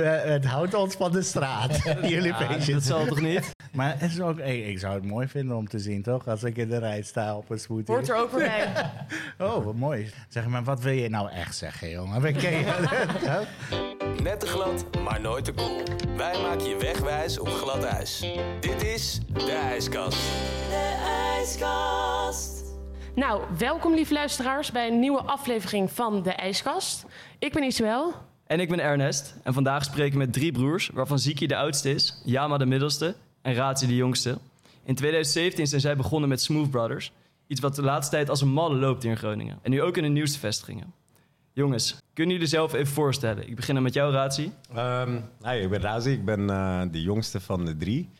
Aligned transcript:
Het 0.00 0.44
houdt 0.44 0.74
ons 0.74 0.94
van 0.94 1.12
de 1.12 1.22
straat, 1.22 1.82
jullie 2.02 2.22
Ja, 2.22 2.36
feestjes. 2.36 2.74
dat 2.74 2.82
zal 2.82 3.06
toch 3.06 3.20
niet? 3.20 3.50
Maar 3.72 3.94
het 3.98 4.10
is 4.10 4.20
ook, 4.20 4.38
hey, 4.38 4.60
ik 4.60 4.78
zou 4.78 4.94
het 4.94 5.04
mooi 5.04 5.28
vinden 5.28 5.56
om 5.56 5.68
te 5.68 5.78
zien, 5.78 6.02
toch? 6.02 6.28
Als 6.28 6.42
ik 6.42 6.56
in 6.56 6.68
de 6.68 6.78
rij 6.78 7.02
sta 7.02 7.36
op 7.36 7.50
een 7.50 7.58
smoothie. 7.58 7.94
Hoort 7.94 8.08
er 8.08 8.16
ook 8.16 8.30
weer 8.30 8.46
bij. 8.46 8.90
Oh, 9.48 9.64
wat 9.64 9.74
mooi. 9.74 10.10
Zeg 10.28 10.46
maar, 10.46 10.64
wat 10.64 10.80
wil 10.80 10.92
je 10.92 11.08
nou 11.08 11.30
echt 11.30 11.56
zeggen, 11.56 11.90
jongen? 11.90 12.20
We 12.20 12.32
ken 12.32 12.50
je. 12.58 13.44
Net 14.22 14.40
te 14.40 14.46
glad, 14.46 14.84
maar 15.04 15.20
nooit 15.20 15.44
te 15.44 15.52
koel. 15.52 15.82
Wij 16.16 16.40
maken 16.42 16.68
je 16.68 16.76
wegwijs 16.76 17.38
op 17.38 17.48
glad 17.48 17.84
ijs. 17.84 18.26
Dit 18.60 18.82
is 18.82 19.20
de 19.32 19.52
ijskast. 19.52 20.18
Nou, 23.14 23.42
welkom 23.58 23.94
lieve 23.94 24.12
luisteraars 24.14 24.70
bij 24.72 24.88
een 24.88 24.98
nieuwe 24.98 25.22
aflevering 25.22 25.90
van 25.90 26.22
De 26.22 26.32
IJskast. 26.32 27.04
Ik 27.38 27.52
ben 27.52 27.62
Isabel. 27.62 28.14
En 28.50 28.60
ik 28.60 28.68
ben 28.68 28.80
Ernest. 28.80 29.34
En 29.42 29.52
vandaag 29.52 29.84
spreken 29.84 30.12
we 30.12 30.18
met 30.18 30.32
drie 30.32 30.52
broers, 30.52 30.90
waarvan 30.92 31.18
Ziki 31.18 31.46
de 31.46 31.56
oudste 31.56 31.90
is, 31.90 32.20
Yama 32.24 32.58
de 32.58 32.66
middelste 32.66 33.14
en 33.42 33.54
Razi 33.54 33.86
de 33.86 33.96
jongste. 33.96 34.38
In 34.84 34.94
2017 34.94 35.66
zijn 35.66 35.80
zij 35.80 35.96
begonnen 35.96 36.28
met 36.28 36.40
Smooth 36.42 36.70
Brothers. 36.70 37.12
Iets 37.46 37.60
wat 37.60 37.74
de 37.74 37.82
laatste 37.82 38.16
tijd 38.16 38.28
als 38.28 38.40
een 38.40 38.48
malle 38.48 38.76
loopt 38.76 39.02
hier 39.02 39.10
in 39.10 39.16
Groningen. 39.16 39.58
En 39.62 39.70
nu 39.70 39.82
ook 39.82 39.96
in 39.96 40.02
de 40.02 40.08
nieuwste 40.08 40.38
vestigingen. 40.38 40.92
Jongens, 41.52 41.96
kunnen 42.12 42.34
jullie 42.34 42.48
zelf 42.48 42.72
even 42.72 42.92
voorstellen? 42.92 43.48
Ik 43.48 43.56
begin 43.56 43.74
dan 43.74 43.82
met 43.82 43.94
jou, 43.94 44.12
Razi. 44.12 44.52
Ehm 44.74 45.20
hi, 45.44 45.50
ik 45.50 45.70
ben 45.70 45.80
Razi, 45.80 46.10
ik 46.10 46.24
ben 46.24 46.50
eh, 46.50 46.82
de 46.90 47.02
jongste 47.02 47.40
van 47.40 47.64
de 47.64 47.76
drie. 47.76 48.10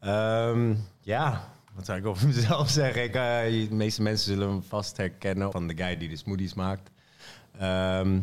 Ehm, 0.00 0.74
ja, 1.00 1.52
wat 1.74 1.86
zou 1.86 1.98
ik 1.98 2.06
over 2.10 2.26
mezelf 2.26 2.70
zeggen? 2.70 3.02
Ik, 3.02 3.14
eh, 3.14 3.68
de 3.68 3.74
meeste 3.74 4.02
mensen 4.02 4.34
zullen 4.34 4.54
me 4.54 4.62
vast 4.62 4.96
herkennen 4.96 5.52
van 5.52 5.66
de 5.66 5.76
guy 5.76 5.96
die 5.96 6.08
de 6.08 6.16
smoothies 6.16 6.54
maakt. 6.54 6.90
Ehm, 7.58 8.18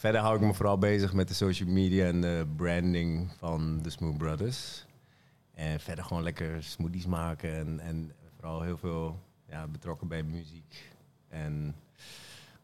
verder 0.00 0.20
hou 0.20 0.34
ik 0.36 0.40
me 0.40 0.54
vooral 0.54 0.78
bezig 0.78 1.12
met 1.12 1.28
de 1.28 1.34
social 1.34 1.68
media 1.68 2.06
en 2.06 2.20
de 2.20 2.46
branding 2.56 3.30
van 3.38 3.82
de 3.82 3.90
Smooth 3.90 4.18
Brothers. 4.18 4.84
En 5.54 5.80
verder 5.80 6.04
gewoon 6.04 6.22
lekker 6.22 6.62
smoothies 6.62 7.06
maken 7.06 7.54
en, 7.54 7.80
en 7.80 8.12
vooral 8.34 8.62
heel 8.62 8.76
veel 8.78 9.18
ja, 9.48 9.66
betrokken 9.66 10.08
bij 10.08 10.22
muziek. 10.22 10.90
En 11.28 11.74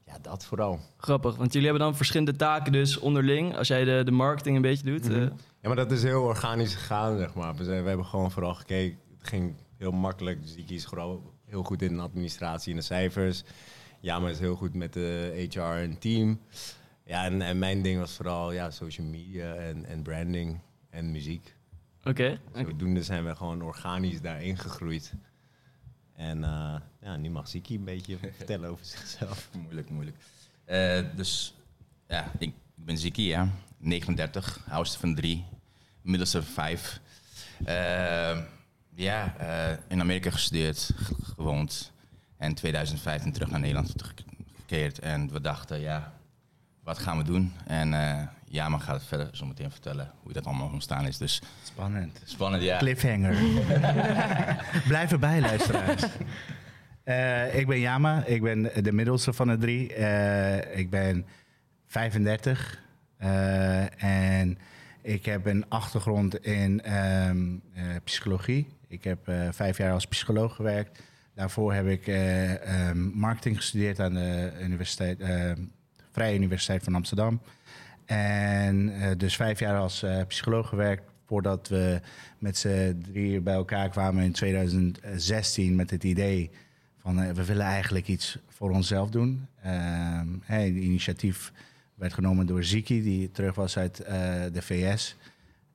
ja, 0.06 0.19
dat 0.23 0.45
vooral. 0.45 0.81
Grappig, 0.97 1.37
want 1.37 1.53
jullie 1.53 1.69
hebben 1.69 1.87
dan 1.87 1.97
verschillende 1.97 2.37
taken 2.37 2.73
dus 2.73 2.98
onderling. 2.98 3.56
Als 3.56 3.69
jij 3.69 3.84
de, 3.84 4.03
de 4.05 4.11
marketing 4.11 4.56
een 4.56 4.62
beetje 4.62 4.84
doet. 4.84 5.09
eh, 5.11 5.17
Ja, 5.21 5.28
maar 5.62 5.77
dat 5.77 5.91
is 5.93 6.03
heel 6.03 6.23
organisch 6.23 6.75
gegaan, 6.75 7.19
zeg 7.19 7.34
maar. 7.34 7.55
We, 7.55 7.65
zijn, 7.65 7.83
we 7.83 7.89
hebben 7.89 8.06
gewoon 8.06 8.31
vooral 8.31 8.55
gekeken. 8.55 8.98
Het 9.19 9.28
ging 9.28 9.55
heel 9.77 9.93
makkelijk. 9.93 10.43
Dus 10.43 10.55
ik 10.55 10.71
is 10.71 10.84
gewoon 10.84 11.23
heel 11.45 11.62
goed 11.62 11.83
in 11.83 11.97
de 11.97 12.03
administratie 12.03 12.71
en 12.71 12.78
de 12.78 12.84
cijfers. 12.84 13.45
Ja, 14.00 14.19
maar 14.19 14.31
is 14.31 14.39
heel 14.39 14.56
goed 14.56 14.75
met 14.75 14.93
de 14.93 15.47
HR 15.50 15.59
en 15.61 15.98
team. 15.98 16.41
Ja, 17.07 17.25
en, 17.25 17.43
en 17.43 17.59
mijn 17.59 17.83
ding 17.83 17.99
was 17.99 18.12
vooral 18.12 18.53
ja, 18.53 18.71
social 18.71 19.07
media 19.07 19.55
en, 19.55 19.85
en 19.85 20.03
branding 20.03 20.61
en 20.91 21.11
muziek. 21.11 21.55
Oké. 22.05 22.41
Zodoende 22.55 23.03
zijn 23.03 23.25
we 23.25 23.37
gewoon 23.37 23.62
organisch 23.62 24.21
daarin 24.21 24.59
gegroeid. 24.59 25.12
En 26.12 26.45
eh, 26.45 26.75
ja, 27.01 27.17
nu 27.17 27.31
mag 27.31 27.49
Ziki 27.49 27.75
een 27.75 27.84
beetje 27.84 28.19
vertellen 28.37 28.71
over 28.71 28.84
zichzelf. 28.84 29.49
Moeilijk, 29.62 29.91
moeilijk. 29.91 30.17
Eh, 30.65 31.01
dus 31.17 31.55
ja, 32.09 32.33
ik, 32.39 32.53
ben 32.75 32.99
Ziki, 32.99 33.27
ja. 33.27 33.51
39, 33.79 34.61
oudste 34.69 34.99
van 34.99 35.15
drie, 35.15 35.45
middelste 36.03 36.43
van 36.43 36.53
vijf. 36.53 37.01
Eh, 37.65 38.39
ja, 38.95 39.37
eh, 39.37 39.79
in 39.89 40.01
Amerika 40.01 40.31
gestudeerd, 40.31 40.91
gewoond. 41.37 41.93
En 42.37 42.55
2015 42.55 43.33
terug 43.33 43.51
naar 43.51 43.61
Nederland 43.61 43.99
teruggekeerd. 43.99 44.99
En 44.99 45.33
we 45.33 45.41
dachten, 45.41 45.81
ja, 45.81 46.16
wat 46.87 46.98
gaan 46.98 47.17
we 47.19 47.25
doen? 47.25 47.53
En 47.67 47.95
eh 47.95 48.23
Jama 48.48 48.79
gaat 48.79 48.95
het 48.95 49.05
verder 49.05 49.29
zo 49.33 49.47
meteen 49.47 49.70
vertellen 49.70 50.11
hoe 50.23 50.33
dat 50.33 50.45
allemaal 50.47 50.70
ontstaan 50.73 51.06
is. 51.06 51.19
Dus 51.19 51.43
Spannend. 51.62 52.20
spannend, 52.25 52.62
ja. 52.62 52.78
Cliffhanger. 52.78 53.37
Blijf 54.89 55.12
erbij, 55.12 55.41
luisteraars. 55.41 56.03
Eh, 57.05 57.59
ik 57.59 57.66
ben 57.66 57.78
Yama, 57.78 58.25
ik 58.25 58.43
ben 58.43 58.71
de 58.83 58.93
middelste 58.93 59.33
van 59.33 59.47
de 59.49 59.56
drie. 59.56 59.94
Eh, 59.94 60.78
ik 60.78 60.91
ben 60.91 61.27
35 61.87 62.83
eh, 63.16 64.03
en 64.03 64.59
ik 65.03 65.25
heb 65.25 65.47
een 65.47 65.65
achtergrond 65.69 66.44
in 66.44 66.83
ehm, 66.83 67.55
eh, 67.75 67.84
psychologie. 68.05 68.69
Ik 68.89 69.05
heb 69.05 69.31
vijf 69.50 69.78
jaar 69.78 69.93
als 69.93 70.06
psycholoog 70.06 70.55
gewerkt. 70.56 71.03
Daarvoor 71.37 71.72
heb 71.72 71.87
ik 71.87 72.06
eh, 72.06 72.89
ehm, 72.89 72.99
marketing 73.19 73.56
gestudeerd 73.56 74.00
aan 74.00 74.15
de 74.15 74.53
universiteit, 74.62 75.21
eh, 75.21 75.53
Vrije 76.16 76.37
Universiteit 76.37 76.84
van 76.84 76.94
Amsterdam. 76.94 77.41
En 78.04 79.00
eh, 79.00 79.10
dus 79.16 79.37
vijf 79.37 79.59
jaar 79.59 79.78
als 79.78 80.03
eh, 80.03 80.21
psycholoog 80.27 80.69
gewerkt 80.69 81.03
voordat 81.27 81.69
we 81.69 82.00
met 82.38 82.56
z'n 82.56 83.03
drieën 83.10 83.43
bij 83.43 83.54
elkaar 83.54 83.88
kwamen 83.88 84.25
in 84.25 84.32
2016 84.32 85.77
met 85.77 85.91
het 85.91 86.04
idee 86.04 86.50
van 86.99 87.21
eh, 87.21 87.31
we 87.31 87.44
willen 87.44 87.65
eigenlijk 87.65 88.09
iets 88.09 88.38
voor 88.49 88.71
onszelf 88.71 89.10
doen. 89.10 89.47
Ehm, 89.62 90.27
het 90.43 90.75
initiatief 90.75 91.53
werd 91.94 92.15
genomen 92.15 92.47
door 92.47 92.65
Ziki, 92.65 93.03
die 93.03 93.31
terug 93.31 93.54
was 93.54 93.78
uit 93.78 93.97
de 94.53 94.62
VS. 94.62 95.16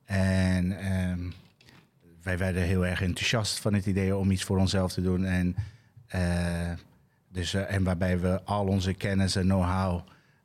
En 0.04 0.78
ehm, 0.78 1.20
wij 2.22 2.38
werden 2.38 2.62
heel 2.62 2.86
erg 2.86 3.02
enthousiast 3.02 3.58
van 3.58 3.74
het 3.74 3.86
idee 3.86 4.16
om 4.16 4.30
iets 4.30 4.44
voor 4.44 4.58
onszelf 4.58 4.92
te 4.92 5.02
doen. 5.02 5.24
En, 5.24 5.56
dus, 7.28 7.54
en 7.54 7.84
waarbij 7.84 8.20
we 8.20 8.42
al 8.44 8.66
onze 8.66 8.94
kennis 8.94 9.36
en 9.36 9.44
know-how 9.44 10.02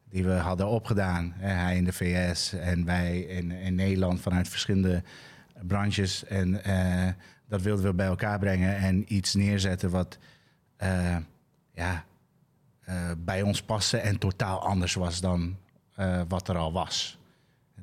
die 0.09 0.23
we 0.23 0.33
hadden 0.33 0.67
opgedaan. 0.67 1.33
hij 1.37 1.77
in 1.77 1.83
de 1.83 1.93
VS 1.93 2.53
en 2.53 2.85
wij 2.85 3.19
in, 3.19 3.51
in 3.51 3.75
Nederland 3.75 4.21
vanuit 4.21 4.47
verschillende 4.49 5.03
branches. 5.61 6.25
En 6.25 6.63
eh, 6.63 7.13
dat 7.47 7.61
wilden 7.61 7.85
we 7.85 7.93
bij 7.93 8.07
elkaar 8.07 8.39
brengen 8.39 8.77
en 8.77 9.13
iets 9.13 9.33
neerzetten 9.33 9.89
wat 9.89 10.17
eh, 10.75 11.17
ja, 11.73 12.05
eh, 12.79 13.11
bij 13.17 13.41
ons 13.41 13.61
paste 13.61 13.97
en 13.97 14.17
totaal 14.17 14.61
anders 14.61 14.93
was 14.93 15.21
dan 15.21 15.57
wat 16.27 16.47
er 16.47 16.57
al 16.57 16.73
was. 16.73 17.17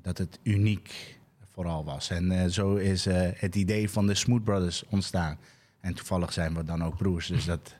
Dat 0.03 0.19
het 0.19 0.39
uniek 0.43 1.19
vooral 1.53 1.85
was. 1.85 2.11
En 2.11 2.51
zo 2.51 2.75
is 2.75 3.05
het 3.35 3.55
idee 3.55 3.91
van 3.91 4.07
de 4.07 4.15
Smooth 4.15 4.45
Brothers 4.45 4.85
ontstaan. 4.89 5.39
En 5.81 5.95
toevallig 5.95 6.33
zijn 6.33 6.55
we 6.55 6.65
dan 6.65 6.85
ook 6.85 6.97
broers, 6.97 7.27
dus 7.27 7.45
dat... 7.45 7.75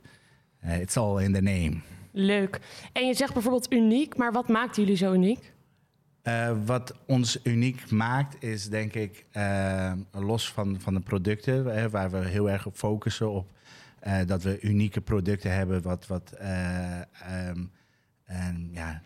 it's 0.63 0.97
all 0.97 1.23
in 1.23 1.33
the 1.33 1.41
name. 1.41 1.81
Leuk. 2.17 2.61
En 2.93 3.07
je 3.07 3.15
zegt 3.15 3.33
bijvoorbeeld 3.33 3.73
uniek, 3.73 4.17
maar 4.17 4.33
wat 4.33 4.49
maakt 4.49 4.77
jullie 4.77 4.97
zo 4.97 5.13
uniek? 5.13 5.53
Eh, 6.23 6.57
wat 6.65 6.95
ons 7.07 7.39
uniek 7.43 7.91
maakt, 7.91 8.43
is 8.43 8.69
denk 8.69 8.95
ik, 8.95 9.27
eh, 9.31 9.93
los 10.13 10.53
van, 10.53 10.81
van 10.81 10.95
de 10.95 11.01
producten, 11.01 11.65
hè, 11.67 11.91
waar 11.91 12.11
we 12.11 12.19
heel 12.19 12.51
erg 12.51 12.67
op 12.67 12.77
focussen 12.77 13.31
op 13.31 13.53
eh, 14.01 14.19
dat 14.27 14.43
we 14.43 14.61
unieke 14.61 15.01
producten 15.01 15.53
hebben, 15.53 15.83
wat, 15.83 16.07
wat 16.07 16.33
en, 18.25 18.71
ja, 18.73 19.03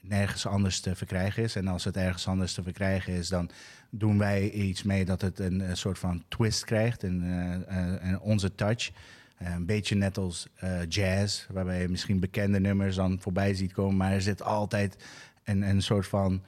nergens 0.00 0.46
anders 0.46 0.80
te 0.80 0.96
verkrijgen 0.96 1.42
is. 1.42 1.56
En 1.56 1.66
als 1.66 1.84
het 1.84 1.96
ergens 1.96 2.28
anders 2.28 2.54
te 2.54 2.62
verkrijgen 2.62 3.12
is, 3.12 3.28
dan 3.28 3.50
doen 3.90 4.18
wij 4.18 4.50
iets 4.50 4.82
mee 4.82 5.04
dat 5.04 5.20
het 5.20 5.38
een, 5.38 5.76
soort 5.76 5.98
van 5.98 6.24
twist 6.28 6.64
krijgt, 6.64 7.02
en 7.02 8.18
onze 8.20 8.54
touch. 8.54 8.90
Eh, 9.42 9.52
een 9.52 9.66
beetje 9.66 9.94
net 9.94 10.18
als 10.18 10.46
eh, 10.54 10.88
jazz, 10.88 11.46
waarbij 11.50 11.80
je 11.80 11.88
misschien 11.88 12.20
bekende 12.20 12.60
nummers 12.60 12.96
dan 12.96 13.20
voorbij 13.20 13.54
ziet 13.54 13.72
komen, 13.72 13.96
maar 13.96 14.12
er 14.12 14.22
zit 14.22 14.42
altijd 14.42 15.04
een, 15.44 15.62
een 15.62 15.82
soort 15.82 16.06
van 16.06 16.42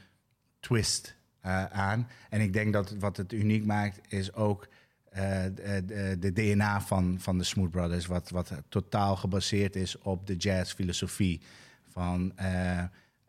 twist 0.61 1.17
eh, 1.41 1.65
aan. 1.65 2.09
En 2.31 2.41
ik 2.41 2.53
denk 2.53 2.73
dat 2.73 2.95
wat 2.99 3.17
het 3.17 3.33
uniek 3.33 3.65
maakt, 3.65 4.01
is 4.09 4.35
ook 4.35 4.69
de, 5.15 5.83
de, 5.87 6.17
de 6.19 6.33
DNA 6.33 6.81
van, 6.81 7.17
van 7.21 7.39
de 7.39 7.45
Smooth 7.45 7.71
Brothers, 7.71 8.07
wat, 8.07 8.31
wat 8.31 8.53
totaal 8.69 9.17
gebaseerd 9.17 9.77
is 9.77 9.99
op 9.99 10.27
de 10.27 10.37
jazzfilosofie. 10.37 11.41
Van, 11.89 12.33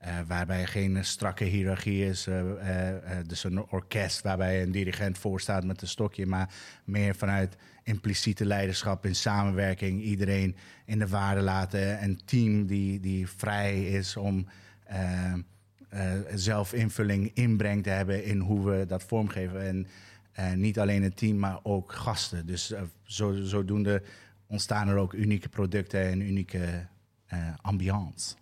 eh, 0.05 0.13
waarbij 0.27 0.65
geen 0.65 1.05
strakke 1.05 1.43
hiërarchie 1.43 2.05
is, 2.05 2.27
eh, 2.27 2.89
eh, 2.89 3.27
dus 3.27 3.43
een 3.43 3.69
orkest 3.69 4.21
waarbij 4.21 4.61
een 4.61 4.71
dirigent 4.71 5.17
voor 5.17 5.41
staat 5.41 5.63
met 5.63 5.81
een 5.81 5.87
stokje, 5.87 6.25
maar 6.25 6.53
meer 6.83 7.15
vanuit 7.15 7.55
impliciete 7.83 8.45
leiderschap 8.45 9.05
in 9.05 9.15
samenwerking, 9.15 10.01
iedereen 10.01 10.55
in 10.85 10.99
de 10.99 11.07
waarde 11.07 11.41
laten, 11.41 12.03
een 12.03 12.21
team 12.25 12.65
die, 12.65 12.99
die 12.99 13.27
vrij 13.27 13.85
is 13.85 14.17
om 14.17 14.47
eh, 14.83 15.33
zelfinvulling 16.33 17.31
inbreng 17.33 17.83
te 17.83 17.89
hebben 17.89 18.25
in 18.25 18.39
hoe 18.39 18.69
we 18.69 18.85
dat 18.85 19.03
vormgeven. 19.03 19.87
En 20.33 20.59
niet 20.59 20.79
alleen 20.79 21.03
het 21.03 21.17
team, 21.17 21.39
maar 21.39 21.59
ook 21.63 21.91
gasten. 21.91 22.45
Dus 22.45 22.73
zo, 23.03 23.33
zodoende 23.43 24.03
ontstaan 24.47 24.87
er 24.87 24.97
ook 24.97 25.13
unieke 25.13 25.49
producten 25.49 26.01
en 26.01 26.21
unieke 26.21 26.87
ambiance. 27.61 28.35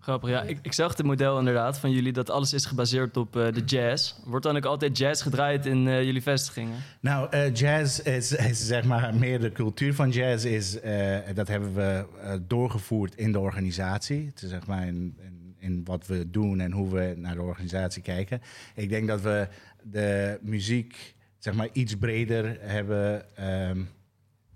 Grappig, 0.00 0.28
ja. 0.30 0.42
Ik, 0.42 0.58
ik 0.62 0.72
zag 0.72 0.96
het 0.96 1.06
model 1.06 1.38
inderdaad 1.38 1.78
van 1.78 1.90
jullie 1.90 2.12
dat 2.12 2.30
alles 2.30 2.52
is 2.52 2.64
gebaseerd 2.64 3.16
op 3.16 3.36
eh, 3.36 3.52
de 3.52 3.64
jazz. 3.64 4.14
Wordt 4.24 4.44
dan 4.44 4.56
ook 4.56 4.64
altijd 4.64 4.98
jazz 4.98 5.22
gedraaid 5.22 5.66
in 5.66 5.88
eh, 5.88 6.02
jullie 6.02 6.22
vestigingen? 6.22 6.76
Nou, 7.00 7.30
eh, 7.30 7.54
jazz 7.54 7.98
is, 7.98 8.32
is 8.32 8.66
zeg 8.66 8.84
maar 8.84 9.14
meer 9.14 9.40
de 9.40 9.52
cultuur 9.52 9.94
van 9.94 10.10
jazz. 10.10 10.44
Is, 10.44 10.80
eh, 10.80 11.18
dat 11.34 11.48
hebben 11.48 11.74
we 11.74 12.06
eh, 12.22 12.34
doorgevoerd 12.42 13.14
in 13.14 13.32
de 13.32 13.38
organisatie. 13.38 14.26
Het 14.26 14.42
is 14.42 14.50
zeg 14.50 14.66
maar 14.66 14.86
in, 14.86 15.16
in, 15.18 15.54
in 15.58 15.84
wat 15.84 16.06
we 16.06 16.30
doen 16.30 16.60
en 16.60 16.72
hoe 16.72 16.90
we 16.90 17.14
naar 17.16 17.34
de 17.34 17.42
organisatie 17.42 18.02
kijken. 18.02 18.40
Ik 18.74 18.88
denk 18.88 19.08
dat 19.08 19.20
we 19.20 19.48
de 19.82 20.38
muziek 20.42 21.14
zeg 21.38 21.54
maar, 21.54 21.68
iets 21.72 21.96
breder 21.96 22.56
hebben 22.60 23.36
ehm, 23.36 23.82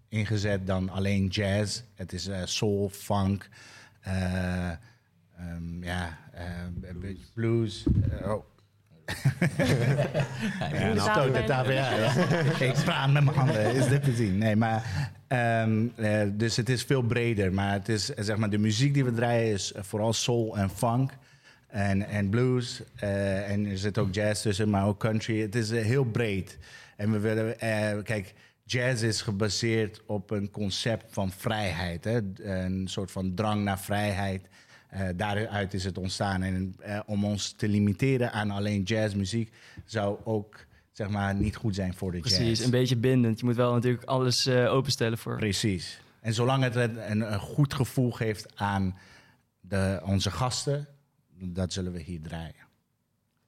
ingezet 0.09 0.67
dan 0.67 0.89
alleen 0.89 1.27
jazz. 1.27 1.83
Het 1.95 2.13
is 2.13 2.27
eh, 2.27 2.41
soul, 2.45 2.89
funk, 2.89 3.49
eh, 5.37 5.45
ehm, 5.51 5.83
ja, 5.85 6.19
eh, 6.33 6.45
een 6.83 7.01
beetje 7.01 7.25
blues. 7.35 7.85
Eh, 8.21 8.31
oh. 8.31 8.45
Ja, 9.57 10.89
de 10.89 10.95
nou, 10.95 11.11
stoot 11.11 11.35
de 11.35 11.45
tafel, 11.47 11.73
ja, 11.73 11.95
ja. 11.97 12.13
Ik 12.67 12.73
praat 12.85 13.13
met 13.13 13.25
mijn 13.25 13.37
handen, 13.37 13.75
is 13.75 13.89
dit 13.89 14.05
te 14.05 14.15
zien? 14.15 14.39
Nee, 14.39 14.57
maar... 14.57 15.11
ehm, 15.29 15.87
eh, 15.97 16.21
dus 16.33 16.57
het 16.57 16.69
is 16.69 16.83
veel 16.83 17.03
breder. 17.03 17.53
Maar 17.53 17.73
het 17.73 17.89
is, 17.89 18.15
eh, 18.15 18.25
zeg 18.25 18.37
maar, 18.37 18.51
de 18.51 18.59
muziek 18.59 18.95
die 18.95 19.05
we 19.05 19.13
draaien 19.13 19.53
is 19.53 19.73
vooral 19.77 20.13
soul 20.13 20.57
en 20.57 20.71
funk. 20.71 21.13
En, 21.69 22.07
en 22.09 22.29
blues. 22.29 22.83
eh, 22.97 23.51
en 23.51 23.67
er 23.67 23.79
zit 23.79 23.99
ook 23.99 24.15
jazz 24.15 24.43
tussen, 24.43 24.71
maar 24.71 24.87
ook 24.87 24.99
country. 25.01 25.41
Het 25.41 25.55
is 25.55 25.71
heel 25.71 26.05
breed. 26.05 26.59
En 26.97 27.13
we 27.13 27.19
willen... 27.19 27.61
eh, 27.61 28.03
kijk, 28.03 28.35
jazz 28.65 29.03
is 29.03 29.23
gebaseerd 29.23 30.03
op 30.07 30.31
een 30.31 30.51
concept 30.51 31.05
van 31.11 31.33
vrijheid. 31.33 32.05
Hè? 32.05 32.21
Een 32.43 32.89
soort 32.89 33.11
van 33.11 33.35
drang 33.35 33.65
naar 33.65 33.81
vrijheid. 33.81 34.47
Eh, 34.95 35.09
daaruit 35.17 35.75
is 35.75 35.85
het 35.85 35.99
ontstaan. 35.99 36.43
En 36.43 36.75
eh, 36.79 37.01
om 37.07 37.25
ons 37.25 37.53
te 37.53 37.69
limiteren 37.69 38.33
aan 38.33 38.51
alleen 38.51 38.83
jazzmuziek 38.83 39.53
zou 39.85 40.19
ook 40.25 40.67
zeg 40.93 41.09
maar, 41.09 41.35
niet 41.35 41.57
goed 41.57 41.75
zijn 41.75 41.95
voor 41.95 42.13
de 42.13 42.19
Precies, 42.19 42.49
jazz. 42.49 42.65
een 42.65 42.71
beetje 42.71 42.97
bindend. 42.97 43.39
Je 43.39 43.45
moet 43.45 43.57
wel 43.57 43.73
natuurlijk 43.73 44.05
alles 44.05 44.47
eh, 44.47 44.73
openstellen 44.73 45.19
voor. 45.19 45.37
Precies. 45.37 46.01
En 46.21 46.35
zolang 46.35 46.63
het 46.63 46.77
een, 46.77 47.11
een, 47.11 47.33
een 47.33 47.41
goed 47.41 47.75
gevoel 47.75 48.11
geeft 48.11 48.57
aan 48.57 48.99
de, 49.61 50.01
onze 50.05 50.31
gasten, 50.31 50.87
dat 51.39 51.73
zullen 51.73 51.93
we 51.93 52.01
hier 52.01 52.21
draaien. 52.21 52.64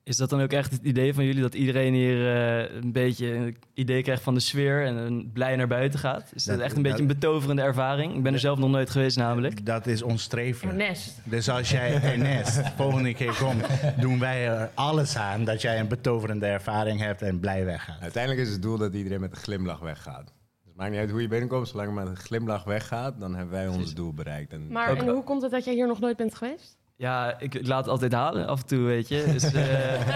Is 0.07 0.17
dat 0.17 0.31
dan 0.31 0.41
ook 0.41 0.53
echt 0.53 0.73
het 0.73 0.83
idee 0.83 1.15
van 1.15 1.25
jullie 1.25 1.43
dat 1.43 1.55
iedereen 1.55 1.95
hier 1.95 2.35
eh, 2.37 2.75
een 2.83 2.93
beetje 2.93 3.33
een 3.35 3.57
idee 3.75 4.03
krijgt 4.03 4.23
van 4.23 4.35
de 4.35 4.41
sfeer 4.41 4.85
en 4.85 4.97
een 4.97 5.31
blij 5.33 5.57
naar 5.57 5.67
buiten 5.67 5.99
gaat? 6.01 6.31
Is 6.35 6.45
dat, 6.45 6.57
Dat- 6.57 6.65
echt 6.65 6.77
een 6.77 6.83
beetje 6.83 7.01
een 7.01 7.07
betoverende 7.07 7.63
ervaring? 7.63 8.15
Ik 8.15 8.23
ben 8.23 8.33
er 8.33 8.39
zelf 8.39 8.59
nog 8.59 8.71
nooit 8.71 8.91
geweest 8.91 9.17
namelijk. 9.17 9.67
Dat 9.67 9.87
is 9.87 10.03
ons 10.03 10.23
streven. 10.23 10.69
Ernest. 10.69 11.19
Dus 11.25 11.49
als 11.49 11.71
jij 11.71 12.01
Ernest 12.13 12.61
volgende 12.77 13.15
keer 13.15 13.37
komt, 13.41 13.65
doen 14.01 14.19
wij 14.19 14.49
er 14.49 14.71
alles 14.75 15.17
aan 15.17 15.45
dat 15.45 15.63
jij 15.63 15.81
een 15.81 15.89
betoverende 15.89 16.47
ervaring 16.47 17.01
hebt 17.01 17.23
en 17.23 17.41
blij 17.41 17.65
weggaat. 17.65 18.01
Uiteindelijk 18.01 18.47
is 18.47 18.53
het 18.53 18.63
doel 18.63 18.79
dat 18.79 18.95
iedereen 18.95 19.21
met 19.21 19.31
een 19.31 19.37
glimlach 19.37 19.81
weggaat. 19.81 20.25
Dus 20.25 20.67
het 20.67 20.77
maakt 20.77 20.91
niet 20.91 21.01
uit 21.01 21.11
hoe 21.11 21.23
je 21.23 21.29
binnenkomt, 21.29 21.69
zolang 21.69 21.89
je 21.89 21.95
met 21.95 22.07
een 22.07 22.17
glimlach 22.17 22.65
weggaat, 22.65 23.21
dan 23.21 23.35
hebben 23.35 23.55
wij 23.55 23.69
ons 23.69 23.95
doel 23.95 24.13
bereikt. 24.15 24.53
En 24.53 24.69
Maar 24.69 24.97
en 24.97 25.09
hoe 25.09 25.25
komt 25.25 25.43
het 25.43 25.51
dat 25.51 25.65
jij 25.65 25.75
hier 25.75 25.87
nog 25.87 26.01
nooit 26.01 26.17
bent 26.17 26.35
geweest? 26.35 26.77
Ja, 26.97 27.39
ik, 27.41 27.55
ik 27.55 27.67
laat 27.67 27.79
het 27.81 27.89
altijd 27.89 28.13
halen 28.13 28.47
af 28.47 28.61
en 28.61 28.67
toe, 28.67 28.79
weet 28.85 29.09
je. 29.09 29.25
Dus, 29.33 29.53
eh, 29.53 30.09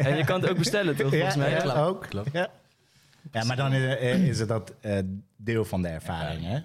en 0.06 0.16
je 0.16 0.24
kan 0.24 0.40
het 0.40 0.50
ook 0.50 0.58
bestellen, 0.58 0.96
toch? 0.96 1.10
Volgens 1.10 1.36
mij. 1.36 1.50
ja, 1.50 1.64
Ja. 1.64 1.84
ook. 1.84 2.06
Klopt. 2.08 2.32
Ja. 2.32 2.50
ja, 3.32 3.44
maar 3.44 3.56
dan 3.56 3.72
is, 3.72 3.96
eh, 3.96 4.26
is 4.28 4.38
het 4.38 4.48
dat 4.48 4.74
eh, 4.80 4.98
deel 5.36 5.64
van 5.64 5.82
de 5.82 5.88
ervaring, 5.88 6.42
hè? 6.44 6.58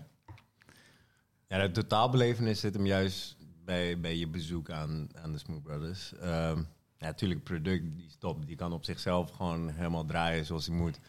Ja, 1.47 1.67
de 1.67 1.71
totaalbelevenis 1.71 2.59
zit 2.59 2.73
hem 2.73 2.85
juist 2.85 3.37
bij, 3.65 3.99
bij 3.99 4.17
je 4.17 4.27
bezoek 4.27 4.69
aan, 4.69 5.09
aan 5.21 5.31
de 5.31 5.37
Smooth 5.37 5.63
Brothers. 5.63 6.13
Ehm, 6.21 6.57
ja, 6.97 7.05
natuurlijk, 7.05 7.39
het 7.39 7.49
product 7.49 7.95
die 7.95 8.05
is 8.05 8.15
top. 8.15 8.45
Die 8.45 8.55
kan 8.55 8.73
op 8.73 8.85
zichzelf 8.85 9.31
gewoon 9.31 9.69
helemaal 9.69 10.05
draaien 10.05 10.45
zoals 10.45 10.67
hij 10.67 10.75
moet. 10.75 10.99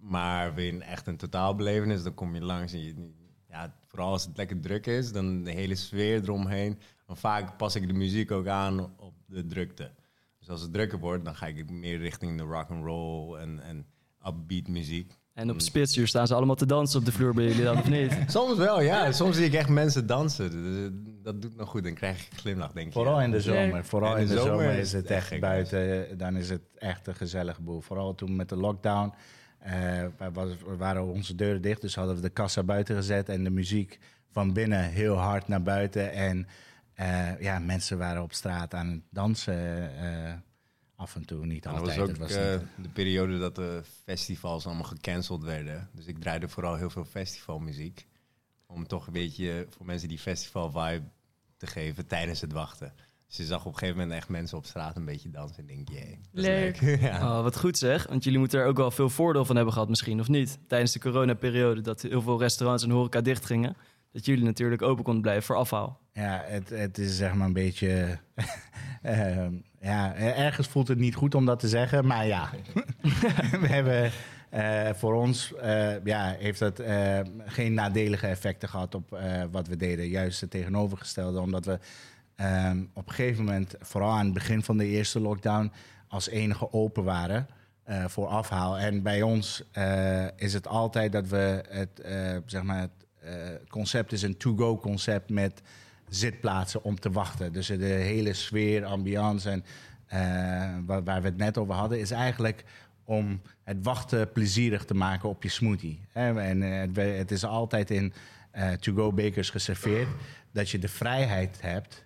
Maar 0.00 0.58
een 0.58 0.82
echt 0.82 1.06
een 1.06 1.16
totaalbelevenis, 1.16 2.02
dan 2.02 2.14
kom 2.14 2.34
je 2.34 2.40
langs. 2.40 2.72
En 2.72 2.82
je, 2.84 3.10
ja, 3.48 3.74
vooral 3.88 4.10
als 4.10 4.24
het 4.24 4.36
lekker 4.36 4.60
druk 4.60 4.86
is, 4.86 5.12
dan 5.12 5.42
de 5.44 5.50
hele 5.50 5.74
sfeer 5.74 6.22
eromheen. 6.22 6.78
Want 7.06 7.18
vaak 7.18 7.56
pas 7.56 7.74
ik 7.76 7.86
de 7.86 7.92
muziek 7.94 8.30
ook 8.30 8.46
aan 8.46 8.80
op 8.96 9.14
de 9.26 9.46
drukte. 9.46 9.90
Dus 10.38 10.48
als 10.48 10.60
het 10.62 10.72
drukker 10.72 10.98
wordt, 10.98 11.24
dan 11.24 11.34
ga 11.34 11.46
ik 11.46 11.70
meer 11.70 11.98
richting 11.98 12.38
de 12.38 12.44
rock 12.44 12.70
and 12.70 12.84
roll 12.84 13.36
en, 13.38 13.60
en 13.60 13.86
upbeat 14.26 14.68
muziek. 14.68 15.12
En 15.34 15.50
op 15.50 15.60
spitsuur 15.60 16.06
staan 16.08 16.26
ze 16.26 16.34
allemaal 16.34 16.54
te 16.54 16.66
dansen 16.66 16.98
op 16.98 17.04
de 17.04 17.12
vloer 17.12 17.34
bij 17.34 17.44
jullie 17.44 17.64
dan, 17.64 17.78
of 17.78 17.88
niet? 17.88 18.16
Soms 18.26 18.56
wel, 18.58 18.80
ja. 18.80 19.12
Soms 19.12 19.36
zie 19.36 19.44
ik 19.46 19.52
echt 19.54 19.68
mensen 19.68 20.06
dansen. 20.06 20.50
Dus, 20.50 20.86
eh, 20.86 20.92
Dat 21.22 21.42
doet 21.42 21.56
nog 21.56 21.68
goed. 21.68 21.84
Dan 21.84 21.94
krijg 21.94 22.26
ik 22.26 22.32
een 22.32 22.38
glimlach, 22.38 22.72
denk 22.72 22.86
ik. 22.86 22.92
Vooral 22.92 23.18
ja. 23.18 23.24
in 23.24 23.30
de 23.30 23.40
zomer. 23.40 23.84
Vooral 23.84 24.14
In 24.16 24.22
in 24.22 24.28
de 24.28 24.34
zomer, 24.34 24.50
zomer 24.50 24.78
is 24.78 24.92
het 24.92 25.06
echt 25.10 25.26
gek, 25.26 25.40
buiten. 25.40 26.18
Dan 26.18 26.36
is 26.36 26.48
het 26.50 26.62
echt 26.78 27.06
een 27.06 27.14
gezellige 27.14 27.62
boel. 27.62 27.80
Vooral 27.80 28.14
toen 28.14 28.36
met 28.36 28.48
de 28.48 28.56
lockdown. 28.56 29.12
eh, 29.58 30.04
was- 30.32 30.56
waren 30.76 31.04
onze 31.04 31.34
deuren 31.34 31.62
dicht, 31.62 31.80
dus 31.80 31.94
hadden 31.94 32.14
we 32.14 32.20
de 32.20 32.28
kassa 32.30 32.62
buiten 32.62 32.96
gezet 32.96 33.28
en 33.28 33.44
de 33.44 33.50
muziek 33.50 33.98
van 34.30 34.52
binnen 34.52 34.82
heel 34.84 35.14
hard 35.16 35.48
naar 35.48 35.62
buiten. 35.62 36.12
En 36.12 36.46
eh, 36.96 37.40
ja, 37.40 37.58
mensen 37.58 37.98
waren 37.98 38.22
op 38.22 38.32
straat 38.32 38.74
aan 38.74 38.88
het 38.90 39.02
dansen. 39.10 39.90
eh, 39.98 40.32
af 40.96 41.14
en 41.16 41.24
toe, 41.24 41.46
niet 41.46 41.64
En 41.66 41.70
dat 41.72 41.80
altijd. 41.80 41.98
was 41.98 42.08
Het 42.08 42.16
ook 42.16 42.22
was 42.28 42.36
eh, 42.36 42.50
niet- 42.52 42.84
de 42.84 42.88
periode 42.92 43.38
dat 43.38 43.54
de 43.54 43.82
festivals 44.04 44.66
allemaal 44.66 44.84
gecanceld 44.84 45.44
werden. 45.44 45.88
Dus 45.92 46.06
ik 46.06 46.18
draaide 46.18 46.48
vooral 46.48 46.76
heel 46.76 46.90
veel 46.90 47.04
festivalmuziek. 47.04 48.06
Om 48.66 48.86
toch 48.86 49.06
een 49.06 49.12
beetje 49.12 49.66
voor 49.70 49.86
mensen 49.86 50.08
die 50.08 50.18
festival 50.18 50.70
vibe 50.70 51.02
te 51.56 51.66
geven 51.66 52.06
tijdens 52.06 52.40
het 52.40 52.52
wachten. 52.52 52.92
Dus 53.26 53.36
je 53.36 53.44
zag 53.44 53.64
op 53.64 53.72
een 53.72 53.78
gegeven 53.78 54.00
moment 54.00 54.16
echt 54.18 54.28
mensen 54.28 54.58
op 54.58 54.64
straat 54.64 54.96
een 54.96 55.04
beetje 55.04 55.30
dansen. 55.30 55.56
En 55.58 55.66
denk, 55.66 55.88
jee, 55.88 56.18
is 56.32 56.44
Leuk. 56.44 56.80
leuk. 56.80 57.00
ja. 57.10 57.36
Oh, 57.36 57.42
wat 57.42 57.58
goed 57.58 57.78
zeg. 57.78 58.06
Want 58.06 58.24
jullie 58.24 58.38
moeten 58.38 58.60
er 58.60 58.66
ook 58.66 58.76
wel 58.76 58.90
veel 58.90 59.10
voordeel 59.10 59.44
van 59.44 59.56
hebben 59.56 59.72
gehad 59.74 59.88
misschien, 59.88 60.20
of 60.20 60.28
niet? 60.28 60.58
Tijdens 60.68 60.92
de 60.92 60.98
coronaperiode 61.00 61.80
dat 61.80 62.02
heel 62.02 62.22
veel 62.22 62.38
restaurants 62.38 62.82
en 62.84 62.90
horeca 62.90 63.20
dicht 63.20 63.44
gingen. 63.46 63.76
Dat 64.12 64.24
jullie 64.26 64.44
natuurlijk 64.44 64.82
open 64.82 65.04
konden 65.04 65.22
blijven 65.22 65.42
voor 65.44 65.56
afhaal. 65.56 66.00
Ja, 66.16 66.42
het, 66.44 66.70
het 66.70 66.98
is 66.98 67.16
zeg 67.16 67.34
maar 67.34 67.46
een 67.46 67.52
beetje. 67.52 68.18
ehm, 69.02 69.52
ja, 69.80 70.14
ergens 70.14 70.68
voelt 70.68 70.88
het 70.88 70.98
niet 70.98 71.14
goed 71.14 71.34
om 71.34 71.46
dat 71.46 71.60
te 71.60 71.68
zeggen, 71.68 72.06
maar 72.06 72.26
ja. 72.26 72.50
We 73.62 73.66
hebben 73.66 74.10
eh, 74.50 74.90
voor 74.94 75.14
ons 75.14 75.54
eh, 75.54 76.04
ja, 76.04 76.34
heeft 76.38 76.58
dat 76.58 76.78
eh, 76.78 77.20
geen 77.44 77.74
nadelige 77.74 78.26
effecten 78.26 78.68
gehad 78.68 78.94
op 78.94 79.18
wat 79.50 79.68
we 79.68 79.76
deden. 79.76 80.08
Juist 80.08 80.40
het 80.40 80.50
tegenovergestelde, 80.50 81.40
omdat 81.40 81.64
we 81.64 81.78
ehm, 82.36 82.84
op 82.94 83.08
een 83.08 83.14
gegeven 83.14 83.44
moment, 83.44 83.74
vooral 83.80 84.10
aan 84.10 84.24
het 84.24 84.34
begin 84.34 84.62
van 84.62 84.76
de 84.76 84.86
eerste 84.86 85.20
lockdown, 85.20 85.72
als 86.08 86.28
enige 86.28 86.72
open 86.72 87.04
waren. 87.04 87.46
voor 88.06 88.26
afhaal. 88.26 88.78
En 88.78 89.02
bij 89.02 89.22
ons 89.22 89.62
is 90.36 90.52
het 90.52 90.66
altijd 90.66 91.12
dat 91.12 91.28
we 91.28 91.62
het, 91.68 92.00
zeg 92.46 92.62
maar, 92.62 92.80
het 92.80 93.68
concept 93.68 94.12
is 94.12 94.22
een 94.22 94.36
to-go 94.36 94.78
concept 94.78 95.30
met 95.30 95.62
zitplaatsen 96.08 96.82
om 96.82 97.00
te 97.00 97.10
wachten. 97.10 97.52
Dus 97.52 97.66
de 97.66 97.84
hele 97.84 98.32
sfeer, 98.32 98.84
ambiance 98.84 99.50
en 99.50 99.64
eh, 100.06 100.18
waar, 100.86 101.04
waar 101.04 101.20
we 101.20 101.28
het 101.28 101.36
net 101.36 101.58
over 101.58 101.74
hadden, 101.74 102.00
is 102.00 102.10
eigenlijk 102.10 102.64
om 103.04 103.40
het 103.64 103.76
wachten 103.82 104.32
plezierig 104.32 104.84
te 104.84 104.94
maken 104.94 105.28
op 105.28 105.42
je 105.42 105.48
smoothie. 105.48 106.00
En 106.12 106.62
eh, 106.96 107.16
het, 107.18 107.30
is 107.30 107.44
altijd 107.44 107.90
in 107.90 108.12
eh, 108.50 108.72
to-go 108.72 109.12
bakers 109.12 109.50
geserveerd 109.50 110.08
dat 110.52 110.70
je 110.70 110.78
de 110.78 110.88
vrijheid 110.88 111.58
hebt 111.60 112.04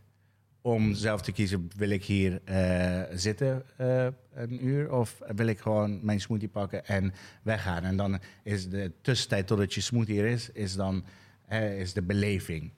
om 0.63 0.95
zelf 0.95 1.23
te 1.23 1.33
kiezen, 1.33 1.71
wil 1.77 1.91
ik 1.91 2.05
hier 2.05 2.41
zitten 3.13 3.63
een 4.35 4.67
uur 4.67 4.93
of 4.93 5.19
wil 5.35 5.47
ik 5.47 5.61
gewoon 5.61 6.05
mijn 6.05 6.21
smoothie 6.21 6.49
pakken 6.49 6.87
en 6.87 7.13
weggaan. 7.43 7.85
En 7.85 7.97
dan 7.97 8.19
is 8.43 8.69
de 8.69 8.93
tussentijd 9.03 9.47
totdat 9.47 9.75
je 9.75 9.81
smoothie 9.81 10.21
er 10.21 10.27
is, 10.27 10.51
is 10.51 10.75
dan 10.75 11.05
is 11.79 11.93
de 11.93 12.03
beleving. 12.03 12.71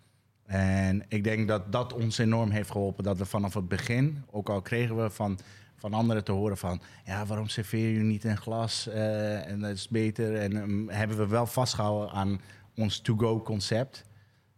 En 0.53 1.05
ik 1.09 1.25
denk 1.25 1.49
dat 1.49 1.73
dat 1.73 1.93
ons 1.93 2.19
enorm 2.19 2.51
heeft 2.51 2.71
geholpen. 2.71 3.05
Dat 3.05 3.19
we 3.19 3.25
vanaf 3.25 3.55
het 3.55 3.69
begin, 3.69 4.25
ook 4.31 4.49
al 4.49 4.63
kregen 4.63 5.03
we 5.03 5.11
van, 5.11 5.39
van 5.77 5.95
anderen 5.95 6.25
te 6.25 6.33
horen 6.33 6.57
van... 6.57 6.83
ja, 7.05 7.27
waarom 7.27 7.49
serveer 7.49 7.89
je 7.89 7.99
niet 7.99 8.25
een 8.25 8.37
glas 8.37 8.89
eh, 8.89 9.49
en 9.49 9.61
dat 9.61 9.71
is 9.71 9.89
beter. 9.89 10.37
En 10.37 10.57
ehm, 10.57 10.89
hebben 10.89 11.17
we 11.17 11.27
wel 11.27 11.47
vastgehouden 11.47 12.11
aan 12.11 12.41
ons 12.77 13.01
to-go 13.01 13.43
concept. 13.43 14.05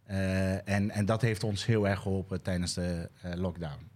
Eh, 0.03 0.69
en, 0.69 0.91
en 0.91 1.05
dat 1.05 1.21
heeft 1.21 1.43
ons 1.43 1.65
heel 1.65 1.87
erg 1.87 1.99
geholpen 1.99 2.41
tijdens 2.41 2.73
de 2.73 3.09
eh, 3.21 3.33
lockdown. 3.33 3.89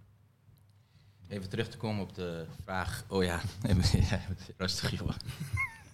Even 1.28 1.50
terug 1.50 1.70
te 1.70 1.78
komen 1.78 2.02
op 2.02 2.16
de 2.16 2.46
vraag. 2.64 3.04
Oh 3.08 3.24
ja, 3.24 3.42
rustig 4.58 5.00
joh. 5.00 5.10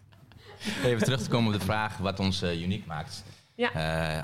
Even 0.84 1.04
terug 1.04 1.22
te 1.22 1.30
komen 1.30 1.54
op 1.54 1.60
de 1.60 1.66
vraag 1.66 1.98
wat 1.98 2.20
ons 2.20 2.44
uniek 2.44 2.86
maakt. 2.86 3.24
Ja. 3.56 3.72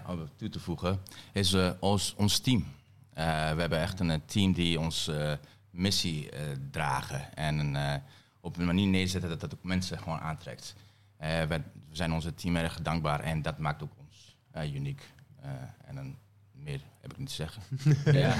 eh, 0.03 0.09
om 0.09 0.29
toe 0.35 0.49
te 0.49 0.59
voegen, 0.59 0.99
is 1.31 1.53
eh, 1.53 1.69
ons, 1.79 2.13
ons 2.17 2.39
team. 2.39 2.65
Eh, 3.13 3.25
we 3.53 3.59
hebben 3.61 3.79
echt 3.79 3.99
een 3.99 4.21
team 4.25 4.53
die 4.53 4.79
ons 4.79 5.07
eh, 5.07 5.31
missie 5.69 6.29
eh, 6.29 6.41
dragen. 6.71 7.35
En 7.35 7.75
eh, 7.75 7.95
op 8.41 8.57
een 8.57 8.65
manier 8.65 8.87
neerzetten 8.87 9.29
dat 9.29 9.39
dat 9.39 9.53
ook 9.53 9.63
mensen 9.63 9.97
gewoon 9.99 10.19
aantrekt. 10.19 10.75
Eh, 11.17 11.39
we, 11.41 11.47
we 11.89 11.95
zijn 11.95 12.13
onze 12.13 12.33
team 12.33 12.55
erg 12.55 12.81
dankbaar 12.81 13.19
en 13.19 13.41
dat 13.41 13.57
maakt 13.57 13.83
ook 13.83 13.91
ons 13.99 14.35
eh, 14.51 14.73
uniek. 14.73 15.01
Eh, 15.41 15.49
en 15.85 15.95
dan 15.95 16.15
meer 16.51 16.79
heb 17.01 17.11
ik 17.11 17.17
niet 17.17 17.27
te 17.27 17.33
zeggen. 17.33 17.61
ja. 18.19 18.33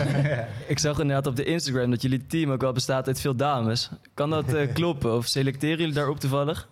Ik 0.67 0.79
zag 0.79 0.99
inderdaad 0.99 1.27
op 1.27 1.35
de 1.35 1.43
Instagram 1.43 1.89
dat 1.89 2.01
jullie 2.01 2.27
team 2.27 2.51
ook 2.51 2.61
wel 2.61 2.71
bestaat 2.73 3.07
uit 3.07 3.21
veel 3.21 3.35
dames. 3.35 3.89
Kan 4.13 4.29
dat 4.29 4.53
eh, 4.53 4.73
kloppen? 4.79 5.15
Of 5.15 5.25
selecteren 5.27 5.77
jullie 5.77 5.93
daarop 5.93 6.19
toevallig? 6.19 6.69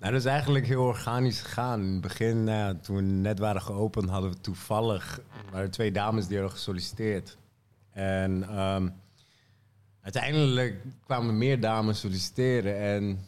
Nou, 0.00 0.12
dat 0.12 0.20
is 0.20 0.26
eigenlijk 0.26 0.66
heel 0.66 0.82
organisch 0.82 1.40
gegaan. 1.40 1.80
In 1.80 1.92
het 1.92 2.00
begin, 2.00 2.44
nou 2.44 2.76
toen 2.78 2.96
we 2.96 3.02
net 3.02 3.38
waren 3.38 3.62
geopend, 3.62 4.08
hadden 4.08 4.30
we 4.30 4.40
toevallig... 4.40 5.20
twee 5.70 5.92
dames 5.92 6.26
die 6.26 6.36
hadden 6.36 6.56
gesolliciteerd. 6.56 7.38
En 7.90 8.48
ehm, 8.48 8.88
uiteindelijk 10.00 10.84
kwamen 11.04 11.38
meer 11.38 11.60
dames 11.60 12.00
solliciteren 12.00 12.78
en 12.78 13.18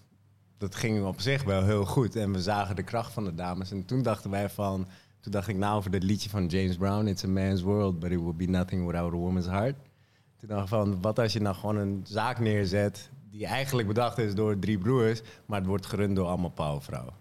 dat 0.58 0.74
ging 0.74 1.04
op 1.04 1.20
zich 1.20 1.44
wel 1.44 1.64
heel 1.64 1.84
goed. 1.84 2.16
En 2.16 2.32
we 2.32 2.42
zagen 2.42 2.76
de 2.76 2.82
kracht 2.82 3.12
van 3.12 3.24
de 3.24 3.34
dames. 3.34 3.70
En 3.70 3.84
toen 3.84 4.02
dachten 4.02 4.30
wij 4.30 4.50
van, 4.50 4.86
toen 5.20 5.32
dacht 5.32 5.48
ik 5.48 5.56
nou 5.56 5.76
over 5.76 5.90
dat 5.90 6.02
liedje 6.02 6.30
van 6.30 6.46
James 6.46 6.76
Brown, 6.76 7.06
It's 7.06 7.24
a 7.24 7.28
Man's 7.28 7.62
World, 7.62 7.98
but 7.98 8.10
it 8.10 8.20
will 8.20 8.34
be 8.36 8.46
nothing 8.46 8.86
without 8.86 9.12
a 9.12 9.16
woman's 9.16 9.46
heart. 9.46 9.76
Toen 10.36 10.48
dacht 10.48 10.62
ik 10.62 10.68
van, 10.68 11.00
wat 11.00 11.18
als 11.18 11.32
je 11.32 11.40
nou 11.40 11.54
gewoon 11.54 11.76
een 11.76 12.00
zaak 12.08 12.38
neerzet 12.38 13.10
die 13.32 13.46
eigenlijk 13.46 13.88
bedacht 13.88 14.18
is 14.18 14.34
door 14.34 14.58
drie 14.58 14.78
broers, 14.78 15.22
maar 15.46 15.58
het 15.58 15.68
wordt 15.68 15.86
gerund 15.86 16.16
door 16.16 16.26
allemaal 16.26 16.50
powervrouwen. 16.50 17.14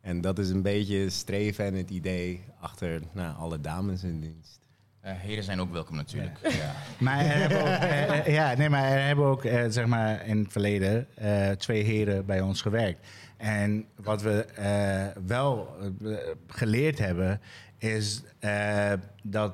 En 0.00 0.20
dat 0.20 0.38
is 0.38 0.50
een 0.50 0.62
beetje 0.62 0.98
het 0.98 1.12
streven 1.12 1.64
en 1.64 1.74
het 1.74 1.90
idee 1.90 2.44
achter 2.60 3.00
nou, 3.12 3.36
alle 3.36 3.60
dames 3.60 4.02
in 4.04 4.20
dienst. 4.20 4.60
Eh, 5.00 5.12
heren 5.16 5.44
zijn 5.44 5.60
ook 5.60 5.72
welkom 5.72 5.96
natuurlijk. 5.96 6.38
Ja. 6.42 6.74
Maar 6.98 7.18
er 7.18 7.34
hebben 7.34 7.60
ook, 7.60 7.66
eh, 7.66 8.18
eh, 8.18 8.26
ja, 8.34 8.54
nee, 8.54 8.68
maar 8.68 8.84
er 8.84 9.06
hebben 9.06 9.24
ook 9.24 9.44
eh, 9.44 9.64
zeg 9.68 9.86
maar 9.86 10.26
in 10.26 10.38
het 10.38 10.52
verleden 10.52 11.06
eh, 11.14 11.50
twee 11.50 11.82
heren 11.82 12.26
bij 12.26 12.40
ons 12.40 12.62
gewerkt. 12.62 13.06
En 13.36 13.84
wat 13.96 14.22
we 14.22 14.44
eh, 14.44 15.22
wel 15.26 15.76
geleerd 16.46 16.98
hebben, 16.98 17.40
is 17.78 18.22
eh, 18.38 18.92
dat 19.22 19.52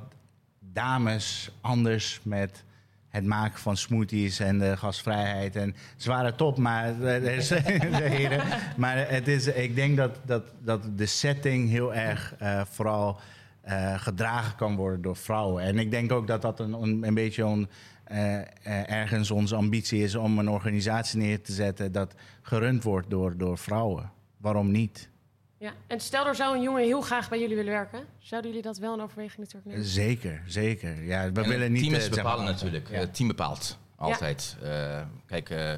dames 0.59 1.51
anders 1.61 2.21
met 2.23 2.65
het 3.09 3.25
maken 3.25 3.61
van 3.61 3.77
smoothies 3.77 4.41
en 4.41 4.59
de 4.59 4.77
gastvrijheid. 4.77 5.57
En 5.57 5.75
ze 5.97 6.09
waren 6.09 6.37
top, 6.37 6.59
maar 6.59 6.99
de 6.99 8.09
heren. 8.11 8.43
Maar 8.77 9.09
het 9.09 9.29
is, 9.29 9.47
ik 9.47 9.75
denk 9.75 9.97
dat, 9.97 10.21
dat, 10.25 10.43
dat 10.63 10.99
de 10.99 11.07
setting 11.07 11.71
heel 11.71 11.95
erg 11.95 12.35
eh, 12.39 12.61
vooral 12.71 13.21
eh, 13.69 14.01
gedragen 14.01 14.57
kan 14.57 14.77
worden 14.77 15.03
door 15.03 15.17
vrouwen. 15.17 15.63
En 15.63 15.79
ik 15.79 15.91
denk 15.91 16.13
ook 16.13 16.27
dat 16.27 16.43
dat 16.43 16.61
een, 16.61 17.03
een, 17.03 17.15
beetje 17.15 17.43
een, 17.43 17.69
eh, 18.05 18.39
eh, 18.41 18.47
ergens 18.91 19.31
onze 19.31 19.57
ambitie 19.57 20.03
is 20.03 20.15
om 20.15 20.39
een 20.39 20.49
organisatie 20.49 21.19
neer 21.19 21.43
te 21.43 21.53
zetten 21.53 21.93
dat 21.93 22.15
gerund 22.43 22.83
wordt 22.83 23.11
door, 23.11 23.37
door 23.37 23.59
vrouwen. 23.59 24.11
Waarom 24.37 24.71
niet? 24.71 25.09
Ja. 25.59 25.73
En 25.87 26.01
stel 26.01 26.27
er 26.27 26.35
zou 26.35 26.57
een 26.57 26.63
jongen 26.63 26.83
heel 26.83 27.01
graag 27.01 27.29
bij 27.29 27.41
jullie 27.41 27.57
willen 27.57 27.73
werken. 27.73 28.05
Zouden 28.19 28.51
jullie 28.51 28.67
dat 28.67 28.79
wel 28.79 28.95
in 28.95 29.01
overweging 29.01 29.39
natuurlijk 29.39 29.67
nemen? 29.67 29.85
Zeker, 29.85 30.43
zeker. 30.47 31.03
Ja, 31.05 31.33
we 31.33 31.41
En 31.41 31.49
willen 31.49 31.61
het 31.63 31.71
niet. 31.71 31.81
team 31.83 31.93
eh, 31.95 31.99
is 32.01 32.09
maar- 32.09 32.17
bepalen 32.19 32.45
natuurlijk. 32.45 32.89
Ja. 32.91 32.99
Het 32.99 33.15
team 33.15 33.29
bepaalt 33.29 33.79
altijd. 33.97 34.57
Eh, 34.63 35.03
kijk, 35.27 35.51
eh, 35.51 35.75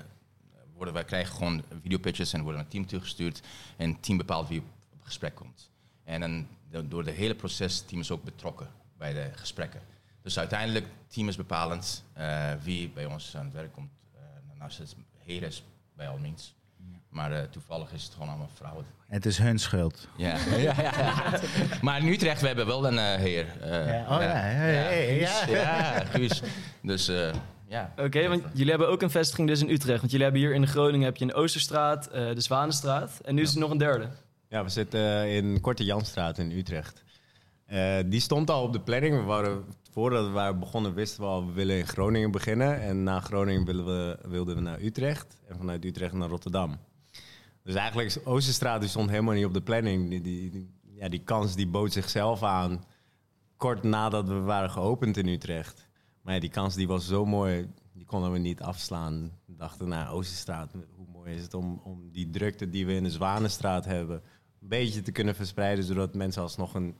worden, 0.74 0.94
wij 0.94 1.04
krijgen 1.04 1.34
gewoon 1.34 1.62
videopitches 1.82 2.32
en 2.32 2.38
worden 2.42 2.54
naar 2.56 2.64
het 2.64 2.72
team 2.72 2.86
toegestuurd. 2.86 3.40
En 3.76 3.90
het 3.90 4.02
team 4.02 4.18
bepaalt 4.18 4.48
wie 4.48 4.58
op, 4.60 4.66
op 4.92 5.02
gesprek 5.02 5.34
komt. 5.34 5.70
En 6.04 6.20
dan, 6.20 6.46
do- 6.70 6.88
door 6.88 7.04
het 7.04 7.14
hele 7.14 7.34
proces, 7.34 7.78
het 7.78 7.88
team 7.88 8.00
is 8.00 8.10
ook 8.10 8.24
betrokken 8.24 8.68
bij 8.98 9.12
de 9.12 9.30
gesprekken. 9.34 9.80
Dus 10.22 10.38
uiteindelijk, 10.38 10.84
het 10.84 11.12
team 11.12 11.28
is 11.28 11.36
bepalend 11.36 12.04
eh, 12.12 12.52
wie 12.62 12.88
bij 12.88 13.04
ons 13.06 13.36
aan 13.36 13.44
het 13.44 13.54
werk 13.54 13.72
komt. 13.72 13.90
Eh 14.14 14.20
nou, 14.48 14.60
als 14.60 14.78
het 14.78 14.94
heren 15.18 15.48
is, 15.48 15.64
bij 15.96 16.08
al 16.08 16.18
means. 16.18 16.54
Maar 17.10 17.32
eh, 17.32 17.42
toevallig 17.50 17.92
is 17.92 18.02
het 18.04 18.12
gewoon 18.12 18.28
allemaal 18.28 18.50
vrouwen. 18.54 18.84
Het 19.08 19.26
is 19.26 19.38
hun 19.38 19.58
schuld. 19.58 20.08
Ja. 20.16 20.36
ja, 20.56 20.74
ja. 20.82 21.40
Maar 21.82 21.98
in 22.00 22.08
Utrecht, 22.08 22.40
we 22.40 22.46
hebben 22.46 22.66
wel 22.66 22.86
een 22.86 22.98
eh, 22.98 23.14
heer. 23.14 23.46
eh, 23.60 23.70
Ja, 23.86 24.16
oh 24.16 24.22
ja, 24.22 24.48
ja. 24.50 24.90
Guus, 24.90 25.44
ja, 25.48 26.04
Guus. 26.04 26.42
Dus 26.82 27.08
eh, 27.08 27.32
ja. 27.66 27.92
Oké, 27.96 28.28
want 28.28 28.42
jullie 28.52 28.70
hebben 28.70 28.88
ook 28.88 29.02
een 29.02 29.10
vestiging 29.10 29.48
dus 29.48 29.60
in 29.60 29.68
Utrecht. 29.70 29.98
Want 29.98 30.10
jullie 30.10 30.26
hebben 30.26 30.42
hier 30.44 30.54
in 30.54 30.66
Groningen 30.66 31.06
heb 31.06 31.16
je 31.16 31.24
een 31.24 31.34
Oosterstraat, 31.34 32.06
eh, 32.06 32.34
de 32.34 32.40
Zwanenstraat. 32.40 33.20
En 33.24 33.34
nu 33.34 33.42
is 33.42 33.52
er 33.54 33.60
nog 33.60 33.70
een 33.70 33.78
derde. 33.78 34.08
Ja, 34.48 34.62
we 34.64 34.68
zitten 34.68 35.28
in 35.30 35.60
Korte 35.60 35.84
Janstraat 35.84 36.38
in 36.38 36.50
Utrecht. 36.50 37.02
Eh, 37.70 37.98
die 38.06 38.20
stond 38.20 38.50
al 38.50 38.62
op 38.62 38.72
de 38.72 38.80
planning. 38.80 39.16
We 39.16 39.22
waren, 39.22 39.64
voordat 39.90 40.32
we 40.32 40.58
begonnen 40.58 40.94
wisten 40.94 41.20
we 41.20 41.26
al, 41.26 41.46
we 41.46 41.52
willen 41.52 41.76
in 41.76 41.86
Groningen 41.86 42.30
beginnen. 42.30 42.80
En 42.80 43.02
na 43.02 43.20
Groningen 43.20 43.64
willen 43.64 43.86
we, 43.86 44.18
wilden 44.28 44.54
we 44.54 44.60
naar 44.60 44.80
Utrecht. 44.80 45.40
En 45.48 45.56
vanuit 45.56 45.84
Utrecht 45.84 46.12
naar 46.12 46.28
Rotterdam. 46.28 46.78
Dus 47.62 47.74
eigenlijk, 47.74 48.20
Oosterstraat 48.24 48.80
die 48.80 48.90
stond 48.90 49.10
helemaal 49.10 49.34
niet 49.34 49.44
op 49.44 49.54
de 49.54 49.62
planning. 49.62 50.22
Die- 50.22 50.70
ja, 50.82 51.08
die 51.08 51.22
kans 51.22 51.54
die 51.54 51.66
bood 51.66 51.92
zichzelf 51.92 52.42
aan 52.42 52.84
kort 53.56 53.82
nadat 53.82 54.28
we 54.28 54.40
waren 54.40 54.70
geopend 54.70 55.16
in 55.16 55.28
Utrecht. 55.28 55.88
Maar 56.22 56.34
ja, 56.34 56.40
die 56.40 56.50
kans 56.50 56.74
die 56.74 56.88
was 56.88 57.06
zo 57.06 57.24
mooi, 57.24 57.68
die 57.92 58.04
konden 58.04 58.32
we 58.32 58.38
niet 58.38 58.60
afslaan. 58.62 59.30
We 59.46 59.56
dachten, 59.56 59.88
nou, 59.88 60.14
Oosterstraat, 60.14 60.72
hoe 60.96 61.06
mooi 61.12 61.34
is 61.34 61.42
het 61.42 61.54
om, 61.54 61.80
om 61.84 62.10
die 62.12 62.30
drukte 62.30 62.70
die 62.70 62.86
we 62.86 62.94
in 62.94 63.02
de 63.02 63.10
Zwanenstraat 63.10 63.84
hebben... 63.84 64.22
een 64.60 64.68
beetje 64.68 65.02
te 65.02 65.12
kunnen 65.12 65.34
verspreiden... 65.34 65.84
zodat 65.84 66.14
mensen 66.14 66.42
alsnog 66.42 66.74
een 66.74 66.94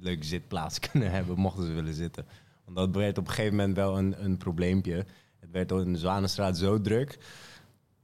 leuke 0.00 0.24
zitplaats 0.24 0.78
kunnen 0.90 1.10
hebben, 1.10 1.38
mochten 1.38 1.66
ze 1.66 1.72
willen 1.72 1.94
zitten. 1.94 2.26
Want 2.64 2.76
dat 2.76 2.94
werd 2.94 3.18
op 3.18 3.26
een 3.26 3.32
gegeven 3.32 3.56
moment 3.56 3.76
wel 3.76 3.98
een, 3.98 4.24
een 4.24 4.36
probleempje. 4.36 5.04
Het 5.40 5.50
werd 5.50 5.70
in 5.70 5.92
de 5.92 5.98
Zwanenstraat 5.98 6.58
zo 6.58 6.80
druk... 6.80 7.18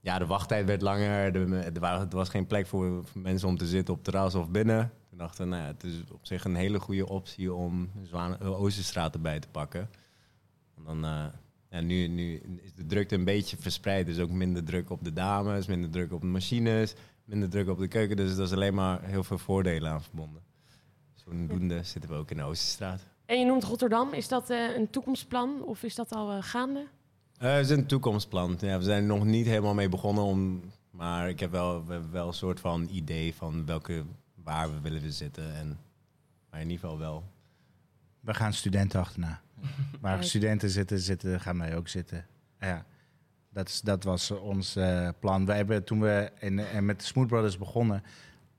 Ja, 0.03 0.19
de 0.19 0.25
wachttijd 0.25 0.65
werd 0.65 0.81
langer. 0.81 1.35
Er, 1.35 1.75
er 1.75 2.07
was 2.09 2.29
geen 2.29 2.47
plek 2.47 2.67
voor, 2.67 3.03
mensen 3.13 3.47
om 3.47 3.57
te 3.57 3.65
zitten 3.65 3.93
op 3.93 4.03
terras 4.03 4.35
of 4.35 4.49
binnen. 4.49 4.91
Toen 5.09 5.17
dachten 5.17 5.43
we, 5.43 5.49
nou 5.49 5.61
ja, 5.61 5.67
het 5.67 5.83
is 5.83 6.03
op 6.11 6.25
zich 6.25 6.43
een 6.43 6.55
hele 6.55 6.79
goede 6.79 7.07
optie 7.07 7.53
om 7.53 7.91
Zwan, 8.03 8.39
eh, 8.39 8.61
Oosterstraat 8.61 9.13
erbij 9.13 9.39
te 9.39 9.47
pakken. 9.47 9.89
En 10.77 10.83
dan, 10.83 11.05
eh, 11.05 11.25
ja, 11.69 11.81
nu, 11.81 12.07
nu 12.07 12.41
is 12.61 12.73
de 12.73 12.85
drukte 12.85 13.15
een 13.15 13.23
beetje 13.23 13.57
verspreid. 13.57 14.05
Dus 14.05 14.19
ook 14.19 14.31
minder 14.31 14.63
druk 14.63 14.89
op 14.89 15.03
de 15.03 15.13
dames, 15.13 15.67
minder 15.67 15.89
druk 15.89 16.11
op 16.13 16.21
de 16.21 16.27
machines, 16.27 16.95
minder 17.25 17.49
druk 17.49 17.69
op 17.69 17.79
de 17.79 17.87
keuken. 17.87 18.15
Dus 18.15 18.37
er 18.37 18.43
is 18.43 18.51
alleen 18.51 18.73
maar 18.73 19.03
heel 19.03 19.23
veel 19.23 19.37
voordelen 19.37 19.91
aan 19.91 20.03
verbonden. 20.03 20.41
Zodoende 21.39 21.83
zitten 21.83 22.09
we 22.09 22.15
ook 22.15 22.31
in 22.31 22.37
de 22.37 22.43
Oosterstraat. 22.43 23.05
En 23.25 23.39
je 23.39 23.45
noemt 23.45 23.63
Rotterdam. 23.63 24.13
Is 24.13 24.27
dat 24.27 24.49
eh, 24.49 24.75
een 24.75 24.89
toekomstplan 24.89 25.63
of 25.63 25.83
is 25.83 25.95
dat 25.95 26.11
al 26.11 26.31
eh, 26.31 26.37
gaande? 26.43 26.87
Eh, 27.37 27.53
het 27.53 27.65
is 27.65 27.69
een 27.69 27.85
toekomstplan. 27.85 28.57
Ja, 28.59 28.77
we 28.77 28.83
zijn 28.83 29.01
er 29.01 29.07
nog 29.07 29.25
niet 29.25 29.45
helemaal 29.45 29.73
mee 29.73 29.89
begonnen. 29.89 30.23
Om, 30.23 30.61
maar 30.89 31.29
ik 31.29 31.39
heb 31.39 31.51
wel, 31.51 31.85
we 31.85 31.91
hebben 31.91 32.11
wel 32.11 32.27
een 32.27 32.33
soort 32.33 32.59
van 32.59 32.87
idee 32.91 33.35
van 33.35 33.65
welke, 33.65 34.03
waar 34.43 34.71
we 34.71 34.79
willen 34.81 35.11
zitten. 35.11 35.55
En, 35.55 35.79
maar 36.49 36.59
in 36.61 36.69
ieder 36.69 36.79
geval 36.79 36.99
wel. 36.99 37.23
We 38.19 38.33
gaan 38.33 38.53
studenten 38.53 38.99
achterna. 38.99 39.41
Waar 40.01 40.17
Kijk. 40.17 40.27
studenten 40.27 40.69
zitten, 40.69 40.99
zitten, 40.99 41.39
gaan 41.39 41.57
wij 41.57 41.75
ook 41.75 41.87
zitten. 41.87 42.25
Ja, 42.59 42.85
dat, 43.49 43.67
is, 43.67 43.81
dat 43.81 44.03
was 44.03 44.31
ons 44.31 44.75
eh, 44.75 45.09
plan. 45.19 45.45
Wij 45.45 45.57
hebben 45.57 45.83
toen 45.83 45.99
we 45.99 46.31
in, 46.39 46.59
en 46.59 46.85
met 46.85 46.99
de 46.99 47.05
Smooth 47.05 47.27
Brothers 47.27 47.57
begonnen 47.57 48.03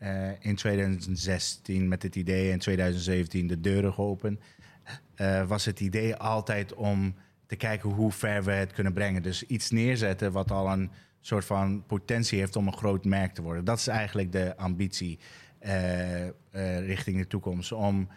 eh, 0.02 0.30
in 0.38 0.54
2016 0.54 1.88
met 1.88 2.02
het 2.02 2.16
idee 2.16 2.50
in 2.50 2.59
2017 2.59 3.47
de 3.47 3.61
deuren 3.61 3.92
geopend, 3.92 4.40
eh, 5.14 5.47
was 5.47 5.64
het 5.64 5.80
idee 5.80 6.16
altijd 6.16 6.75
om 6.75 7.14
te 7.47 7.56
kijken 7.56 7.90
hoe 7.90 8.12
ver 8.12 8.44
we 8.44 8.52
het 8.52 8.73
kunnen 8.73 8.92
brengen. 8.92 9.23
Dus 9.23 9.47
iets 9.47 9.71
neerzetten 9.71 10.32
wat 10.32 10.50
al 10.50 10.73
een 10.73 10.90
soort 11.21 11.44
van 11.44 11.85
potentie 11.87 12.38
heeft 12.38 12.56
om 12.56 12.66
een 12.66 12.76
groot 12.76 13.04
merk 13.04 13.35
te 13.35 13.42
worden. 13.42 13.64
Dat 13.64 13.78
is 13.78 13.87
eigenlijk 13.87 14.32
de 14.32 14.56
ambitie 14.56 15.18
eh, 15.59 16.28
richting 16.87 17.18
de 17.18 17.26
toekomst. 17.26 17.73
Om 17.73 18.09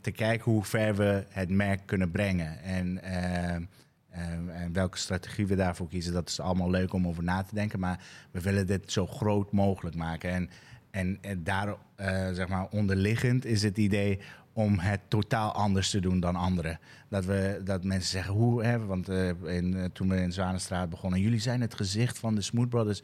te 0.00 0.10
kijken 0.10 0.52
hoe 0.52 0.64
ver 0.64 0.96
we 0.96 1.24
het 1.28 1.50
merk 1.50 1.86
kunnen 1.86 2.10
brengen. 2.10 2.62
En, 2.62 3.02
en 3.02 4.72
welke 4.72 4.98
strategie 4.98 5.46
we 5.46 5.56
daarvoor 5.56 5.88
kiezen, 5.88 6.12
dat 6.12 6.28
is 6.28 6.40
allemaal 6.40 6.70
leuk 6.70 6.92
om 6.92 7.06
over 7.06 7.22
na 7.22 7.42
te 7.42 7.54
denken. 7.54 7.80
Maar 7.80 8.04
we 8.30 8.40
willen 8.40 8.66
dit 8.66 8.92
zo 8.92 9.06
groot 9.06 9.52
mogelijk 9.52 9.96
maken. 9.96 10.30
En, 10.30 10.50
en, 10.96 11.18
daar, 11.42 11.74
eh, 11.96 12.32
zeg 12.32 12.48
maar, 12.48 12.66
onderliggend 12.70 13.44
is 13.44 13.62
het 13.62 13.78
idee 13.78 14.18
om 14.52 14.78
het 14.78 15.00
totaal 15.08 15.52
anders 15.52 15.90
te 15.90 16.00
doen 16.00 16.20
dan 16.20 16.36
anderen. 16.36 16.78
Dat, 17.08 17.24
we, 17.24 17.60
dat 17.64 17.84
mensen 17.84 18.10
zeggen, 18.10 18.34
hoe, 18.34 18.64
hè, 18.64 18.78
want 18.86 19.08
eh, 19.08 19.28
in, 19.28 19.76
eh, 19.76 19.84
toen 19.84 20.08
we 20.08 20.16
in 20.16 20.32
Zwanenstraat 20.32 20.90
begonnen, 20.90 21.20
jullie 21.20 21.40
zijn 21.40 21.60
het 21.60 21.74
gezicht 21.74 22.18
van 22.18 22.34
de 22.34 22.40
Smooth 22.40 22.68
Brothers. 22.68 23.02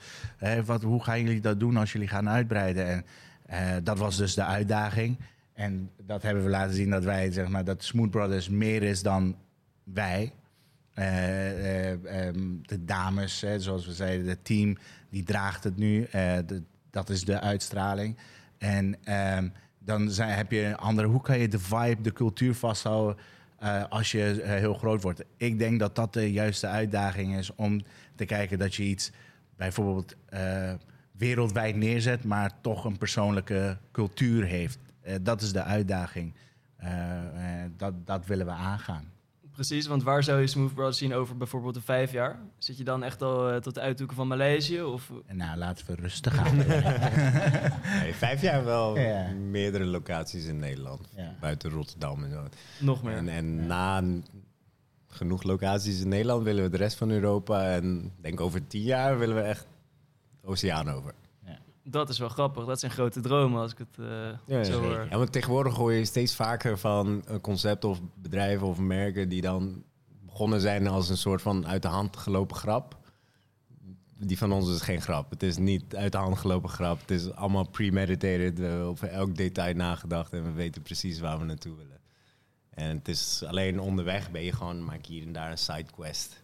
Wat, 0.65 0.83
hoe 0.83 1.03
gaan 1.03 1.23
jullie 1.23 1.41
dat 1.41 1.61
doen 1.61 1.77
als 1.77 1.93
jullie 1.93 2.09
gaan 2.09 2.29
uitbreiden? 2.29 3.05
En 3.47 3.85
dat 3.85 3.99
was 3.99 4.17
dus 4.17 4.35
de 4.35 4.45
uitdaging. 4.45 5.19
En 5.55 5.91
dat 6.07 6.23
hebben 6.23 6.45
we 6.45 6.51
laten 6.51 6.75
zien 6.75 6.91
dat 6.91 7.05
wij, 7.05 7.33
zeg 7.33 7.49
maar, 7.49 7.65
dat 7.65 7.85
Smooth 7.85 8.11
Brothers 8.11 8.49
meer 8.49 8.83
is 8.83 9.03
dan 9.03 9.37
wij. 9.85 10.33
De 12.63 12.79
dames, 12.81 13.41
hè, 13.41 13.61
zoals 13.61 13.87
we 13.87 13.93
zeiden, 13.93 14.29
het 14.29 14.45
team, 14.45 14.77
die 15.11 15.23
draagt 15.23 15.65
het 15.65 15.77
nu. 15.77 16.07
De- 16.11 16.63
dat 16.93 17.11
is 17.11 17.25
de 17.25 17.41
uitstraling. 17.41 18.17
En 18.59 18.97
ehm, 19.05 19.49
dan 19.79 20.11
zijn, 20.11 20.31
heb 20.31 20.51
je 20.51 20.65
een 20.65 20.77
andere... 20.77 21.09
Hoe 21.09 21.21
kan 21.21 21.39
je 21.39 21.49
de 21.49 21.59
vibe, 21.59 22.01
de 22.03 22.13
cultuur 22.13 22.55
vasthouden 22.55 23.17
eh, 23.59 23.85
als 23.89 24.13
je 24.13 24.43
eh, 24.43 24.51
heel 24.51 24.75
groot 24.75 25.03
wordt? 25.03 25.25
Ik 25.37 25.59
denk 25.59 25.79
dat 25.79 25.95
dat 25.95 26.13
de 26.13 26.33
juiste 26.33 26.67
uitdaging 26.67 27.37
is 27.37 27.55
om 27.55 27.83
te 28.15 28.25
kijken 28.25 28.59
dat 28.59 28.75
je 28.75 28.83
iets 28.83 29.11
bijvoorbeeld 29.57 30.15
eh, 30.29 30.73
wereldwijd 31.13 31.77
neerzet... 31.77 32.25
maar 32.25 32.61
toch 32.61 32.85
een 32.85 32.99
persoonlijke 32.99 33.79
cultuur 33.93 34.45
heeft. 34.45 34.79
Dat 35.23 35.41
is 35.41 35.53
de 35.53 35.63
uitdaging. 35.63 36.35
Dat, 37.77 38.07
dat 38.07 38.27
willen 38.27 38.47
we 38.47 38.53
aangaan. 38.53 39.13
Precies, 39.53 39.87
want 39.87 40.03
waar 40.03 40.23
zou 40.25 40.41
je 40.41 40.47
Smooth 40.47 40.75
Brothers 40.75 40.99
zien 40.99 41.15
over 41.15 41.37
bijvoorbeeld 41.37 41.77
een 41.77 41.83
vijf 41.83 42.13
jaar? 42.13 42.39
Zit 42.59 42.79
je 42.79 42.85
dan 42.85 43.03
echt 43.03 43.23
al 43.23 43.51
eh, 43.51 43.57
tot 43.57 43.75
de 43.75 43.81
uithoeken 43.81 44.17
van 44.17 44.29
Maleisië? 44.29 44.83
Of... 44.83 45.11
Nou, 45.33 45.59
laten 45.59 45.87
we 45.87 45.95
rustig 45.95 46.39
aan. 46.39 46.57
Nee, 48.03 48.15
vijf 48.15 48.43
jaar 48.43 48.65
wel 48.65 48.99
Ja. 48.99 49.29
meerdere 49.33 49.85
locaties 49.85 50.45
in 50.47 50.59
Nederland. 50.59 51.09
Ja. 51.17 51.35
Buiten 51.41 51.71
Rotterdam 51.71 52.25
en 52.25 52.31
zo. 52.31 52.49
Nog 52.85 53.03
meer. 53.03 53.17
En, 53.17 53.29
en 53.29 53.67
na, 53.67 54.03
genoeg 55.09 55.43
locaties 55.43 56.01
in 56.01 56.09
Nederland, 56.09 56.43
willen 56.45 56.63
we 56.65 56.71
de 56.71 56.77
rest 56.77 56.97
van 56.97 57.11
Europa. 57.11 57.73
En 57.75 58.05
ik 58.05 58.23
denk 58.23 58.41
over 58.41 58.67
tien 58.67 58.83
jaar 58.83 59.19
willen 59.19 59.37
we 59.37 59.43
echt 59.43 59.67
de 60.41 60.47
oceaan 60.47 60.91
over. 60.91 61.13
Dat 61.85 62.09
is 62.09 62.19
wel 62.19 62.29
grappig. 62.29 62.65
Dat 62.65 62.81
zijn 62.81 62.93
grote 62.93 63.21
dromen 63.21 63.61
als 63.61 63.73
ik 63.73 63.79
het 63.79 63.99
eh, 63.99 64.57
Ja, 64.57 64.65
zo 64.65 64.81
hoor. 64.81 65.07
Ja, 65.11 65.17
want 65.17 65.33
tegenwoordig 65.33 65.75
hoor 65.75 65.93
je 65.93 66.05
steeds 66.05 66.35
vaker 66.35 66.79
van 66.79 67.25
eh, 67.27 67.37
concepten 67.41 67.89
of 67.89 68.01
bedrijven 68.15 68.67
of 68.67 68.79
merken 68.79 69.29
die 69.29 69.41
dan 69.41 69.83
begonnen 70.21 70.61
zijn 70.61 70.87
als 70.87 71.09
een 71.09 71.17
soort 71.17 71.43
van 71.43 71.67
uit 71.67 71.83
de 71.83 71.89
hand 71.89 72.17
gelopen 72.17 72.57
grap. 72.57 73.01
Die 74.19 74.39
van 74.39 74.53
ons 74.53 74.71
is 74.71 74.81
geen 74.81 75.01
grap. 75.01 75.31
Het 75.31 75.43
is 75.43 75.57
niet 75.57 75.97
uit 75.97 76.13
de 76.13 76.19
hand 76.19 76.39
gelopen 76.39 76.69
grap. 76.71 77.01
Het 77.01 77.11
is 77.11 77.33
allemaal 77.33 77.69
premeditated, 77.69 78.61
eh, 78.61 78.87
over 78.87 79.09
elk 79.09 79.37
detail 79.37 79.75
nagedacht 79.75 80.33
en 80.33 80.45
we 80.45 80.51
weten 80.51 80.83
precies 80.83 81.21
waar 81.21 81.39
we 81.39 81.45
naartoe 81.45 81.77
willen. 81.77 82.01
En 82.71 82.97
het 82.97 83.09
is 83.09 83.43
alleen 83.47 83.81
onderweg 83.81 84.31
ben 84.31 84.43
je 84.43 84.53
gewoon, 84.53 84.85
maak 84.85 85.07
hier 85.07 85.27
en 85.27 85.33
daar 85.33 85.51
een 85.51 85.59
sidequest. 85.59 86.43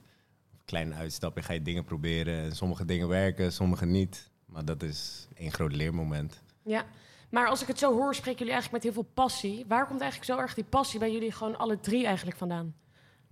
Een 0.53 0.65
kleine 0.65 0.95
uitstapje, 0.95 1.43
ga 1.43 1.53
je 1.53 1.63
dingen 1.63 1.85
proberen. 1.85 2.39
En 2.39 2.57
sommige 2.57 2.85
dingen 2.85 3.09
werken, 3.09 3.53
sommige 3.53 3.87
niet. 3.87 4.28
Maar 4.49 4.65
dat 4.65 4.83
is 4.83 5.29
één 5.35 5.53
groot 5.53 5.73
leermoment. 5.73 6.43
Ja. 6.63 6.85
Maar 7.31 7.49
als 7.49 7.63
ik 7.63 7.69
het 7.69 7.79
zo 7.79 7.93
hoor, 7.93 8.15
spreken 8.15 8.39
jullie 8.39 8.53
eigenlijk 8.53 8.85
met 8.85 8.95
heel 8.95 9.03
veel 9.03 9.13
passie. 9.15 9.65
Waar 9.69 9.87
komt 9.87 10.01
eigenlijk 10.01 10.31
zo 10.31 10.39
erg 10.39 10.55
die 10.55 10.65
passie 10.65 10.99
bij 10.99 11.13
jullie 11.13 11.33
gewoon 11.33 11.59
alle 11.59 11.81
drie 11.81 12.07
eigenlijk 12.07 12.37
vandaan? 12.37 12.75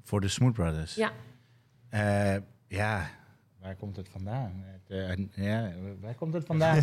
Voor 0.03 0.21
de 0.21 0.29
Smooth 0.29 0.53
Brothers. 0.53 0.95
Ja. 0.95 1.13
Eh, 1.89 2.37
ja, 2.69 3.11
waar 3.61 3.77
komt 3.77 3.97
het 3.97 4.09
vandaan? 4.09 4.65
Het, 4.65 5.09
eh, 5.09 5.45
ja, 5.45 5.73
waar 6.01 6.15
komt 6.15 6.35
het 6.35 6.45
vandaan? 6.45 6.75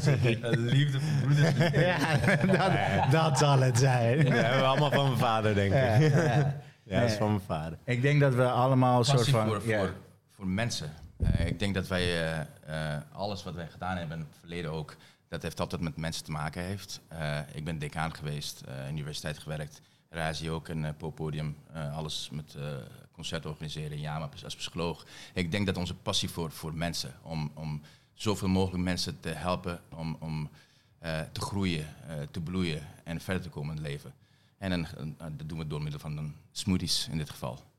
Liefde 0.75 0.99
voor 0.99 1.27
broeders. 1.27 1.57
ja, 1.87 2.17
dat, 2.45 3.11
dat 3.11 3.37
zal 3.37 3.59
het 3.59 3.77
zijn. 3.77 4.23
Dat 4.23 4.33
hebben 4.33 4.59
we 4.59 4.65
allemaal 4.65 4.91
van 4.91 5.05
mijn 5.05 5.17
vader, 5.17 5.55
denk 5.55 5.73
ik. 5.73 5.79
Ja, 5.79 5.95
ja. 5.95 6.61
Ja, 6.83 6.99
dat 6.99 7.09
is 7.09 7.15
van 7.15 7.27
mijn 7.27 7.41
vader. 7.41 7.77
Ik 7.83 8.01
denk 8.01 8.19
dat 8.19 8.33
we 8.33 8.49
allemaal 8.49 8.99
een 8.99 9.05
soort 9.05 9.29
van... 9.29 9.47
voor, 9.47 9.61
ja. 9.65 9.79
voor, 9.79 9.93
voor 10.31 10.47
mensen. 10.47 10.91
Eh, 11.23 11.47
ik 11.47 11.59
denk 11.59 11.73
dat 11.73 11.87
wij 11.87 12.03
eh, 12.03 12.95
eh, 12.95 13.01
alles 13.11 13.43
wat 13.43 13.53
wij 13.53 13.67
gedaan 13.67 13.97
hebben 13.97 14.17
in 14.17 14.23
het 14.23 14.37
verleden 14.39 14.71
ook, 14.71 14.95
dat 15.27 15.41
heeft 15.41 15.59
altijd 15.59 15.81
met 15.81 15.97
mensen 15.97 16.23
te 16.23 16.31
maken 16.31 16.61
heeft. 16.63 17.01
Ik 17.53 17.63
ben 17.63 17.79
decaan 17.79 18.15
geweest, 18.15 18.61
eh 18.61 18.89
universiteit 18.89 19.37
gewerkt, 19.39 19.81
Razi 20.09 20.49
ook 20.49 20.67
een 20.67 20.95
poppodium, 20.97 21.57
eh, 21.71 21.97
alles 21.97 22.29
met 22.31 22.57
concerten 23.11 23.49
organiseren, 23.49 23.99
ja, 23.99 24.29
als 24.43 24.55
psycholoog. 24.55 25.05
Ik 25.33 25.51
denk 25.51 25.65
dat 25.65 25.77
onze 25.77 25.95
passie 25.95 26.29
voor, 26.29 26.51
voor 26.51 26.73
mensen, 26.73 27.13
om, 27.21 27.51
om 27.53 27.81
zoveel 28.13 28.47
mogelijk 28.47 28.83
mensen 28.83 29.19
te 29.19 29.29
helpen, 29.29 29.81
om, 29.89 30.17
om 30.19 30.49
te 31.31 31.41
groeien, 31.41 31.87
te 32.31 32.41
bloeien 32.41 32.87
en 33.03 33.21
verder 33.21 33.43
te 33.43 33.49
komen 33.49 33.75
in 33.75 33.81
het 33.81 33.91
leven. 33.91 34.13
En 34.57 34.87
dat 35.37 35.49
doen 35.49 35.57
we 35.57 35.67
door 35.67 35.81
middel 35.81 35.99
van 35.99 36.35
smoothies 36.51 37.07
in 37.11 37.17
dit 37.17 37.29
geval. 37.29 37.72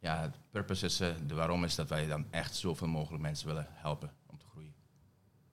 Ja, 0.00 0.20
het 0.20 0.36
purpose 0.50 0.84
is, 0.86 1.00
eh, 1.00 1.08
de 1.26 1.34
waarom 1.34 1.64
is 1.64 1.74
dat 1.74 1.88
wij 1.88 2.06
dan 2.06 2.24
echt 2.30 2.54
zoveel 2.56 2.88
mogelijk 2.88 3.22
mensen 3.22 3.46
willen 3.46 3.66
helpen 3.70 4.10
om 4.26 4.38
te 4.38 4.46
groeien. 4.50 4.74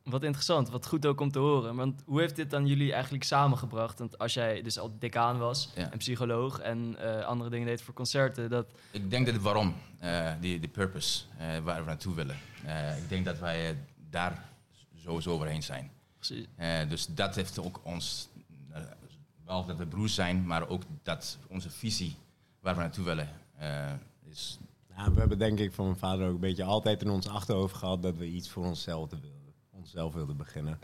Wat 0.04 0.24
interessant, 0.24 0.70
wat 0.70 0.88
goed 0.88 1.06
ook 1.06 1.20
om 1.20 1.32
te 1.32 1.40
horen. 1.40 1.76
Want 1.76 2.02
hoe 2.06 2.20
heeft 2.20 2.36
dit 2.36 2.50
dan 2.50 2.68
jullie 2.68 2.94
eigenlijk 2.94 3.24
samengebracht? 3.24 4.00
Want 4.00 4.18
als 4.18 4.34
jij 4.34 4.62
dus 4.62 4.80
al 4.80 4.96
decaan 5.00 5.38
was 5.38 5.72
Ja. 5.76 5.92
en 5.92 5.98
psycholoog 5.98 6.60
en 6.60 6.96
eh, 7.00 7.26
andere 7.26 7.50
dingen 7.50 7.68
deed 7.68 7.82
voor 7.82 7.94
concerten, 7.94 8.50
dat 8.50 8.68
Ik 8.92 9.10
denk 9.10 9.26
dat 9.26 9.34
het 9.36 9.44
waarom, 9.44 9.76
eh, 10.00 10.32
die, 10.40 10.60
die 10.60 10.70
purpose, 10.70 11.24
waar 11.64 11.80
we 11.80 11.86
naartoe 11.88 12.16
willen. 12.16 12.38
Ik 13.04 13.10
denk 13.10 13.26
dat 13.26 13.40
wij 13.40 13.78
daar 14.10 14.46
sowieso 14.96 15.32
overheen 15.32 15.64
zijn. 15.64 15.92
precies. 16.16 16.46
Dus 16.90 17.06
dat 17.06 17.36
heeft 17.36 17.60
ook 17.60 17.80
ons, 17.84 18.30
eh, 18.72 18.82
behalve 19.46 19.68
dat 19.68 19.78
we 19.78 19.86
broers 19.86 20.14
zijn, 20.14 20.46
maar 20.46 20.68
ook 20.68 20.84
dat 21.04 21.38
onze 21.48 21.70
visie 21.70 22.16
waar 22.60 22.76
we 22.76 22.82
naartoe 22.82 23.06
willen 23.06 23.30
is. 24.30 24.60
Nou, 24.96 25.14
we 25.14 25.20
hebben 25.20 25.38
denk 25.38 25.60
ik 25.60 25.74
van 25.74 25.86
mijn 25.86 25.98
vader 25.98 26.28
ook 26.28 26.34
een 26.34 26.40
beetje 26.40 26.64
altijd 26.64 27.02
in 27.02 27.10
ons 27.10 27.28
achterhoofd 27.28 27.76
gehad 27.76 28.02
dat 28.02 28.18
we 28.18 28.26
iets 28.26 28.50
voor 28.50 28.66
onszelf 28.66 29.10
wilden, 29.10 29.54
onszelf 29.72 30.14
wilden 30.14 30.38
beginnen. 30.38 30.80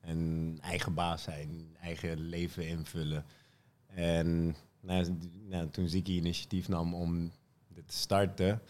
En 0.00 0.58
eigen 0.60 0.94
baas 0.94 1.22
zijn, 1.22 1.76
eigen 1.80 2.18
leven 2.18 2.68
invullen. 2.68 3.24
En 3.86 4.56
nou, 4.80 5.18
nou, 5.48 5.70
toen 5.70 5.88
Ziki 5.88 6.16
initiatief 6.16 6.68
nam 6.68 6.94
om 6.94 7.32
dit 7.68 7.88
te 7.88 7.96
starten, 7.96 8.62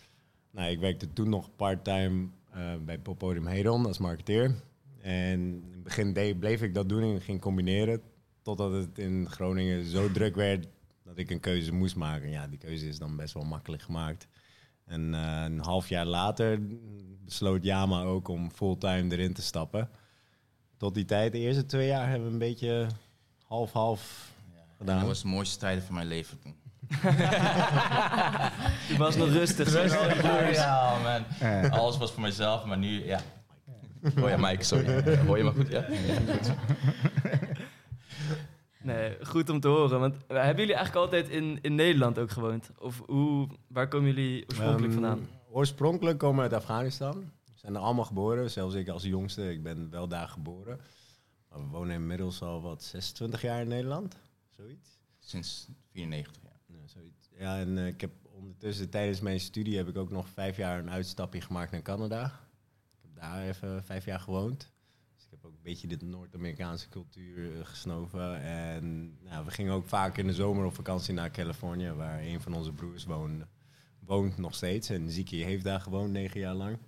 nou, 0.50 0.70
ik 0.70 0.78
werkte 0.78 1.12
toen 1.12 1.28
nog 1.28 1.56
part-time 1.56 2.28
eh, 2.50 2.76
bij 2.84 2.98
Poppodium 2.98 3.46
Hedon 3.46 3.86
als 3.86 3.98
marketeer. 3.98 4.54
En 5.00 5.40
in 5.40 5.68
het 5.70 5.82
begin 5.82 6.38
bleef 6.38 6.62
ik 6.62 6.74
dat 6.74 6.88
doen 6.88 7.02
en 7.02 7.20
ging 7.20 7.40
combineren. 7.40 8.00
Totdat 8.42 8.72
het 8.72 8.98
in 8.98 9.30
Groningen 9.30 9.84
zo 9.84 10.10
druk 10.10 10.34
werd 10.34 10.66
dat 11.06 11.18
ik 11.18 11.30
een 11.30 11.40
keuze 11.40 11.72
moest 11.72 11.96
maken. 11.96 12.30
Ja, 12.30 12.46
die 12.46 12.58
keuze 12.58 12.88
is 12.88 12.98
dan 12.98 13.16
best 13.16 13.34
wel 13.34 13.44
makkelijk 13.44 13.82
gemaakt. 13.82 14.28
En 14.84 15.14
eh, 15.14 15.42
een 15.44 15.58
half 15.58 15.88
jaar 15.88 16.06
later 16.06 16.58
besloot 17.24 17.64
Yama 17.64 18.02
ook 18.02 18.28
om 18.28 18.50
fulltime 18.50 19.12
erin 19.12 19.32
te 19.32 19.42
stappen. 19.42 19.90
Tot 20.76 20.94
die 20.94 21.04
tijd, 21.04 21.32
de 21.32 21.38
eerste 21.38 21.66
twee 21.66 21.86
jaar, 21.86 22.08
hebben 22.08 22.26
we 22.26 22.32
een 22.32 22.38
beetje 22.38 22.86
half-half 23.42 24.32
gedaan. 24.78 24.98
dat 24.98 25.06
was 25.06 25.22
de 25.22 25.28
mooiste 25.28 25.58
tijden 25.58 25.84
van 25.84 25.94
mijn 25.94 26.06
leven 26.06 26.38
toen. 26.38 26.54
Je 28.88 28.94
was 28.98 29.16
nog 29.16 29.28
rustig. 29.28 29.72
Ja, 30.54 30.98
man. 30.98 31.70
Alles 31.70 31.96
was 31.96 32.12
voor 32.12 32.22
mezelf, 32.22 32.64
maar 32.64 32.78
nu, 32.78 33.06
ja. 33.06 33.20
Hoor 34.14 34.30
je 34.30 34.36
Mike, 34.38 34.64
sorry. 34.64 35.16
Hoor 35.26 35.38
je 35.38 35.44
me 35.44 35.52
goed, 35.52 35.68
ja? 35.68 35.84
Nee, 38.86 39.24
goed 39.24 39.50
om 39.50 39.60
te 39.60 39.68
horen. 39.68 40.00
Want 40.00 40.14
hebben 40.26 40.56
jullie 40.56 40.74
eigenlijk 40.74 41.04
altijd 41.06 41.28
in, 41.28 41.58
in 41.62 41.74
Nederland 41.74 42.18
ook 42.18 42.30
gewoond? 42.30 42.70
Of 42.78 43.02
hoe, 43.06 43.48
waar 43.66 43.88
komen 43.88 44.06
jullie 44.14 44.44
oorspronkelijk 44.48 44.92
Ehm, 44.92 45.02
vandaan? 45.02 45.28
Oorspronkelijk 45.50 46.18
komen 46.18 46.36
we 46.36 46.42
uit 46.42 46.52
Afghanistan. 46.52 47.30
We 47.44 47.52
zijn 47.54 47.74
er 47.74 47.80
allemaal 47.80 48.04
geboren, 48.04 48.50
zelfs 48.50 48.74
ik 48.74 48.88
als 48.88 49.02
jongste. 49.02 49.50
Ik 49.52 49.62
ben 49.62 49.90
wel 49.90 50.08
daar 50.08 50.28
geboren. 50.28 50.80
Maar 51.48 51.58
we 51.58 51.66
wonen 51.66 51.94
inmiddels 51.94 52.42
al 52.42 52.62
wat 52.62 52.82
26 52.82 53.42
jaar 53.42 53.60
in 53.60 53.68
Nederland. 53.68 54.16
Zoiets. 54.56 54.98
Sinds 55.18 55.68
94, 55.92 56.42
ja. 56.42 56.50
Ja, 56.66 56.86
zoiets. 56.86 57.28
ja 57.38 57.58
en 57.58 57.78
eh, 57.78 57.86
ik 57.86 58.00
heb 58.00 58.10
ondertussen 58.32 58.90
tijdens 58.90 59.20
mijn 59.20 59.40
studie 59.40 59.76
heb 59.76 59.88
ik 59.88 59.96
ook 59.96 60.10
nog 60.10 60.28
vijf 60.28 60.56
jaar 60.56 60.78
een 60.78 60.90
uitstapje 60.90 61.40
gemaakt 61.40 61.70
naar 61.70 61.82
Canada. 61.82 62.24
Ik 62.24 63.02
heb 63.02 63.14
daar 63.14 63.42
even 63.42 63.84
vijf 63.84 64.04
jaar 64.04 64.20
gewoond. 64.20 64.72
Ook 65.46 65.52
een 65.52 65.62
beetje 65.62 65.86
de 65.96 66.04
Noord-Amerikaanse 66.04 66.88
cultuur 66.88 67.58
eh, 67.58 67.66
gesnoven. 67.66 68.40
En 68.40 69.16
nou, 69.22 69.44
we 69.44 69.50
gingen 69.50 69.72
ook 69.72 69.88
vaak 69.88 70.18
in 70.18 70.26
de 70.26 70.34
zomer 70.34 70.64
op 70.64 70.74
vakantie 70.74 71.14
naar 71.14 71.30
Californië, 71.30 71.90
waar 71.90 72.20
een 72.20 72.40
van 72.40 72.54
onze 72.54 72.72
broers 72.72 73.04
woonde. 73.04 73.46
Woont 73.98 74.36
nog 74.36 74.54
steeds 74.54 74.88
en 74.88 75.10
Ziki 75.10 75.44
heeft 75.44 75.64
daar 75.64 75.80
gewoond 75.80 76.10
negen 76.10 76.40
jaar 76.40 76.54
lang. 76.54 76.78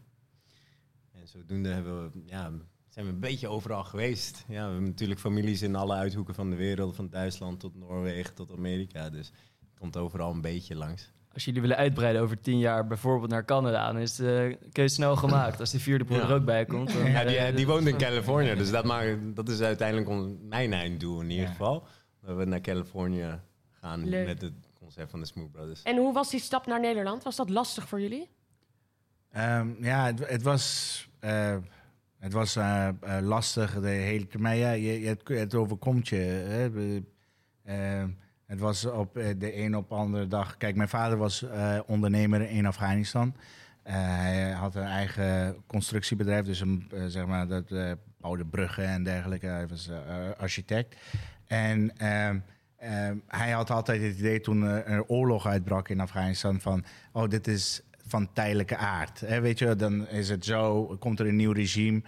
En 1.13 1.29
zodoende 1.29 1.69
hebben 1.69 2.11
we, 2.13 2.23
ja, 2.27 2.53
zijn 2.89 3.07
we 3.07 3.13
een 3.13 3.21
beetje 3.21 3.49
overal 3.49 3.85
geweest. 3.85 4.45
Ja, 4.49 4.65
we 4.65 4.73
hebben 4.73 4.83
natuurlijk 4.83 5.21
families 5.21 5.63
in 5.63 5.75
alle 5.75 5.95
uithoeken 5.95 6.35
van 6.35 6.51
de 6.51 6.57
wereld, 6.57 6.95
van 6.95 7.09
Duitsland 7.09 7.61
tot 7.61 7.75
Noorwegen 7.75 8.35
tot 8.35 8.53
Amerika. 8.53 9.11
Dus 9.11 9.33
het 9.61 9.79
komt 9.79 9.97
overal 9.97 10.33
een 10.33 10.41
beetje 10.41 10.75
langs. 10.75 11.13
Als 11.39 11.47
jullie 11.47 11.61
willen 11.63 11.77
uitbreiden 11.77 12.23
over 12.23 12.41
tien 12.41 12.59
jaar, 12.59 12.87
bijvoorbeeld 12.87 13.31
naar 13.31 13.45
Canada, 13.45 13.87
dan 13.93 13.99
is 14.01 14.15
de 14.17 14.59
keuze 14.73 14.95
snel 14.95 15.17
gemaakt. 15.17 15.61
Als 15.61 15.71
die 15.71 15.81
vierde 15.81 16.05
broer 16.05 16.19
Ja. 16.19 16.29
er 16.29 16.35
ook 16.35 16.45
bij 16.45 16.65
komt. 16.65 16.93
Dan, 16.93 17.11
Ja, 17.11 17.25
die, 17.25 17.37
eh, 17.37 17.57
die 17.57 17.67
woont 17.67 17.87
in 17.87 17.97
Californië, 17.97 18.55
dus 18.55 18.71
dat, 18.71 18.85
maakt, 18.85 19.37
dat 19.37 19.49
is 19.49 19.61
uiteindelijk 19.61 20.09
on- 20.09 20.39
mijn 20.49 20.73
einddoel 20.73 21.21
in 21.21 21.31
ieder 21.31 21.45
Ja. 21.45 21.51
geval. 21.51 21.87
Dat 22.23 22.37
we 22.37 22.45
naar 22.45 22.61
Californië 22.61 23.41
gaan 23.73 24.09
Leuk. 24.09 24.27
met 24.27 24.41
het 24.41 24.53
concert 24.79 25.11
van 25.11 25.21
de 25.21 25.27
Smooth 25.27 25.53
Brothers. 25.53 25.83
En 25.83 25.97
hoe 25.97 26.13
was 26.13 26.31
die 26.31 26.41
stap 26.41 26.67
naar 26.67 26.81
Nederland? 26.81 27.23
Was 27.23 27.37
dat 27.37 27.51
lastig 27.51 27.89
voor 27.89 28.01
jullie? 28.01 28.29
Ehm, 29.33 29.69
ja, 29.85 30.07
het, 30.07 30.29
het 30.29 30.43
was, 30.43 31.09
eh, 31.21 31.57
het 32.19 32.33
was 32.33 32.57
eh, 32.57 32.89
lastig 33.21 33.81
de 33.81 33.89
hele 33.89 34.27
tijd. 34.27 34.43
Maar 34.43 34.57
ja, 34.57 34.71
je, 34.71 35.01
je, 35.01 35.07
het, 35.09 35.29
het 35.29 35.55
overkomt 35.55 36.09
je. 36.09 36.17
Hè. 36.17 36.71
Het 38.49 38.61
was 38.61 38.85
op 38.85 39.17
eh, 39.17 39.29
de 39.39 39.57
een 39.57 39.77
op 39.77 39.89
de 39.89 39.95
andere 39.95 40.27
dag. 40.27 40.57
Kijk, 40.57 40.77
mijn 40.77 40.89
vader 40.89 41.19
was 41.19 41.43
eh, 41.43 41.79
ondernemer 41.87 42.51
in 42.51 42.67
Afghanistan. 42.67 43.35
Eh, 43.83 43.95
hij 43.95 44.51
had 44.51 44.75
een 44.75 44.83
eigen 44.83 45.57
constructiebedrijf, 45.67 46.45
dus 46.45 46.61
een, 46.61 46.91
zeg 47.07 47.27
maar 47.27 47.49
dat 47.49 47.73
bouwde 48.21 48.45
bruggen 48.45 48.87
en 48.87 49.05
dergelijke. 49.05 49.47
Hij 49.47 49.69
was 49.69 49.91
architect. 50.39 50.97
En 51.47 51.97
ehm, 51.97 52.39
ehm, 52.77 53.17
hij 53.27 53.51
had 53.51 53.71
altijd 53.71 54.03
het 54.03 54.19
idee 54.19 54.41
toen 54.41 54.63
er 54.63 55.05
oorlog 55.05 55.47
uitbrak 55.47 55.89
in 55.89 56.01
Afghanistan 56.01 56.61
van, 56.61 56.85
oh, 57.13 57.29
dit 57.29 57.47
is 57.47 57.83
van 58.07 58.33
tijdelijke 58.33 58.77
aard. 58.77 59.21
Weet 59.21 59.59
je, 59.59 59.77
dan 59.77 60.09
is 60.09 60.29
het 60.29 60.45
zo, 60.45 60.85
komt 60.99 61.21
er 61.21 61.27
een 61.27 61.37
nieuw 61.37 61.53
regime 61.53 62.03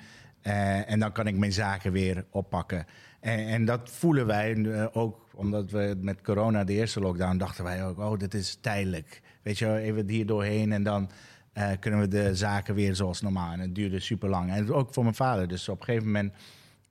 en 0.87 1.01
dan 1.01 1.13
kan 1.13 1.27
ik 1.27 1.37
mijn 1.37 1.53
zaken 1.53 1.93
weer 1.93 2.25
oppakken. 2.31 2.87
En, 3.21 3.47
en 3.47 3.65
dat 3.65 3.91
voelen 3.91 4.27
wij 4.27 4.89
ook, 4.93 5.30
omdat 5.35 5.71
we 5.71 5.97
met 6.01 6.23
corona, 6.23 6.65
de 6.65 6.73
eerste 6.73 7.01
lockdown, 7.01 7.37
dachten 7.37 7.65
wij 7.65 7.85
ook, 7.85 7.99
oh, 7.99 8.19
dit 8.19 8.35
is 8.35 8.59
tijdelijk. 8.61 9.23
Weet 9.43 9.59
je, 9.59 9.77
even 9.77 10.09
hier 10.09 10.27
doorheen 10.27 10.73
en 10.73 10.83
dan 10.83 11.11
eh, 11.53 11.71
kunnen 11.81 12.01
we 12.01 12.09
de 12.09 12.35
zaken 12.35 12.75
weer 12.75 12.95
zoals 12.95 13.21
normaal. 13.21 13.53
En 13.53 13.61
het 13.61 13.75
duurde 13.75 14.01
super 14.01 14.29
lang. 14.29 14.51
En 14.51 14.73
ook 14.73 14.95
voor 14.95 15.03
mijn 15.03 15.15
vader. 15.15 15.49
Dus 15.49 15.69
op 15.69 15.79
een 15.79 15.85
gegeven 15.85 16.07
moment 16.07 16.35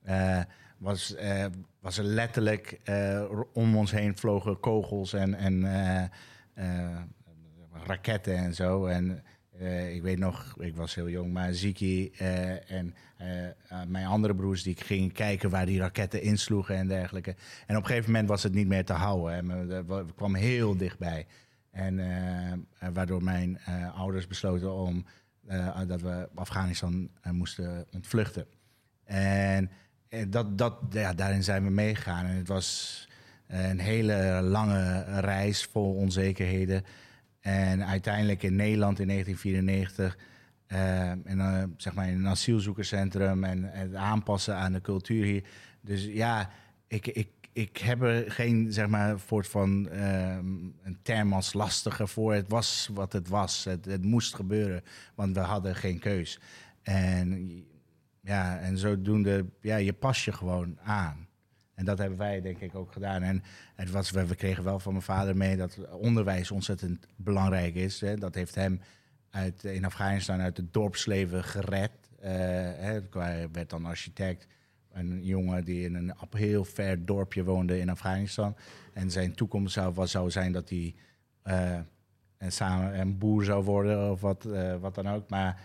eh, 0.02 0.40
was, 0.78 1.14
eh, 1.14 1.46
was 1.80 1.98
er 1.98 2.04
letterlijk 2.04 2.80
om 3.52 3.76
ons 3.76 3.90
heen 3.90 4.16
vlogen 4.16 4.60
kogels 4.60 5.12
en, 5.12 5.34
en 5.34 6.10
raketten 7.86 8.36
en 8.36 8.54
zo. 8.54 8.86
En 8.86 9.24
eh, 9.60 9.94
ik 9.94 10.02
weet 10.02 10.18
nog, 10.18 10.54
ik 10.58 10.76
was 10.76 10.94
heel 10.94 11.08
jong, 11.08 11.32
maar 11.32 11.54
Ziki 11.54 12.10
eh, 12.16 12.70
en 12.70 12.94
eh, 13.16 13.46
eh, 13.46 13.52
mijn 13.86 14.06
andere 14.06 14.34
broers 14.34 14.62
die 14.62 14.76
gingen 14.76 15.12
kijken 15.12 15.50
waar 15.50 15.66
die 15.66 15.78
raketten 15.78 16.22
insloegen 16.22 16.76
en 16.76 16.88
dergelijke. 16.88 17.34
En 17.66 17.76
op 17.76 17.82
een 17.82 17.88
gegeven 17.88 18.10
moment 18.10 18.28
was 18.28 18.42
het 18.42 18.54
niet 18.54 18.68
meer 18.68 18.84
te 18.84 18.92
houden. 18.92 19.34
En 19.34 19.68
we 19.86 20.04
kwamen 20.16 20.40
heel 20.40 20.76
dichtbij. 20.76 21.26
En 21.70 22.66
waardoor 22.92 23.22
mijn 23.22 23.58
ouders 23.94 24.26
besloten 24.26 24.74
om 24.74 25.04
eh, 25.46 25.80
dat 25.86 26.00
we 26.00 26.28
Afghanistan 26.34 27.10
moesten 27.30 27.86
ontvluchten. 27.92 28.46
En, 29.04 29.70
en 30.08 30.30
dat, 30.30 30.58
dat, 30.58 30.74
ja, 30.90 31.12
daarin 31.12 31.42
zijn 31.42 31.64
we 31.64 31.70
meegegaan. 31.70 32.26
En 32.26 32.36
het 32.36 32.48
was 32.48 33.08
een 33.46 33.78
hele 33.78 34.40
lange 34.42 35.04
reis 35.20 35.64
vol 35.64 35.94
onzekerheden. 35.94 36.84
En 37.40 37.84
uiteindelijk 37.84 38.42
in 38.42 38.56
Nederland 38.56 38.98
in 38.98 39.06
1994, 39.06 40.18
eh, 40.66 41.10
en, 41.10 41.40
eh, 41.40 41.64
zeg 41.76 41.94
maar 41.94 42.08
in 42.08 42.14
een 42.14 42.28
asielzoekerscentrum 42.28 43.44
en 43.44 43.64
het 43.64 43.94
aanpassen 43.94 44.56
aan 44.56 44.72
de 44.72 44.80
cultuur 44.80 45.24
hier. 45.24 45.44
Dus 45.80 46.04
ja, 46.04 46.50
ik, 46.86 47.06
ik, 47.06 47.28
ik 47.52 47.76
heb 47.76 48.02
er 48.02 48.30
geen 48.30 48.72
zeg 48.72 48.88
maar 48.88 49.18
soort 49.26 49.48
van 49.48 49.88
ehm, 49.88 50.46
een 50.82 50.98
term 51.02 51.32
als 51.32 51.52
lastiger 51.52 52.08
voor. 52.08 52.34
Het 52.34 52.48
was 52.48 52.90
wat 52.92 53.12
het 53.12 53.28
was. 53.28 53.64
Het, 53.64 53.84
het 53.84 54.04
moest 54.04 54.34
gebeuren, 54.34 54.82
want 55.14 55.34
we 55.34 55.40
hadden 55.40 55.76
geen 55.76 55.98
keus. 55.98 56.40
En 56.82 57.64
ja, 58.20 58.58
en 58.58 58.78
zodoende, 58.78 59.46
ja, 59.60 59.76
je 59.76 59.92
pas 59.92 60.24
je 60.24 60.32
gewoon 60.32 60.78
aan. 60.80 61.28
En 61.80 61.86
dat 61.86 61.98
hebben 61.98 62.18
wij 62.18 62.40
denk 62.40 62.60
ik 62.60 62.74
ook 62.74 62.92
gedaan. 62.92 63.22
En 63.22 63.42
het 63.74 63.90
was, 63.90 64.10
we, 64.10 64.34
kregen 64.34 64.64
wel 64.64 64.78
van 64.78 64.92
mijn 64.92 65.04
vader 65.04 65.36
mee 65.36 65.56
dat 65.56 65.78
onderwijs 65.90 66.50
ontzettend 66.50 67.06
belangrijk 67.16 67.74
is. 67.74 68.00
Hè. 68.00 68.16
Dat 68.16 68.34
heeft 68.34 68.54
hem 68.54 68.80
uit, 69.30 69.64
in 69.64 69.84
Afghanistan 69.84 70.40
uit 70.40 70.56
het 70.56 70.72
dorpsleven 70.72 71.44
gered. 71.44 71.90
Eh, 72.18 72.30
hè. 72.30 73.00
Hij 73.10 73.48
werd 73.52 73.70
dan 73.70 73.84
architect. 73.84 74.46
Een 74.92 75.24
jongen 75.24 75.64
die 75.64 75.84
in 75.84 75.94
een 75.94 76.14
heel 76.36 76.64
ver 76.64 77.06
dorpje 77.06 77.44
woonde 77.44 77.78
in 77.78 77.88
Afghanistan. 77.88 78.56
En 78.92 79.10
zijn 79.10 79.34
toekomst 79.34 79.72
zou, 79.72 80.06
zou 80.06 80.30
zijn 80.30 80.52
dat 80.52 80.68
hij 80.68 80.94
eh, 81.42 81.78
en 82.36 82.52
samen 82.52 83.00
een 83.00 83.18
boer 83.18 83.44
zou 83.44 83.64
worden 83.64 84.10
of 84.10 84.20
wat, 84.20 84.44
eh, 84.44 84.76
wat 84.76 84.94
dan 84.94 85.08
ook. 85.08 85.28
Maar 85.28 85.60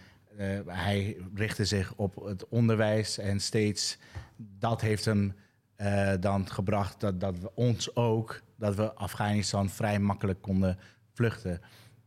hij 0.66 1.18
richtte 1.34 1.66
zich 1.66 1.94
op 1.96 2.26
het 2.26 2.48
onderwijs 2.48 3.18
en 3.18 3.40
steeds 3.40 3.98
dat 4.38 4.82
heeft 4.82 5.06
hem 5.06 5.34
eh, 5.76 6.14
dan 6.20 6.50
gebracht 6.50 7.00
dat, 7.00 7.20
dat 7.20 7.40
we 7.40 7.56
ons 7.56 7.96
ook, 7.96 8.42
dat 8.58 8.76
we 8.76 8.94
Afghanistan 8.94 9.70
vrij 9.70 10.00
makkelijk 10.00 10.42
konden 10.42 10.78
vluchten. 11.14 11.62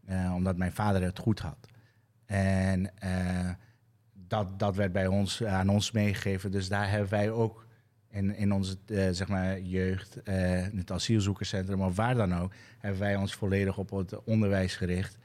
Eh, 0.04 0.32
omdat 0.34 0.56
mijn 0.56 0.72
vader 0.72 1.02
het 1.02 1.18
goed 1.18 1.38
had. 1.38 1.68
En 2.26 2.98
eh, 2.98 3.50
dat, 4.12 4.58
dat 4.58 4.76
werd 4.76 4.92
bij 4.92 5.06
ons, 5.06 5.44
aan 5.44 5.68
ons 5.68 5.90
meegegeven. 5.90 6.50
Dus 6.50 6.68
daar 6.68 6.90
hebben 6.90 7.10
wij 7.10 7.30
ook 7.30 7.66
in, 8.10 8.36
in 8.36 8.52
onze 8.52 8.76
zeg 9.10 9.28
maar 9.28 9.60
jeugd, 9.60 10.18
het 10.24 10.90
asielzoekerscentrum 10.90 11.80
of 11.82 11.96
waar 11.96 12.14
dan 12.14 12.34
ook, 12.34 12.52
hebben 12.78 13.00
wij 13.00 13.16
ons 13.16 13.34
volledig 13.34 13.78
op 13.78 13.90
het 13.90 14.24
onderwijs 14.24 14.76
gericht. 14.76 15.18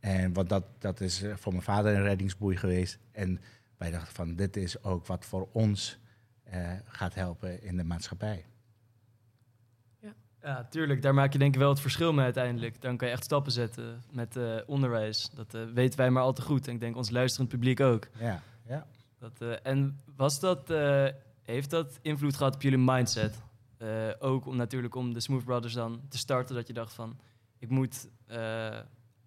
En 0.00 0.32
wat 0.32 0.48
dat, 0.48 0.64
dat 0.78 1.00
is 1.00 1.24
voor 1.34 1.52
mijn 1.52 1.64
vader 1.64 1.94
een 1.94 2.02
reddingsboei 2.02 2.56
geweest. 2.56 2.98
En 3.12 3.40
wij 3.76 3.90
dachten 3.90 4.14
van 4.14 4.34
dit 4.34 4.56
is 4.56 4.82
ook 4.82 5.06
wat 5.06 5.24
voor 5.24 5.48
ons 5.52 5.98
eh, 6.50 6.72
gaat 6.84 7.14
helpen 7.14 7.62
in 7.62 7.76
de 7.76 7.84
maatschappij. 7.84 8.44
Ja, 10.42 10.64
tuurlijk. 10.64 11.02
Daar 11.02 11.14
maak 11.14 11.32
je 11.32 11.38
denk 11.38 11.54
ik 11.54 11.60
wel 11.60 11.68
het 11.68 11.80
verschil 11.80 12.12
mee 12.12 12.24
uiteindelijk. 12.24 12.80
Dan 12.80 12.96
kan 12.96 13.08
je 13.08 13.14
echt 13.14 13.24
stappen 13.24 13.52
zetten 13.52 14.02
met 14.10 14.36
eh, 14.36 14.56
onderwijs. 14.66 15.30
Dat 15.34 15.54
eh, 15.54 15.64
weten 15.74 15.98
wij 15.98 16.10
maar 16.10 16.22
al 16.22 16.32
te 16.32 16.42
goed. 16.42 16.68
En 16.68 16.74
ik 16.74 16.80
denk 16.80 16.96
ons 16.96 17.10
luisterend 17.10 17.48
publiek 17.48 17.80
ook. 17.80 18.08
Ja, 18.18 18.42
ja. 18.66 18.86
Dat, 19.18 19.40
eh, 19.40 19.52
en 19.62 20.00
was 20.16 20.40
dat, 20.40 20.70
eh, 20.70 21.06
heeft 21.42 21.70
dat 21.70 21.98
invloed 22.02 22.36
gehad 22.36 22.54
op 22.54 22.62
jullie 22.62 22.78
mindset? 22.78 23.42
Eh, 23.78 23.88
ook 24.18 24.46
om 24.46 24.56
natuurlijk 24.56 24.94
om 24.94 25.12
de 25.12 25.20
Smooth 25.20 25.44
Brothers 25.44 25.74
dan 25.74 26.00
te 26.08 26.18
starten. 26.18 26.54
Dat 26.54 26.66
je 26.66 26.72
dacht 26.72 26.92
van, 26.92 27.18
ik 27.58 27.68
moet 27.68 28.08
eh, 28.26 28.78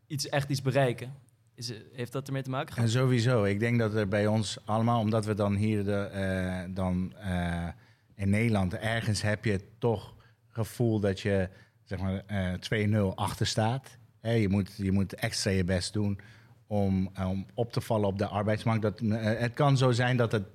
iets, 0.07 0.29
echt 0.29 0.49
iets 0.49 0.61
bereiken. 0.61 1.13
Is, 1.61 1.71
eh, 1.71 1.77
heeft 1.93 2.11
dat 2.11 2.27
ermee 2.27 2.41
te 2.41 2.49
maken 2.49 2.77
En 2.77 2.89
sowieso, 2.89 3.43
ik 3.43 3.59
denk 3.59 3.79
dat 3.79 3.93
er 3.93 4.07
bij 4.07 4.27
ons 4.27 4.57
allemaal, 4.65 4.99
omdat 4.99 5.25
we 5.25 5.33
dan 5.33 5.55
hier 5.55 5.83
de, 5.83 5.95
eh, 5.95 6.75
dan, 6.75 7.13
eh, 7.17 7.67
in 8.15 8.29
Nederland, 8.29 8.73
ergens 8.73 9.21
heb 9.21 9.45
je 9.45 9.59
toch 9.77 10.15
gevoel 10.49 10.99
dat 10.99 11.19
je 11.19 11.49
zeg 11.83 11.99
maar 11.99 12.23
eh 12.27 12.53
2-0 12.53 13.15
achter 13.15 13.47
staat. 13.47 13.97
Je, 14.21 14.49
moet, 14.49 14.73
je 14.77 14.91
moet 14.91 15.13
extra 15.13 15.51
je 15.51 15.63
best 15.63 15.93
doen 15.93 16.19
om, 16.71 17.11
om 17.19 17.45
op 17.53 17.73
te 17.73 17.81
vallen 17.81 18.07
op 18.07 18.17
de 18.17 18.27
arbeidsmarkt. 18.27 18.81
Dat, 18.81 18.99
eh, 18.99 19.39
het 19.39 19.53
kan 19.53 19.77
zo 19.77 19.91
zijn 19.91 20.17
dat 20.17 20.31
het 20.31 20.45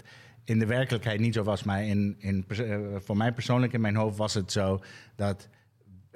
in 0.44 0.58
de 0.58 0.66
werkelijkheid 0.66 1.20
niet 1.20 1.34
zo 1.34 1.42
was, 1.42 1.62
maar 1.62 1.84
in, 1.84 2.16
in, 2.18 2.44
eh, 2.48 2.78
voor 2.98 3.16
mij 3.16 3.32
persoonlijk 3.32 3.72
in 3.72 3.80
mijn 3.80 3.96
hoofd 3.96 4.16
was 4.16 4.34
het 4.34 4.52
zo 4.52 4.80
dat 5.16 5.48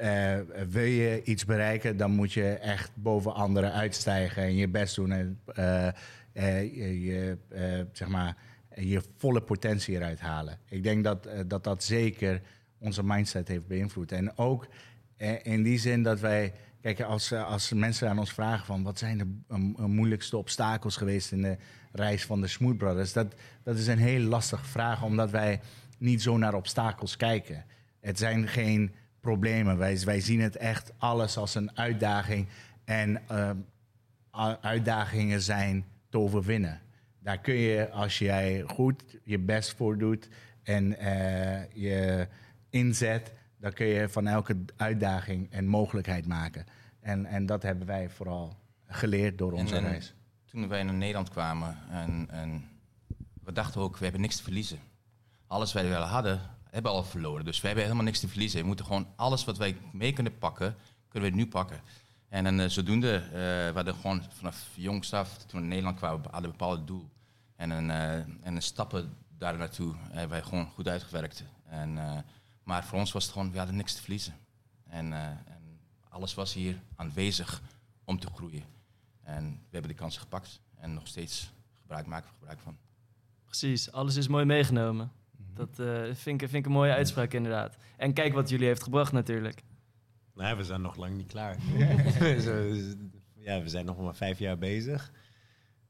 eh, 0.00 0.38
wil 0.68 0.84
je 0.84 1.22
iets 1.22 1.44
bereiken, 1.44 1.96
dan 1.96 2.10
moet 2.10 2.32
je 2.32 2.48
echt 2.48 2.90
boven 2.94 3.34
anderen 3.34 3.72
uitstijgen 3.72 4.42
en 4.42 4.54
je 4.56 4.68
best 4.68 4.94
doen 4.96 5.12
en 5.12 5.40
eh, 5.54 5.86
eh, 6.32 6.62
je, 7.04 7.38
eh, 7.48 7.80
zeg 7.92 8.08
maar, 8.08 8.36
je 8.74 9.02
volle 9.16 9.42
potentie 9.42 9.94
eruit 9.96 10.20
halen. 10.20 10.58
Ik 10.68 10.82
denk 10.82 11.04
dat 11.04 11.26
eh, 11.26 11.40
dat, 11.46 11.64
dat 11.64 11.84
zeker 11.84 12.40
onze 12.78 13.04
mindset 13.04 13.48
heeft 13.48 13.66
beïnvloed. 13.66 14.12
En 14.12 14.38
ook 14.38 14.66
eh, 15.16 15.34
in 15.42 15.62
die 15.62 15.78
zin 15.78 16.02
dat 16.02 16.20
wij, 16.20 16.52
kijk, 16.82 17.00
als, 17.00 17.30
eh, 17.30 17.50
als 17.50 17.72
mensen 17.72 18.08
aan 18.08 18.18
ons 18.18 18.32
vragen 18.32 18.66
van 18.66 18.82
wat 18.82 18.98
zijn 18.98 19.18
de 19.18 19.26
moeilijkste 19.86 20.36
obstakels 20.36 20.96
geweest 20.96 21.32
in 21.32 21.42
de 21.42 21.56
reis 21.92 22.24
van 22.24 22.40
de 22.40 22.46
Smooth 22.46 22.76
Brothers, 22.76 23.12
dat, 23.12 23.34
dat 23.62 23.76
is 23.76 23.86
een 23.86 23.98
heel 23.98 24.20
lastige 24.20 24.64
vraag, 24.64 25.02
omdat 25.02 25.30
wij 25.30 25.60
niet 25.98 26.22
zo 26.22 26.36
naar 26.36 26.54
obstakels 26.54 27.16
kijken. 27.16 27.64
Het 28.00 28.18
zijn 28.18 28.48
geen 28.48 28.94
problemen. 29.20 29.78
Wij, 29.78 29.98
wij 30.04 30.20
zien 30.20 30.40
het 30.40 30.56
echt 30.56 30.92
alles 30.98 31.37
als 31.37 31.54
een 31.54 31.76
uitdaging. 31.76 32.48
En 32.85 33.22
u- 33.33 34.56
uitdagingen 34.61 35.42
zijn 35.42 35.85
te 36.09 36.18
overwinnen. 36.18 36.80
Daar 37.18 37.38
kun 37.38 37.54
je, 37.54 37.90
als 37.90 38.18
jij 38.18 38.62
goed 38.66 39.02
je 39.24 39.38
best 39.38 39.74
voor 39.76 39.98
doet 39.98 40.28
en 40.62 40.98
eh, 40.98 41.72
je 41.72 42.28
inzet, 42.70 43.33
dan 43.59 43.72
kun 43.72 43.87
je 43.87 44.09
van 44.09 44.26
elke 44.26 44.56
uitdaging 44.76 45.48
een 45.50 45.66
mogelijkheid 45.66 46.26
maken. 46.26 46.64
En, 47.00 47.26
en 47.26 47.46
dat 47.46 47.62
hebben 47.62 47.87
wij 47.87 48.09
vooral 48.09 48.56
geleerd 48.87 49.38
door 49.38 49.52
onze 49.52 49.76
en- 49.76 49.83
reis. 49.83 50.14
Toen 50.44 50.68
wij 50.68 50.83
naar 50.83 50.94
Nederland 50.94 51.28
kwamen 51.28 51.78
en, 51.90 52.26
en 52.30 52.64
we 53.44 53.52
dachten 53.52 53.80
ook, 53.80 53.96
we 53.96 54.02
hebben 54.04 54.20
niks 54.20 54.37
te 54.37 54.42
verliezen. 54.42 54.78
Alles 55.46 55.72
wat 55.72 55.83
we 55.83 55.88
wel 55.88 56.02
hadden, 56.02 56.40
hebben 56.70 56.92
al 56.92 57.04
verloren. 57.04 57.44
Dus 57.44 57.61
we 57.61 57.66
hebben 57.66 57.85
helemaal 57.85 58.04
niks 58.04 58.20
te 58.20 58.28
verliezen. 58.28 58.61
We 58.61 58.66
moeten 58.66 58.85
gewoon 58.85 59.06
alles 59.16 59.44
wat 59.44 59.59
wij 59.59 59.76
mee 59.92 60.12
kunnen 60.12 60.38
pakken, 60.38 60.76
kunnen 61.09 61.30
we 61.30 61.37
nu 61.37 61.46
pakken. 61.46 61.80
En 62.28 62.44
dan, 62.44 62.61
eh, 62.61 62.68
zodoende, 62.68 63.16
eh, 63.16 63.30
we 63.33 63.72
hadden 63.74 63.94
gewoon 63.94 64.22
vanaf 64.28 64.68
jongs 64.74 65.12
af, 65.12 65.37
toen 65.37 65.48
we 65.50 65.59
naar 65.59 65.68
Nederland 65.68 65.96
kwamen, 65.96 66.20
hadden 66.22 66.40
we 66.40 66.46
een 66.46 66.52
bepaald 66.52 66.87
doel. 66.87 67.11
En, 67.56 67.70
een, 67.70 67.90
eh, 67.90 68.46
en 68.46 68.54
de 68.54 68.61
stappen 68.61 69.16
daar 69.38 69.56
naartoe 69.56 69.94
hebben 70.02 70.28
wij 70.28 70.42
gewoon 70.42 70.66
goed 70.66 70.88
uitgewerkt. 70.88 71.44
En, 71.64 72.24
maar 72.62 72.85
voor 72.85 72.98
ons 72.98 73.12
was 73.12 73.22
het 73.22 73.33
gewoon, 73.33 73.50
we 73.50 73.59
hadden 73.59 73.76
niks 73.76 73.94
te 73.94 74.00
verliezen. 74.00 74.35
En, 74.87 75.12
en 75.12 75.80
alles 76.09 76.35
was 76.35 76.54
hier 76.54 76.83
aanwezig 76.96 77.62
om 78.04 78.18
te 78.18 78.26
groeien. 78.26 78.64
En 79.22 79.50
we 79.50 79.68
hebben 79.70 79.90
de 79.90 79.96
kansen 79.96 80.20
gepakt 80.20 80.61
en 80.76 80.94
nog 80.94 81.06
steeds 81.06 81.52
gebruik 81.80 82.06
maken 82.06 82.28
we 82.28 82.35
gebruik 82.38 82.61
van. 82.61 82.76
Precies, 83.44 83.92
alles 83.92 84.16
is 84.16 84.28
mooi 84.28 84.44
meegenomen. 84.44 85.12
Dat 85.54 85.78
eh, 85.78 86.14
vind, 86.14 86.42
ik, 86.42 86.48
vind 86.48 86.54
ik 86.54 86.66
een 86.66 86.72
mooie 86.72 86.92
uitspraak 86.92 87.32
inderdaad. 87.32 87.76
En 87.96 88.12
kijk 88.12 88.34
wat 88.34 88.48
jullie 88.48 88.66
heeft 88.66 88.82
gebracht 88.82 89.12
natuurlijk. 89.12 89.62
Nee, 90.34 90.54
we 90.54 90.64
zijn 90.64 90.80
nog 90.80 90.96
lang 90.96 91.16
niet 91.16 91.28
klaar. 91.28 91.56
Zo, 92.46 92.74
ja, 93.34 93.62
we 93.62 93.68
zijn 93.68 93.84
nog 93.84 94.00
maar 94.00 94.16
vijf 94.16 94.38
jaar 94.38 94.58
bezig. 94.58 95.12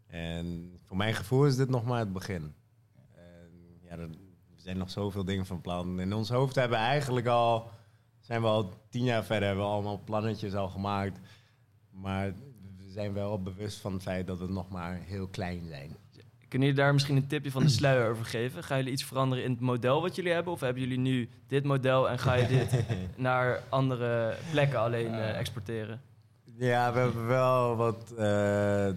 En 0.07 0.79
voor 0.85 0.97
mijn 0.97 1.15
gevoel 1.15 1.47
is 1.47 1.57
dit 1.57 1.69
nog 1.69 1.85
maar 1.85 1.99
het 1.99 2.13
begin. 2.13 2.55
En, 3.15 3.51
ja, 3.83 3.91
er 3.91 4.09
er 4.61 4.67
zijn 4.67 4.79
nog 4.79 4.91
zoveel 4.91 5.25
dingen 5.25 5.47
van 5.47 5.61
plan. 5.61 6.01
In 6.01 6.13
ons 6.13 6.29
hoofd 6.29 6.55
hebben 6.55 6.79
we 6.79 6.85
eigenlijk 6.85 7.27
al, 7.27 7.71
zijn 8.21 8.41
we 8.41 8.47
al 8.47 8.73
tien 8.89 9.05
jaar 9.05 9.25
verder, 9.25 9.47
hebben 9.47 9.65
we 9.65 9.71
allemaal 9.71 10.03
plannetjes 10.05 10.55
al 10.55 10.69
gemaakt. 10.69 11.21
Maar 11.91 12.33
we 12.77 12.91
zijn 12.91 13.13
wel 13.13 13.43
bewust 13.43 13.81
van 13.81 13.93
het 13.93 14.03
feit 14.03 14.27
dat 14.27 14.39
we 14.39 14.49
nog 14.49 14.69
maar 14.69 14.95
heel 14.95 15.29
klein 15.29 15.67
zijn. 15.69 15.97
Kunnen 16.51 16.69
jullie 16.69 16.85
daar 16.85 16.93
misschien 16.93 17.17
een 17.17 17.27
tipje 17.27 17.51
van 17.51 17.63
de 17.63 17.69
sluier 17.79 18.11
over 18.11 18.25
geven? 18.25 18.65
Gaan 18.65 18.77
jullie 18.77 18.93
iets 18.93 19.05
veranderen 19.05 19.45
in 19.45 19.51
het 19.51 19.61
model 19.61 20.01
wat 20.01 20.17
jullie 20.17 20.33
hebben? 20.33 20.53
Of 20.53 20.61
hebben 20.61 20.83
jullie 20.83 20.99
nu 20.99 21.29
dit 21.47 21.65
model 21.65 22.11
en 22.11 22.19
ga 22.19 22.35
je 22.35 22.47
dit 22.47 22.85
naar 23.17 23.63
andere 23.69 24.35
plekken 24.51 24.79
alleen 24.79 25.15
eh, 25.15 25.39
exporteren? 25.39 26.01
Ja, 26.57 26.93
we 26.93 26.99
hebben 26.99 27.27
wel 27.27 27.77
wat 27.77 28.15
eh, 28.19 28.89
eh, 28.89 28.95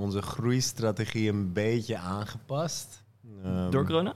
onze 0.00 0.22
groeistrategie 0.22 1.28
een 1.28 1.52
beetje 1.52 1.96
aangepast. 1.96 3.04
Ehm, 3.44 3.70
Door 3.70 3.84
corona? 3.86 4.14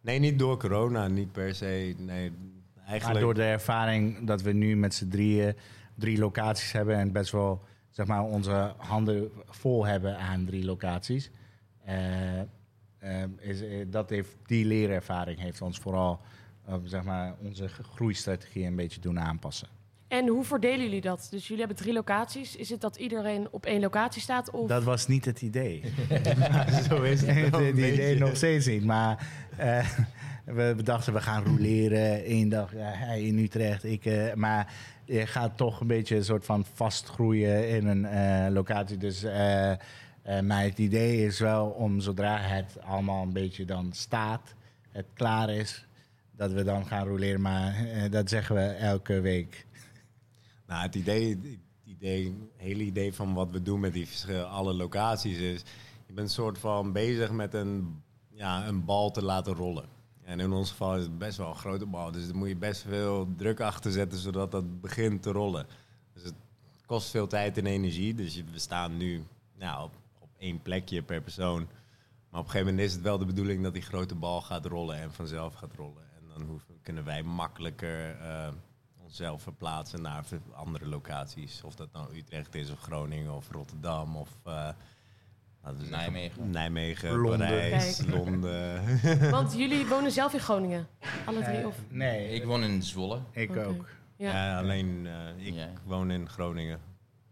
Nee, 0.00 0.18
niet 0.18 0.38
door 0.38 0.58
corona, 0.58 1.08
niet 1.08 1.32
per 1.32 1.54
se. 1.54 1.94
Nee, 1.98 2.32
Maar 2.74 2.84
eigenlijk. 2.86 3.20
door 3.20 3.34
de 3.34 3.42
ervaring 3.42 4.26
dat 4.26 4.42
we 4.42 4.52
nu 4.52 4.76
met 4.76 4.94
z'n 4.94 5.08
drieën 5.08 5.56
drie 5.94 6.18
locaties 6.18 6.72
hebben 6.72 6.96
en 6.96 7.12
best 7.12 7.32
wel 7.32 7.62
zeg 7.90 8.06
maar, 8.06 8.22
onze 8.22 8.72
handen 8.76 9.30
vol 9.48 9.86
hebben 9.86 10.18
aan 10.18 10.44
drie 10.44 10.64
locaties. 10.64 11.30
Eh, 11.84 12.40
eh, 12.40 12.48
is, 13.38 13.62
eh, 13.62 13.84
dat 13.86 14.10
heeft, 14.10 14.36
die 14.46 14.64
leerervaring 14.64 15.38
heeft 15.38 15.62
ons 15.62 15.78
vooral 15.78 16.20
eh, 16.66 16.74
zeg 16.84 17.02
maar, 17.02 17.34
onze 17.42 17.68
groeistrategie 17.68 18.66
een 18.66 18.76
beetje 18.76 19.00
doen 19.00 19.20
aanpassen. 19.20 19.68
En 20.08 20.28
hoe 20.28 20.44
verdelen 20.44 20.84
jullie 20.84 21.00
dat? 21.00 21.26
Dus 21.30 21.42
jullie 21.42 21.64
hebben 21.64 21.82
drie 21.82 21.92
locaties. 21.92 22.56
Is 22.56 22.70
het 22.70 22.80
dat 22.80 22.96
iedereen 22.96 23.48
op 23.50 23.66
één 23.66 23.80
locatie 23.80 24.22
staat? 24.22 24.50
Of... 24.50 24.68
Dat 24.68 24.84
was 24.84 25.06
niet 25.06 25.24
het 25.24 25.42
idee. 25.42 25.82
Zo 26.88 27.02
is 27.02 27.20
het. 27.20 27.30
Het 27.56 27.76
idee 27.76 28.18
nog 28.18 28.36
steeds 28.36 28.66
niet. 28.66 28.84
Maar 28.84 29.28
eh, 29.56 29.88
we 30.74 30.82
dachten, 30.82 31.12
we 31.12 31.20
gaan 31.20 31.44
roleren. 31.44 32.30
Eén 32.30 32.48
dag 32.48 32.72
ja, 32.72 32.90
hij 32.92 33.22
in 33.22 33.38
Utrecht. 33.38 33.84
Ik, 33.84 34.04
eh, 34.04 34.34
maar 34.34 34.72
je 35.04 35.26
gaat 35.26 35.56
toch 35.56 35.80
een 35.80 35.86
beetje 35.86 36.16
een 36.16 36.24
soort 36.24 36.44
van 36.44 36.64
vastgroeien 36.74 37.68
in 37.68 37.86
een 37.86 38.04
eh, 38.04 38.52
locatie. 38.52 38.96
Dus 38.96 39.24
eh, 40.24 40.40
maar 40.40 40.62
het 40.62 40.78
idee 40.78 41.26
is 41.26 41.38
wel 41.38 41.66
om 41.66 42.00
zodra 42.00 42.38
het 42.38 42.80
allemaal 42.82 43.22
een 43.22 43.32
beetje 43.32 43.64
dan 43.64 43.92
staat, 43.92 44.54
het 44.90 45.06
klaar 45.14 45.50
is, 45.50 45.86
dat 46.36 46.52
we 46.52 46.64
dan 46.64 46.86
gaan 46.86 47.06
roleren. 47.06 47.40
Maar 47.40 47.74
eh, 47.74 48.10
dat 48.10 48.28
zeggen 48.28 48.54
we 48.54 48.62
elke 48.62 49.20
week. 49.20 49.66
Nou, 50.66 50.82
het 50.82 50.94
idee, 50.94 51.28
het 51.28 51.58
idee, 51.84 52.36
hele 52.56 52.82
idee 52.82 53.14
van 53.14 53.34
wat 53.34 53.50
we 53.50 53.62
doen 53.62 53.80
met 53.80 53.92
die 53.92 54.08
alle 54.48 54.74
locaties 54.74 55.38
is... 55.38 55.62
je 56.06 56.12
bent 56.12 56.30
soort 56.30 56.58
van 56.58 56.92
bezig 56.92 57.30
met 57.30 57.54
een, 57.54 58.02
ja, 58.30 58.66
een 58.66 58.84
bal 58.84 59.10
te 59.10 59.22
laten 59.22 59.54
rollen. 59.54 59.88
En 60.22 60.40
in 60.40 60.52
ons 60.52 60.70
geval 60.70 60.96
is 60.96 61.02
het 61.02 61.18
best 61.18 61.36
wel 61.36 61.48
een 61.48 61.54
grote 61.54 61.86
bal. 61.86 62.10
Dus 62.10 62.26
daar 62.26 62.36
moet 62.36 62.48
je 62.48 62.56
best 62.56 62.82
veel 62.82 63.28
druk 63.36 63.60
achter 63.60 63.92
zetten... 63.92 64.18
zodat 64.18 64.50
dat 64.50 64.80
begint 64.80 65.22
te 65.22 65.30
rollen. 65.30 65.66
Dus 66.12 66.22
het 66.22 66.34
kost 66.86 67.10
veel 67.10 67.26
tijd 67.26 67.58
en 67.58 67.66
energie. 67.66 68.14
Dus 68.14 68.42
we 68.52 68.58
staan 68.58 68.96
nu 68.96 69.24
nou, 69.58 69.84
op 69.84 69.94
één 70.44 70.62
plekje 70.62 71.02
per 71.02 71.20
persoon. 71.20 71.68
Maar 72.30 72.40
op 72.40 72.46
een 72.46 72.52
gegeven 72.52 72.66
moment 72.66 72.88
is 72.88 72.92
het 72.94 73.02
wel 73.02 73.18
de 73.18 73.24
bedoeling... 73.24 73.62
dat 73.62 73.72
die 73.72 73.82
grote 73.82 74.14
bal 74.14 74.40
gaat 74.42 74.66
rollen 74.66 74.96
en 74.96 75.12
vanzelf 75.12 75.54
gaat 75.54 75.74
rollen. 75.76 76.02
En 76.16 76.28
dan 76.32 76.42
hoeven, 76.48 76.74
kunnen 76.82 77.04
wij 77.04 77.22
makkelijker... 77.22 78.16
eh, 78.20 78.48
onszelf 79.02 79.42
verplaatsen 79.42 80.02
naar 80.02 80.24
andere 80.54 80.86
locaties. 80.86 81.62
Of 81.62 81.74
dat 81.74 81.88
nou 81.92 82.16
Utrecht 82.16 82.54
is, 82.54 82.70
of 82.70 82.80
Groningen, 82.80 83.32
of 83.32 83.50
Rotterdam, 83.50 84.16
of 84.16 84.28
eh, 84.44 84.68
zeggen, 85.62 85.90
Nijmegen. 85.90 86.50
Nijmegen, 86.50 87.16
Londen. 87.16 87.38
Parijs, 87.38 87.96
Kijk. 87.96 88.08
Londen. 88.10 88.82
Want 89.30 89.54
jullie 89.56 89.86
wonen 89.86 90.12
zelf 90.12 90.32
in 90.32 90.40
Groningen? 90.40 90.86
Alle 91.24 91.42
drie? 91.42 91.56
Eh, 91.58 91.66
Of... 91.66 91.76
nee, 91.88 92.28
Ik 92.28 92.40
ik, 92.40 92.44
woon 92.44 92.62
in 92.62 92.82
Zwolle. 92.82 93.20
Oké. 93.36 93.64
ook. 93.64 93.88
Ja. 94.16 94.32
ja. 94.46 94.58
alleen 94.58 95.06
eh, 95.06 95.46
ik 95.46 95.54
Ja. 95.54 95.70
woon 95.84 96.10
in 96.10 96.28
Groningen. 96.28 96.80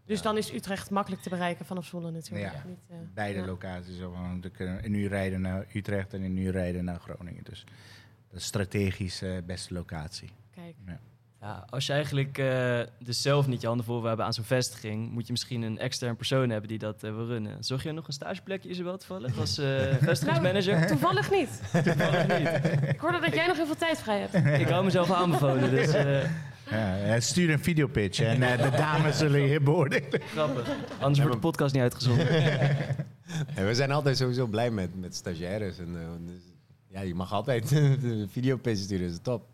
Dus 0.05 0.21
dan 0.21 0.37
is 0.37 0.53
Utrecht 0.53 0.89
makkelijk 0.89 1.21
te 1.21 1.29
bereiken 1.29 1.65
vanaf 1.65 1.85
Zwolle 1.85 2.11
natuurlijk. 2.11 2.53
Ja. 2.53 2.63
Niet, 2.67 2.79
eh, 2.89 2.97
Beide 3.13 3.39
ja. 3.39 3.45
locaties. 3.45 3.99
van, 3.99 4.41
We 4.41 4.49
kunnen 4.49 4.85
een 4.85 4.93
uur 4.93 5.09
rijden 5.09 5.41
naar 5.41 5.65
Utrecht 5.73 6.13
en 6.13 6.21
een 6.21 6.37
uur 6.37 6.51
rijden 6.51 6.83
naar 6.83 6.99
Groningen. 6.99 7.43
Dus 7.43 7.65
dat 8.29 8.39
is 8.39 8.45
strategisch 8.45 9.21
eh 9.21 9.37
beste 9.45 9.73
locatie. 9.73 10.29
Kijk. 10.51 10.75
Ja, 11.43 11.65
als 11.69 11.85
je 11.85 11.93
eigenlijk 11.93 12.37
eh, 12.37 12.79
dus 12.99 13.21
zelf 13.21 13.47
niet 13.47 13.61
je 13.61 13.67
handen 13.67 13.85
vol 13.85 13.99
wil 13.99 14.07
hebben 14.07 14.25
aan 14.25 14.33
zo'n 14.33 14.43
vestiging, 14.43 15.11
moet 15.11 15.25
je 15.25 15.31
misschien 15.31 15.61
een 15.61 15.79
extern 15.79 16.15
persoon 16.15 16.49
hebben 16.49 16.69
die 16.69 16.77
dat 16.77 17.03
eh, 17.03 17.15
wil 17.15 17.25
runnen. 17.25 17.63
Zorg 17.63 17.83
je 17.83 17.91
nog 17.91 18.07
een 18.07 18.13
stageplekje, 18.13 18.69
Isabel, 18.69 18.97
toevallig, 18.97 19.39
als 19.39 19.57
eh 19.57 19.65
vestigingsmanager? 20.01 20.75
Nou, 20.75 20.87
toevallig 20.93 21.31
niet. 21.31 21.61
Toevallig 21.71 22.39
niet. 22.39 22.89
Ik 22.89 22.99
hoorde 22.99 23.19
dat 23.19 23.33
jij 23.33 23.47
nog 23.47 23.55
heel 23.55 23.65
veel 23.65 23.75
tijd 23.75 23.99
vrij 23.99 24.19
hebt. 24.19 24.61
Ik 24.61 24.67
hou 24.67 24.83
mezelf 24.83 25.11
aanbevolen, 25.11 25.69
dus 25.69 25.93
eh, 25.93 26.29
Ja, 26.69 26.97
eh, 26.97 27.19
stuur 27.21 27.49
een 27.49 27.63
videopitch 27.63 28.19
en 28.19 28.41
eh, 28.43 28.61
de 28.71 28.77
dames 28.77 29.17
zullen 29.17 29.41
je 29.41 29.59
beoordelen. 29.59 30.21
grappig. 30.21 30.69
Anders 30.99 31.19
wordt 31.19 31.33
de 31.33 31.39
podcast 31.39 31.73
niet 31.73 31.83
uitgezonden. 31.83 32.27
En 33.55 33.65
we 33.67 33.75
zijn 33.75 33.91
altijd 33.91 34.17
sowieso 34.17 34.45
blij 34.47 34.71
met, 34.71 34.99
met 34.99 35.15
stagiaires. 35.15 35.77
En, 35.77 35.95
eh, 35.95 36.07
dus, 36.27 36.41
ja, 36.87 37.01
je 37.01 37.15
mag 37.15 37.33
altijd 37.33 37.69
de 38.01 38.25
videopitch 38.29 38.81
sturen, 38.81 39.05
dat 39.05 39.13
is 39.15 39.21
top. 39.21 39.45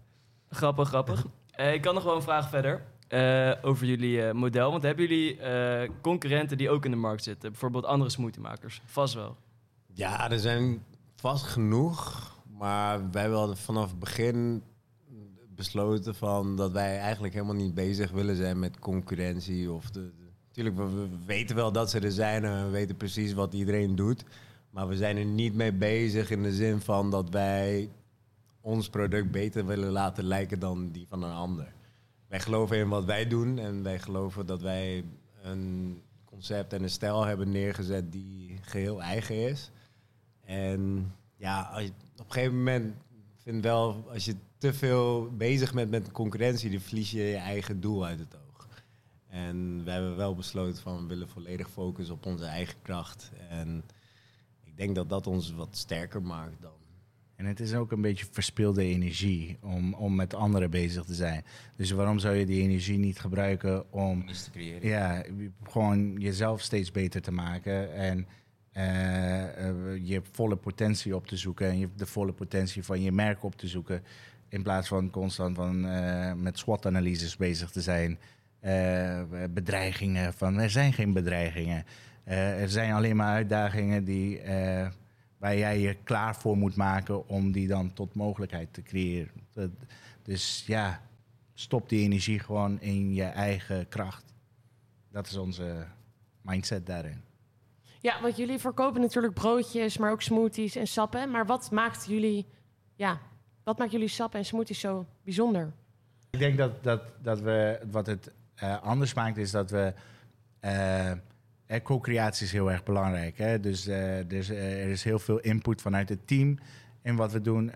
Grappig, 0.50 0.88
grappig. 0.88 1.26
Eh, 1.52 1.74
ik 1.74 1.82
kan 1.82 1.94
nog 1.94 2.04
wel 2.04 2.16
een 2.16 2.22
vraag 2.22 2.50
verder 2.50 2.82
eh, 3.08 3.52
over 3.62 3.86
jullie 3.86 4.22
eh, 4.28 4.34
model. 4.34 4.72
Want 4.72 4.84
hebben 4.84 5.08
jullie 5.08 5.40
eh, 5.40 5.90
concurrenten 6.02 6.58
die 6.58 6.70
ook 6.70 6.86
in 6.86 6.92
de 6.92 6.98
markt 6.98 7.24
zitten? 7.24 7.50
Bijvoorbeeld 7.52 7.86
andere 7.86 8.10
smoothiemakers? 8.10 8.82
Vast 8.86 9.14
wel. 9.14 9.38
Ja, 9.94 10.32
er 10.32 10.40
zijn 10.40 10.84
vast 11.16 11.44
genoeg. 11.46 12.28
Maar 12.58 13.12
wij 13.12 13.28
hadden 13.30 13.58
vanaf 13.58 13.90
het 13.90 14.00
begin 14.00 14.64
besloten 15.60 16.16
van 16.16 16.56
dat 16.56 16.72
wij 16.72 17.00
eigenlijk 17.00 17.34
helemaal 17.34 17.56
niet 17.56 17.74
bezig 17.74 18.12
willen 18.12 18.36
zijn 18.36 18.60
met 18.60 18.80
concurrentie. 18.80 19.72
Of 19.72 19.90
de, 19.92 20.12
we, 20.54 20.72
we 20.74 21.08
weten 21.26 21.56
wel 21.56 21.72
dat 21.72 21.90
ze 21.90 22.00
er 22.00 22.12
zijn 22.12 22.46
en 22.46 22.66
we 22.66 22.72
weten 22.72 22.96
precies 22.96 23.34
wat 23.34 23.54
iedereen 23.54 23.96
doet. 23.96 24.24
Maar 24.70 24.88
we 24.88 24.98
zijn 24.98 25.18
er 25.18 25.26
niet 25.26 25.56
mee 25.56 25.74
bezig 25.74 26.30
in 26.32 26.44
de 26.44 26.54
zin 26.54 26.80
van 26.80 27.12
dat 27.12 27.30
wij 27.30 27.90
ons 28.62 28.90
product 28.90 29.32
beter 29.32 29.66
willen 29.66 29.92
laten 29.92 30.24
lijken 30.24 30.60
dan 30.60 30.92
die 30.92 31.08
van 31.08 31.24
een 31.24 31.34
ander. 31.34 31.74
Wij 32.28 32.40
geloven 32.40 32.78
in 32.78 32.90
wat 32.90 33.06
wij 33.06 33.28
doen 33.28 33.60
en 33.60 33.84
wij 33.84 34.00
geloven 34.00 34.46
dat 34.46 34.62
wij 34.62 35.04
een 35.44 36.02
concept 36.26 36.74
en 36.74 36.84
een 36.84 36.90
stijl 36.90 37.26
hebben 37.26 37.52
neergezet 37.52 38.12
die 38.12 38.60
geheel 38.62 39.02
eigen 39.02 39.36
is. 39.50 39.72
En 40.46 41.12
ja, 41.36 41.72
op 42.18 42.26
een 42.26 42.32
gegeven 42.32 42.58
moment 42.58 42.96
vind 43.44 43.64
wel, 43.64 44.06
als 44.14 44.26
je 44.26 44.36
te 44.58 44.74
veel 44.74 45.32
bezig 45.38 45.74
bent 45.74 45.92
met 45.92 46.12
concurrentie, 46.12 46.70
dan 46.70 46.80
verlies 46.80 47.12
je 47.12 47.22
je 47.22 47.36
eigen 47.36 47.80
doel 47.80 48.06
uit 48.06 48.20
het 48.20 48.36
oog. 48.36 48.68
En 49.28 49.84
we 49.84 49.92
hebben 49.92 50.16
wel 50.16 50.36
besloten 50.36 50.82
van 50.82 51.02
we 51.02 51.08
willen 51.08 51.30
volledig 51.30 51.70
focussen 51.70 52.16
op 52.16 52.26
onze 52.26 52.46
eigen 52.46 52.82
kracht. 52.82 53.32
En 53.50 53.84
ik 54.64 54.78
denk 54.78 54.96
dat 54.96 55.10
dat 55.10 55.28
ons 55.28 55.52
wat 55.52 55.78
sterker 55.78 56.22
maakt 56.22 56.62
dan. 56.62 56.78
En 57.36 57.46
het 57.46 57.60
is 57.60 57.74
ook 57.74 57.92
een 57.92 58.02
beetje 58.02 58.26
verspilde 58.32 58.84
energie 58.84 59.58
om, 59.62 59.94
om 59.94 60.16
met 60.16 60.34
anderen 60.34 60.70
bezig 60.70 61.04
te 61.04 61.14
zijn. 61.14 61.44
Dus 61.76 61.92
waarom 61.92 62.20
zou 62.20 62.36
je 62.36 62.46
die 62.46 62.62
energie 62.62 62.98
niet 62.98 63.20
gebruiken 63.20 63.92
om 63.92 64.26
iets 64.30 64.44
te 64.44 64.52
creëren. 64.52 64.88
ja, 64.88 65.24
gewoon 65.64 66.16
jezelf 66.18 66.62
steeds 66.62 66.92
beter 66.92 67.22
te 67.22 67.32
maken 67.32 67.94
en 67.94 68.28
je 70.04 70.22
volle 70.32 70.56
potentie 70.56 71.16
op 71.16 71.28
te 71.28 71.38
zoeken 71.38 71.70
en 71.70 71.80
je, 71.80 71.88
de 71.96 72.06
volle 72.06 72.32
potentie 72.32 72.84
van 72.84 73.02
je 73.02 73.12
merk 73.12 73.44
op 73.44 73.56
te 73.56 73.68
zoeken. 73.68 74.04
In 74.50 74.64
plaats 74.64 74.88
van 74.88 75.10
constant 75.10 75.56
van, 75.56 75.86
eh, 75.86 76.34
met 76.34 76.58
SWOT-analyses 76.58 77.38
bezig 77.38 77.72
te 77.72 77.82
zijn. 77.82 78.20
Eh, 78.60 79.22
bedreigingen 79.50 80.34
van 80.34 80.60
er 80.60 80.70
zijn 80.70 80.94
geen 80.94 81.14
bedreigingen. 81.14 81.86
Eh, 82.24 82.62
er 82.62 82.70
zijn 82.70 82.94
alleen 82.94 83.16
maar 83.16 83.34
uitdagingen 83.34 84.04
die, 84.04 84.40
eh, 84.40 84.88
waar 85.38 85.58
jij 85.58 85.80
je 85.80 85.98
klaar 86.04 86.36
voor 86.36 86.58
moet 86.58 86.76
maken 86.76 87.28
om 87.28 87.52
die 87.52 87.68
dan 87.68 87.94
tot 87.94 88.14
mogelijkheid 88.14 88.74
te 88.74 88.84
creëren. 88.84 89.32
Dus 90.24 90.64
ja, 90.68 91.02
stop 91.54 91.90
die 91.90 92.04
energie 92.04 92.40
gewoon 92.40 92.82
in 92.82 93.14
je 93.14 93.24
eigen 93.24 93.88
kracht. 93.88 94.34
Dat 95.12 95.28
is 95.28 95.36
onze 95.36 95.86
mindset 96.42 96.86
daarin. 96.86 97.29
Ja, 98.02 98.22
want 98.22 98.38
jullie 98.38 98.60
verkopen 98.60 99.02
natuurlijk 99.02 99.34
broodjes, 99.34 99.98
maar 99.98 100.12
ook 100.12 100.22
smoothies 100.22 100.76
en 100.76 100.88
sappen. 100.88 101.32
Maar 101.32 101.46
wat 101.46 101.72
maakt 101.72 102.06
jullie, 102.06 102.46
ja, 102.96 103.20
wat 103.64 103.78
maakt 103.78 103.92
jullie 103.92 104.08
sappen 104.08 104.40
en 104.40 104.46
smoothies 104.46 104.80
zo 104.80 105.06
bijzonder? 105.24 105.72
Ik 106.30 106.40
denk 106.40 106.58
dat, 106.58 106.84
dat, 106.84 107.02
dat 107.22 107.40
we, 107.40 107.80
wat 107.92 108.06
het 108.06 108.32
eh, 108.56 108.82
anders 108.84 109.14
maakt, 109.14 109.38
is 109.38 109.52
dat 109.52 109.70
we. 109.72 109.94
eh, 110.60 111.12
co-creatie 111.84 112.46
is 112.46 112.52
heel 112.52 112.72
erg 112.72 112.84
belangrijk. 112.84 113.38
Hè? 113.38 113.60
Dus 113.60 113.88
eh, 113.88 114.18
er, 114.18 114.90
is, 114.90 115.04
heel 115.04 115.20
veel 115.20 115.40
input 115.40 115.82
vanuit 115.82 116.10
het 116.10 116.28
team 116.28 116.58
in 117.02 117.16
wat 117.16 117.32
we 117.32 117.42
doen. 117.42 117.72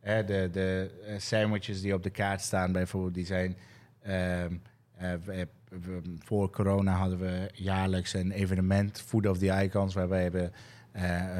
De 0.00 0.48
de 0.52 0.90
sandwiches 1.18 1.80
die 1.80 1.94
op 1.94 2.02
de 2.02 2.10
kaart 2.10 2.40
staan, 2.40 2.72
bijvoorbeeld, 2.72 3.14
die 3.14 3.26
zijn. 3.26 3.56
ehm, 4.02 4.52
eh, 4.52 4.58
we- 5.24 5.48
we- 5.68 6.02
voor 6.18 6.50
corona 6.50 6.92
hadden 6.96 7.18
we 7.18 7.50
jaarlijks 7.54 8.12
een 8.14 8.30
evenement, 8.30 9.00
Food 9.00 9.26
of 9.26 9.38
the 9.38 9.62
Icons, 9.64 9.94
waar 9.94 10.08
wij 10.08 10.22
hebben. 10.22 10.52
eh, 10.92 11.38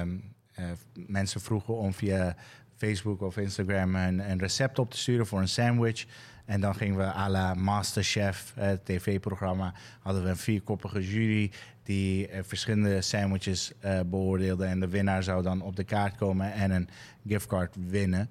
ehm, 0.00 0.16
eh, 0.54 0.64
mensen 1.06 1.40
vroegen 1.40 1.76
om 1.76 1.92
via 1.94 2.36
Facebook 2.76 3.20
of 3.22 3.36
Instagram 3.36 3.94
een, 3.94 4.30
een 4.30 4.38
recept 4.38 4.78
op 4.78 4.90
te 4.90 4.98
sturen 4.98 5.26
voor 5.26 5.40
een 5.40 5.48
sandwich. 5.48 6.06
En 6.44 6.60
dan 6.60 6.74
gingen 6.74 6.96
we 6.96 7.04
à 7.04 7.28
la 7.28 7.54
Masterchef, 7.54 8.52
eh, 8.56 8.66
het 8.66 8.84
tv-programma, 8.84 9.74
hadden 10.00 10.22
we 10.22 10.28
een 10.28 10.36
vierkoppige 10.36 11.08
jury 11.08 11.50
die 11.82 12.28
eh, 12.28 12.42
verschillende 12.42 13.00
sandwiches 13.02 13.72
eh, 13.78 14.00
beoordeelde. 14.06 14.64
En 14.64 14.80
de 14.80 14.88
winnaar 14.88 15.22
zou 15.22 15.42
dan 15.42 15.60
op 15.62 15.76
de 15.76 15.84
kaart 15.84 16.16
komen 16.16 16.52
en 16.52 16.70
een 16.70 16.88
giftcard 17.26 17.76
winnen. 17.88 18.30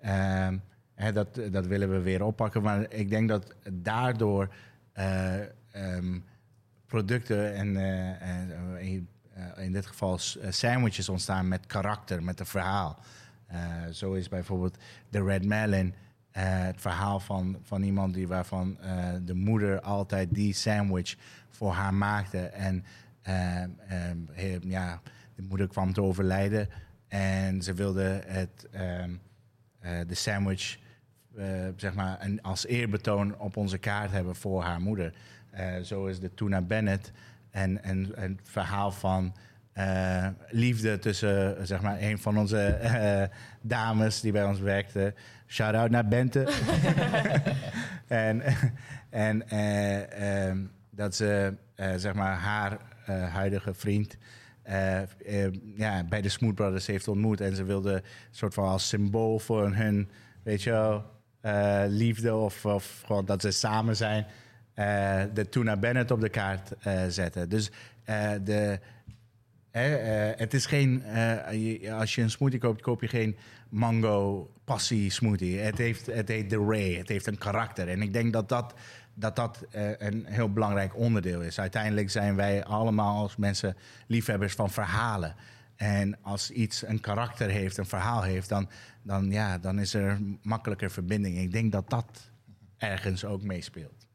Ehm, 0.00 0.56
dat, 1.14 1.40
dat 1.50 1.66
willen 1.66 1.90
we 1.90 2.00
weer 2.00 2.22
oppakken. 2.24 2.62
Maar 2.62 2.92
ik 2.92 3.10
denk 3.10 3.28
dat 3.28 3.54
daardoor 3.72 4.54
eh, 4.92 5.34
ehm, 5.70 6.18
producten 6.86 7.54
en 7.54 7.76
eh, 7.76 8.10
eh, 8.80 9.02
in, 9.56 9.72
dit 9.72 9.86
geval 9.86 10.18
sandwiches 10.48 11.08
ontstaan 11.08 11.48
met 11.48 11.66
karakter, 11.66 12.22
met 12.22 12.40
een 12.40 12.46
verhaal. 12.46 12.98
Zo 13.92 14.12
is 14.12 14.28
bijvoorbeeld 14.28 14.78
de 15.08 15.22
Red 15.22 15.44
Melon 15.44 15.94
het 16.30 16.80
verhaal 16.80 17.20
van, 17.20 17.58
van 17.62 17.82
iemand 17.82 18.14
die 18.14 18.28
waarvan 18.28 18.78
de 19.24 19.34
moeder 19.34 19.80
altijd 19.80 20.34
die 20.34 20.52
sandwich 20.52 21.16
voor 21.50 21.72
haar 21.72 21.94
maakte. 21.94 22.38
En 22.38 22.84
eh, 23.28 23.62
eh, 23.62 23.70
he- 24.32 24.58
ja, 24.62 25.00
de 25.34 25.42
moeder 25.42 25.68
kwam 25.68 25.92
te 25.92 26.02
overlijden 26.02 26.68
en 27.08 27.62
ze 27.62 27.74
wilde 27.74 28.22
het, 28.26 28.66
ehm, 28.70 29.10
eh, 29.78 29.98
de 30.06 30.14
sandwich 30.14 30.78
eh, 31.38 31.68
zeg 31.76 31.94
maar 31.94 32.16
een, 32.20 32.42
als 32.42 32.66
eerbetoon 32.66 33.38
op 33.38 33.56
onze 33.56 33.78
kaart 33.78 34.10
hebben 34.10 34.36
voor 34.36 34.62
haar 34.62 34.80
moeder. 34.80 35.12
Eh, 35.50 35.80
zo 35.82 36.06
is 36.06 36.20
de 36.20 36.34
Tuna 36.34 36.60
Bennett 36.60 37.12
en, 37.50 37.82
en, 37.82 38.16
en 38.16 38.36
het 38.36 38.48
verhaal 38.48 38.90
van 38.90 39.34
eh, 39.72 40.26
liefde 40.48 40.98
tussen 40.98 41.66
zeg 41.66 41.82
maar 41.82 42.02
een 42.02 42.18
van 42.18 42.38
onze 42.38 42.78
dames 43.60 44.20
die 44.20 44.32
bij 44.32 44.44
ons 44.44 44.60
werkte. 44.60 45.14
Shout 45.46 45.74
out 45.74 45.90
naar 45.90 46.08
Bente. 46.08 46.48
en 48.06 48.42
en 49.10 49.48
eh, 49.48 50.46
ehm, 50.48 50.64
dat 50.90 51.14
ze 51.14 51.54
zeg 51.96 52.14
maar 52.14 52.36
haar 52.36 52.78
huidige 53.30 53.74
vriend 53.74 54.16
ja, 55.76 56.04
bij 56.08 56.22
de 56.22 56.28
Smooth 56.28 56.54
Brothers 56.54 56.86
heeft 56.86 57.08
ontmoet. 57.08 57.40
En 57.40 57.56
ze 57.56 57.64
wilde 57.64 58.02
soort 58.30 58.54
van 58.54 58.68
als 58.68 58.88
symbool 58.88 59.38
voor 59.38 59.74
hun, 59.74 60.08
weet 60.42 60.62
je 60.62 60.70
wel, 60.70 61.17
eh, 61.40 61.82
liefde 61.86 62.34
of, 62.34 62.64
of 62.64 63.02
gewoon 63.06 63.24
dat 63.24 63.40
ze 63.40 63.50
samen 63.50 63.96
zijn, 63.96 64.26
eh, 64.74 65.22
de 65.34 65.48
Tuna 65.48 65.76
Bennett 65.76 66.10
op 66.10 66.20
de 66.20 66.28
kaart 66.28 66.72
eh, 66.80 67.02
zetten. 67.08 67.48
Dus 67.48 67.70
de, 68.44 68.80
het 70.36 70.54
is 70.54 70.66
geen, 70.66 71.02
als 71.92 72.14
je 72.14 72.22
een 72.22 72.30
smoothie 72.30 72.58
koopt, 72.58 72.82
koop 72.82 73.00
je 73.00 73.08
geen 73.08 73.36
mango 73.68 74.50
passie 74.64 75.10
smoothie. 75.10 75.58
Het 75.58 75.78
heeft, 75.78 76.06
het 76.06 76.28
heet 76.28 76.50
de 76.50 76.64
Ray, 76.68 76.94
het 76.94 77.08
heeft 77.08 77.26
een 77.26 77.38
karakter. 77.38 77.88
En 77.88 78.02
ik 78.02 78.12
denk 78.12 78.32
dat 78.32 78.48
dat, 78.48 78.74
dat, 79.14 79.36
dat 79.36 79.64
een 79.98 80.24
heel 80.26 80.52
belangrijk 80.52 80.96
onderdeel 80.96 81.42
is. 81.42 81.60
Uiteindelijk 81.60 82.10
zijn 82.10 82.36
wij 82.36 82.64
allemaal 82.64 83.22
als 83.22 83.36
mensen 83.36 83.76
liefhebbers 84.06 84.54
van 84.54 84.70
verhalen. 84.70 85.34
En 85.78 86.22
als 86.22 86.50
iets 86.50 86.86
een 86.86 87.00
karakter 87.00 87.48
heeft, 87.48 87.76
een 87.76 87.86
verhaal 87.86 88.22
heeft, 88.22 88.48
dan, 88.48 88.68
dan, 89.02 89.30
ja, 89.30 89.58
dan 89.58 89.78
is 89.78 89.94
er 89.94 90.18
makkelijker 90.42 90.90
verbinding. 90.90 91.38
Ik 91.38 91.52
denk 91.52 91.72
dat 91.72 91.90
dat 91.90 92.30
ergens 92.76 93.24
ook 93.24 93.42
meespeelt. 93.42 94.06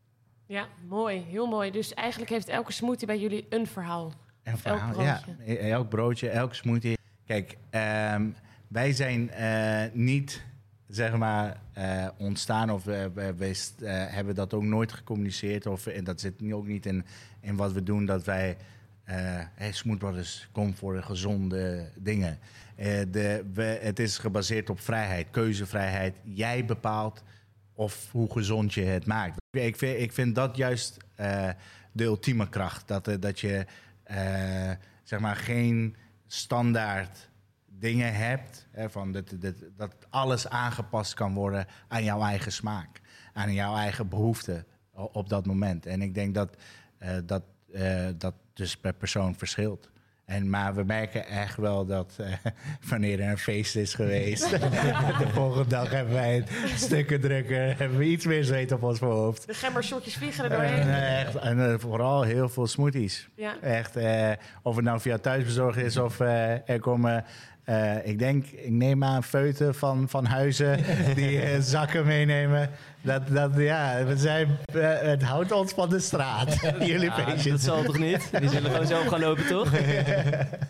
Ja, 0.46 0.68
mooi. 0.88 1.26
Heel 1.30 1.48
mooi. 1.48 1.72
Dus 1.72 1.94
eigenlijk 1.94 2.32
heeft 2.32 2.48
elke 2.48 2.72
smoothie 2.72 3.08
bij 3.08 3.20
jullie 3.20 3.46
een 3.50 3.68
verhaal. 3.68 4.14
En 4.44 4.54
Of 4.54 4.66
elk 4.66 4.78
verhaal, 4.78 5.02
ja, 5.02 5.22
broodje. 5.26 5.52
e- 5.52 5.70
elk 5.70 5.90
broodje, 5.90 6.30
elk 6.30 6.54
smoothie. 6.54 6.98
Kijk, 7.26 7.58
ehm, 7.70 8.30
wij 8.68 8.94
zijn 8.94 9.32
eh, 9.32 9.84
niet 9.94 10.46
zeg 10.88 11.18
maar 11.18 11.62
eh, 11.74 12.08
ontstaan 12.18 12.70
of 12.70 12.84
we, 12.84 13.12
we, 13.14 13.56
hebben 13.88 14.36
dat 14.36 14.54
ook 14.54 14.64
nooit 14.64 14.92
gecommuniceerd 14.92 15.66
of 15.66 15.88
en 15.88 16.04
dat 16.04 16.20
zit 16.20 16.52
ook 16.52 16.68
niet 16.68 16.86
in, 16.86 17.06
in 17.40 17.56
wat 17.56 17.72
we 17.72 17.84
doen 17.84 18.06
dat 18.06 18.24
wij 18.24 18.58
hey, 19.04 19.72
Smooth 19.72 19.98
Brothers 19.98 20.50
kom 20.52 20.76
voor 20.76 20.94
de 20.96 21.02
gezonde 21.02 21.90
dingen. 21.96 22.40
Eh, 22.76 23.02
de, 23.12 23.44
het 23.82 24.00
is 24.00 24.18
gebaseerd 24.18 24.70
op 24.70 24.80
vrijheid, 24.80 25.28
keuzevrijheid. 25.32 26.16
Jij 26.24 26.66
bepaalt 26.66 27.24
of 27.74 28.12
hoe 28.12 28.32
gezond 28.32 28.74
je 28.74 28.82
het 28.82 29.06
maakt. 29.06 29.38
Ik 29.52 29.78
vind, 29.78 30.00
ik 30.00 30.14
vind 30.14 30.36
dat 30.36 30.58
juist 30.58 30.98
eh, 31.16 31.50
de 31.92 32.04
ultieme 32.04 32.50
kracht. 32.50 32.88
Dat, 32.88 33.08
eh, 33.08 33.16
dat 33.20 33.40
je 33.40 33.66
eh, 34.04 34.72
zeg 35.04 35.20
maar 35.20 35.36
geen 35.36 35.96
standaard 36.28 37.30
dingen 37.66 38.16
hebt. 38.16 38.68
Hè, 38.72 38.90
van 38.90 39.12
dat, 39.12 39.36
dat, 39.76 39.96
alles 40.10 40.48
aangepast 40.48 41.14
kan 41.14 41.34
worden 41.34 41.66
aan 41.88 42.04
jouw 42.04 42.22
eigen 42.22 42.52
smaak. 42.52 43.02
Aan 43.34 43.54
jouw 43.54 43.76
eigen 43.76 44.10
behoeften 44.10 44.66
op 44.92 45.30
dat 45.30 45.46
moment. 45.46 45.86
En 45.86 46.02
ik 46.02 46.14
denk 46.14 46.34
dat 46.34 46.58
eh, 46.98 47.18
dat, 47.26 47.44
eh, 47.74 48.06
dat 48.18 48.34
dus 48.54 48.78
per 48.78 48.94
persoon 48.94 49.36
verschilt. 49.36 49.92
En, 50.26 50.50
maar 50.50 50.76
we 50.76 50.84
merken 50.84 51.26
echt 51.28 51.58
wel 51.58 51.86
dat 51.86 52.18
eh, 52.20 52.52
wanneer 52.90 53.20
er 53.20 53.30
een 53.30 53.38
feest 53.38 53.76
is 53.76 53.94
geweest, 53.94 54.50
de 55.20 55.28
volgende 55.34 55.70
dag 55.70 55.90
hebben 55.90 56.14
wij 56.14 56.38
een 56.38 56.46
stukken 56.78 57.22
drukker, 57.22 57.78
hebben 57.78 57.98
we 57.98 58.04
iets 58.06 58.26
meer 58.26 58.44
zweet 58.44 58.72
op 58.72 58.84
ons 58.84 59.00
voorhoofd. 59.00 59.48
De 59.48 59.54
gembershotjes 59.54 60.16
vliegen 60.18 60.44
er 60.46 60.52
En, 60.52 60.58
doorheen. 60.58 60.88
eh, 60.90 61.22
echt, 61.22 61.36
en 61.36 61.72
eh, 61.72 61.74
vooral 61.80 62.22
heel 62.22 62.50
veel 62.50 62.68
smoothies. 62.68 63.30
Ja. 63.36 63.60
Echt, 63.62 63.96
eh, 63.96 64.32
of 64.62 64.76
het 64.76 64.86
nou 64.86 65.00
via 65.00 65.18
thuisbezorgd 65.18 65.78
is 65.78 65.98
of 65.98 66.20
eh, 66.20 66.70
er 66.70 66.80
komen... 66.80 67.24
eh, 67.64 68.08
ik 68.08 68.20
denk, 68.20 68.46
ik 68.46 68.70
neem 68.72 69.04
aan 69.04 69.24
feuten 69.24 69.76
van, 69.76 70.10
van 70.10 70.26
huizen 70.26 70.80
die 71.16 71.42
eh, 71.42 71.60
zakken 71.60 72.06
meenemen. 72.06 72.70
Dat, 73.04 73.28
dat, 73.28 73.52
ja, 73.56 74.06
we 74.06 74.18
zijn, 74.18 74.58
eh, 74.74 75.00
het 75.02 75.24
houdt 75.24 75.52
ons 75.52 75.72
van 75.74 75.90
de 75.90 76.00
straat, 76.00 76.60
jullie 76.80 77.00
Ja, 77.02 77.14
feestjes. 77.14 77.52
dat 77.52 77.62
zal 77.62 77.84
toch 77.84 77.98
niet? 77.98 78.40
Die 78.40 78.50
zullen 78.50 78.72
gewoon 78.72 78.88
zelf 78.88 79.08
gaan 79.08 79.20
lopen, 79.20 79.48
toch? 79.48 79.72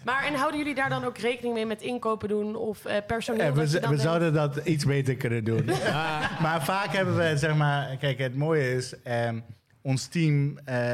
Maar 0.06 0.26
en 0.26 0.34
houden 0.34 0.60
jullie 0.60 0.76
daar 0.76 0.89
dan 0.89 1.04
ook 1.06 1.17
rekening 1.17 1.54
mee 1.54 1.65
met 1.65 1.82
inkopen 1.82 2.28
doen 2.30 2.56
of 2.56 2.86
eh, 2.86 2.98
personeel? 3.08 3.46
Eh, 3.46 3.52
we 3.52 3.88
we 3.89 3.98
zouden 3.98 4.34
dat 4.34 4.58
iets 4.58 4.86
beter 4.86 5.15
kunnen 5.15 5.43
doen. 5.43 5.65
maar 6.46 6.60
vaak 6.63 6.93
hebben 6.93 7.17
we, 7.17 7.38
zeg 7.38 7.56
maar, 7.56 7.98
kijk, 7.98 8.17
het 8.17 8.36
mooie 8.36 8.76
is, 8.76 9.02
ehm, 9.04 9.39
ons 9.82 10.08
team 10.08 10.58
eh, 10.65 10.91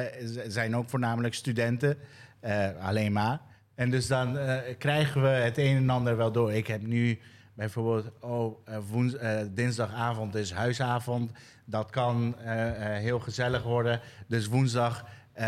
zijn 0.48 0.76
ook 0.76 0.90
voornamelijk 0.90 1.34
studenten, 1.34 1.98
eh, 2.40 2.68
alleen 2.82 3.12
maar. 3.12 3.40
En 3.76 3.90
dus 3.90 4.08
dan 4.08 4.38
eh, 4.38 4.58
krijgen 4.78 5.22
we 5.22 5.28
het 5.28 5.58
een 5.58 5.76
en 5.78 5.90
ander 5.90 6.18
wel 6.18 6.32
door. 6.32 6.54
Ik 6.54 6.68
heb 6.68 6.82
nu 6.82 7.20
bijvoorbeeld, 7.60 8.12
oh, 8.20 8.58
eh, 8.68 8.78
woens, 8.90 9.16
eh, 9.16 9.40
dinsdagavond 9.52 10.36
is 10.36 10.52
huisavond. 10.52 11.32
Dat 11.66 11.90
kan 11.90 12.36
eh, 12.38 12.54
heel 12.98 13.20
gezellig 13.20 13.64
worden. 13.64 14.00
Dus 14.28 14.48
woensdag 14.48 15.06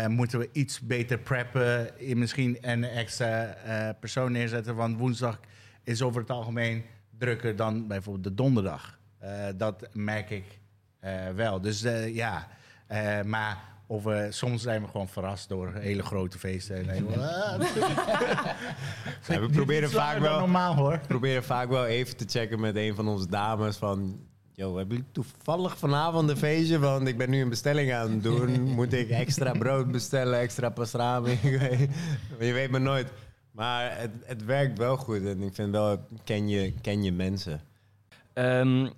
moeten 0.08 0.38
we 0.38 0.48
iets 0.52 0.80
beter 0.80 1.18
preppen. 1.18 1.90
Misschien 2.14 2.58
een 2.60 2.84
extra 2.84 3.56
persoon 4.00 4.32
neerzetten. 4.32 4.74
Want 4.74 4.98
woensdag 4.98 5.40
is 5.82 6.02
over 6.02 6.20
het 6.20 6.30
algemeen 6.30 6.84
drukker 7.18 7.56
dan 7.56 7.86
bijvoorbeeld 7.86 8.24
de 8.24 8.34
donderdag. 8.34 8.98
Dat 9.56 9.88
merk 9.92 10.30
ik 10.30 10.44
wel. 11.34 11.60
Dus 11.60 11.84
ja, 12.06 12.48
maar 13.24 13.71
of 13.92 14.02
we, 14.02 14.26
soms 14.30 14.62
zijn 14.62 14.82
we 14.82 14.88
gewoon 14.88 15.08
verrast 15.08 15.48
door 15.48 15.72
hele 15.74 16.02
grote 16.02 16.38
feesten. 16.38 16.76
En 16.76 16.86
denken 16.86 17.18
we, 17.18 17.26
"Ah, 17.26 17.60
Ja, 19.28 19.40
we 19.40 19.48
proberen 19.52 19.90
vaak 19.90 20.18
wel, 20.18 20.38
normaal 20.38 20.74
hoor. 20.74 20.98
proberen 21.06 21.44
vaak 21.44 21.68
wel 21.68 21.86
even 21.86 22.16
te 22.16 22.24
checken 22.28 22.60
met 22.60 22.76
een 22.76 22.94
van 22.94 23.08
onze 23.08 23.28
dames 23.28 23.76
van... 23.76 24.20
Yo, 24.54 24.76
hebben 24.76 24.96
jullie 24.96 25.12
toevallig 25.12 25.78
vanavond 25.78 26.30
een 26.30 26.36
feestje? 26.36 26.78
Want 26.78 27.08
ik 27.08 27.16
ben 27.18 27.30
nu 27.30 27.40
een 27.42 27.48
bestelling 27.48 27.92
aan 27.92 28.10
het 28.10 28.22
doen. 28.22 28.60
Moet 28.74 28.92
ik 28.92 29.10
extra 29.10 29.52
brood 29.52 29.90
bestellen, 29.90 30.38
extra 30.40 30.68
pastrami? 30.68 31.38
Je 32.38 32.52
weet 32.52 32.70
maar 32.70 32.80
nooit. 32.80 33.12
Maar 33.50 33.98
het, 33.98 34.10
het 34.24 34.44
werkt 34.44 34.78
wel 34.78 34.96
goed. 34.96 35.24
En 35.26 35.42
ik 35.42 35.54
vind 35.54 35.70
wel, 35.70 36.06
ken 36.24 36.48
je, 36.48 36.72
ken 36.80 37.02
je 37.02 37.12
mensen. 37.12 37.60
Ehm, 38.32 38.88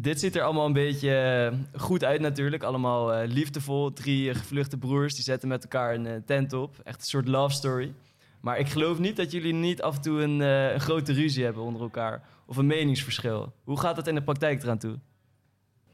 dit 0.00 0.20
ziet 0.20 0.36
er 0.36 0.42
allemaal 0.42 0.66
een 0.66 0.72
beetje 0.72 1.16
eh, 1.16 1.80
goed 1.80 2.04
uit 2.04 2.20
natuurlijk. 2.20 2.62
Allemaal 2.62 3.14
eh, 3.14 3.28
liefdevol. 3.28 3.92
Drie 3.92 4.30
eh, 4.30 4.36
gevluchte 4.36 4.76
broers 4.78 5.14
die 5.14 5.24
zetten 5.24 5.48
met 5.48 5.62
elkaar 5.62 5.94
een 5.94 6.22
tent 6.26 6.52
op. 6.52 6.76
Echt 6.84 7.00
een 7.00 7.06
soort 7.06 7.28
love 7.28 7.54
story. 7.54 7.92
Maar 8.40 8.58
ik 8.58 8.68
geloof 8.68 8.98
niet 8.98 9.16
dat 9.16 9.30
jullie 9.32 9.52
niet 9.54 9.82
af 9.82 9.96
en 9.96 10.02
toe 10.02 10.20
een, 10.22 10.40
eh, 10.42 10.72
een 10.72 10.80
grote 10.80 11.12
ruzie 11.12 11.44
hebben 11.44 11.62
onder 11.62 11.82
elkaar. 11.82 12.22
Of 12.46 12.56
een 12.56 12.66
meningsverschil. 12.66 13.52
Hoe 13.64 13.80
gaat 13.80 13.96
dat 13.96 14.06
in 14.06 14.14
de 14.14 14.22
praktijk 14.22 14.62
eraan 14.62 14.78
toe? 14.78 14.98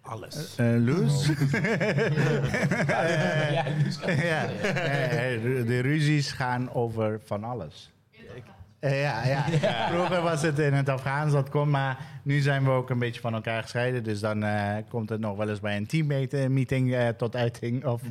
Alles. 0.00 0.56
Eh 0.56 0.74
Loes? 0.78 1.26
ja, 4.06 4.44
Eh, 4.46 5.42
de- 5.42 5.64
de 5.66 5.78
ruzies 5.80 6.32
gaan 6.32 6.72
over 6.72 7.20
van 7.24 7.44
alles. 7.44 7.92
Eh, 8.12 8.20
ja, 8.80 9.26
ja. 9.60 9.88
Vroeger 9.88 10.22
was 10.22 10.42
het 10.42 10.58
in 10.58 10.72
het 10.72 10.88
Afghaans, 10.88 11.32
dat 11.32 11.48
kon, 11.48 11.70
maar 11.70 11.98
nu 12.22 12.40
zijn 12.40 12.64
we 12.64 12.70
ook 12.70 12.90
een 12.90 12.98
beetje 12.98 13.20
van 13.20 13.34
elkaar 13.34 13.62
gescheiden. 13.62 14.04
Dus 14.04 14.20
dan 14.20 14.42
eh, 14.42 14.76
komt 14.88 15.08
het 15.08 15.20
nog 15.20 15.36
wel 15.36 15.48
eens 15.48 15.60
bij 15.60 15.76
een 15.76 15.86
teammate-meeting 15.86 16.94
eh, 16.94 17.08
tot 17.08 17.36
uiting, 17.36 17.84
of, 17.84 18.02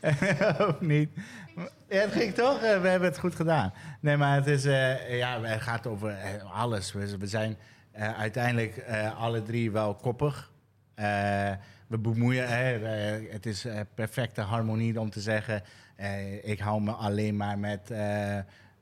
of 0.68 0.80
niet. 0.80 1.10
Ja, 1.88 2.00
het 2.00 2.12
ging 2.12 2.34
toch? 2.34 2.62
Eh, 2.62 2.80
we 2.80 2.88
hebben 2.88 3.08
het 3.08 3.18
goed 3.18 3.34
gedaan. 3.34 3.72
Nee, 4.00 4.16
maar 4.16 4.34
het, 4.34 4.46
is, 4.46 4.64
eh, 4.64 5.18
ja, 5.18 5.42
het 5.42 5.60
gaat 5.62 5.86
over 5.86 6.10
eh, 6.10 6.60
alles. 6.60 6.92
We, 6.92 7.18
we 7.18 7.26
zijn 7.26 7.56
eh, 7.92 8.18
uiteindelijk 8.18 8.76
eh, 8.76 9.20
alle 9.20 9.42
drie 9.42 9.70
wel 9.70 9.94
koppig. 9.94 10.50
Eh, 10.94 11.50
we 11.86 11.98
bemoeien, 11.98 12.48
hè, 12.48 12.74
eh, 12.74 13.32
het 13.32 13.46
is 13.46 13.64
eh, 13.64 13.80
perfecte 13.94 14.40
harmonie 14.40 15.00
om 15.00 15.10
te 15.10 15.20
zeggen, 15.20 15.62
eh, 15.96 16.44
ik 16.44 16.58
hou 16.58 16.82
me 16.82 16.92
alleen 16.92 17.36
maar 17.36 17.58
met 17.58 17.90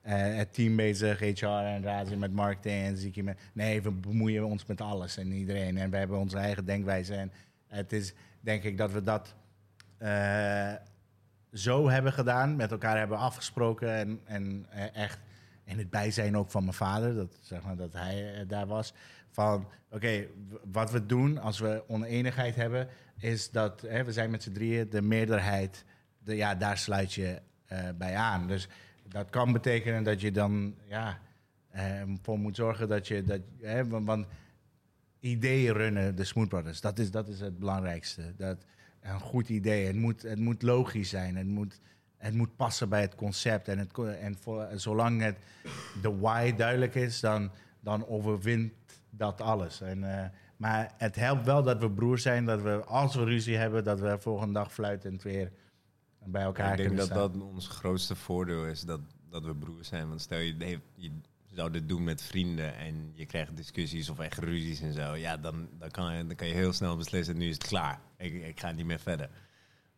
eh, 0.01 0.37
het 0.37 0.55
team 0.55 0.77
bezig, 0.77 1.19
HR 1.19 1.47
en 1.47 1.83
Razi 1.83 2.17
met 2.17 2.33
marketing 2.33 2.85
en 2.85 2.97
Ziki 2.97 3.23
met... 3.23 3.41
Nee, 3.53 3.83
we 3.83 3.91
bemoeien 3.91 4.45
ons 4.45 4.67
met 4.67 4.81
alles 4.81 5.17
en 5.17 5.33
iedereen 5.33 5.79
en 5.79 5.91
we 5.91 5.97
hebben 5.97 6.19
onze 6.19 6.39
eigen 6.39 6.65
denkwijze. 6.65 7.15
En 7.15 7.33
het 7.67 7.93
is 7.93 8.15
denk 8.41 8.63
ik 8.63 8.77
dat 8.77 8.93
we 8.93 9.03
dat 9.03 9.35
eh, 9.99 10.73
zo 11.53 11.89
hebben 11.89 12.13
gedaan, 12.13 12.57
met 12.57 12.71
elkaar 12.71 12.99
hebben 12.99 13.19
afgesproken 13.19 13.95
en, 13.95 14.21
en 14.25 14.67
eh, 14.71 14.97
echt 14.97 15.19
in 15.65 15.79
het 15.79 15.91
bijzijn 15.91 16.37
ook 16.37 16.51
van 16.51 16.63
mijn 16.63 16.75
vader, 16.75 17.15
dat, 17.15 17.39
zeg 17.41 17.63
maar, 17.63 17.77
dat 17.77 17.93
hij 17.93 18.45
daar 18.47 18.67
was. 18.67 18.95
Van 19.31 19.69
oké, 19.91 20.27
wat 20.73 20.91
we 20.91 21.07
doen 21.07 21.39
als 21.39 21.59
we 21.59 21.85
oneenigheid 21.87 22.55
hebben, 22.55 22.89
is 23.19 23.51
dat 23.51 23.81
we 23.81 24.13
zijn 24.13 24.31
met 24.31 24.43
z'n 24.43 24.53
drieën, 24.53 24.91
de 24.91 25.03
meerderheid, 25.03 25.85
de, 26.19 26.37
ja, 26.37 26.55
daar 26.55 26.79
sluit 26.79 27.13
je 27.13 27.41
bij 27.95 28.17
aan. 28.17 28.47
Dus 28.47 28.69
dat 29.11 29.31
kan 29.31 29.53
betekenen 29.53 30.03
dat 30.03 30.21
je 30.21 30.31
dan 30.31 30.75
ja, 30.85 31.19
eh, 31.71 32.03
voor 32.23 32.39
moet 32.39 32.57
zorgen 32.57 32.89
dat 32.89 33.09
je 33.09 33.25
dat, 33.25 33.41
want, 33.89 34.27
ideeën 35.21 35.73
runnen 35.73 36.17
de 36.17 36.25
Smooth 36.25 36.49
Brothers. 36.49 36.81
Dat 36.81 36.99
is, 36.99 37.11
dat 37.11 37.29
is 37.29 37.41
het 37.41 37.59
belangrijkste. 37.59 38.35
Dat, 38.37 38.65
een 39.01 39.21
goed 39.21 39.49
idee. 39.49 39.87
Het 39.87 39.97
moet, 39.97 40.23
het 40.23 40.39
moet 40.39 40.63
logisch 40.63 41.09
zijn. 41.09 41.37
Het 41.37 41.47
moet, 41.47 41.81
het 42.17 42.35
moet 42.35 42.57
passen 42.57 42.89
bij 42.89 43.01
het 43.01 43.15
concept. 43.15 43.69
En, 43.69 43.79
het, 43.79 43.99
en 43.99 44.37
voor, 44.41 44.69
zolang 44.75 45.23
het, 45.23 45.37
de 46.03 46.19
why 46.19 46.55
duidelijk 46.55 46.95
is, 46.95 47.21
dan, 47.21 47.51
dan 47.81 48.07
overwint 48.07 48.73
dat 49.11 49.41
alles. 49.41 49.81
En, 49.81 50.19
eh, 50.19 50.29
maar 50.57 50.95
het 50.97 51.17
helpt 51.17 51.45
wel 51.45 51.63
dat 51.63 51.81
we 51.81 51.91
broers 51.91 52.23
zijn. 52.23 52.45
Dat 52.45 52.63
we, 52.63 52.85
als 52.85 53.15
we 53.15 53.25
ruzie 53.25 53.57
hebben, 53.57 53.85
dat 53.85 54.01
we 54.01 54.19
volgende 54.19 54.55
dag 54.55 54.73
fluitend 54.73 55.23
weer 55.23 55.53
bij 56.25 56.43
elkaar 56.43 56.71
ik 56.73 56.77
denk 56.77 56.97
dat 56.97 57.07
staan. 57.07 57.19
dat 57.19 57.43
ons 57.43 57.69
grootste 57.69 58.17
voordeel 58.17 58.67
is, 58.67 58.81
dat, 58.81 59.01
dat 59.29 59.45
we 59.45 59.55
broers 59.55 59.89
zijn. 59.89 60.09
Want 60.09 60.21
stel 60.21 60.39
je, 60.39 60.79
je 60.95 61.11
zou 61.55 61.71
dit 61.71 61.89
doen 61.89 62.05
met 62.05 62.23
vrienden 62.23 62.77
en 62.77 63.13
je 63.15 63.27
krijgt 63.27 63.57
discussies 63.57 64.09
of 64.09 64.19
echt 64.19 64.39
ruzies 64.39 64.81
en 64.81 64.93
zo. 64.93 65.15
Ja, 65.15 65.37
dan, 65.37 65.69
dan, 65.79 65.91
kan, 65.91 66.17
je, 66.17 66.27
dan 66.27 66.37
kan 66.37 66.47
je 66.47 66.55
heel 66.55 66.73
snel 66.73 66.97
beslissen, 66.97 67.37
nu 67.37 67.49
is 67.49 67.55
het 67.55 67.67
klaar. 67.67 68.01
Ik, 68.17 68.35
ik 68.47 68.61
ga 68.61 68.71
niet 68.71 68.87
meer 68.87 69.01
verder. 69.01 69.31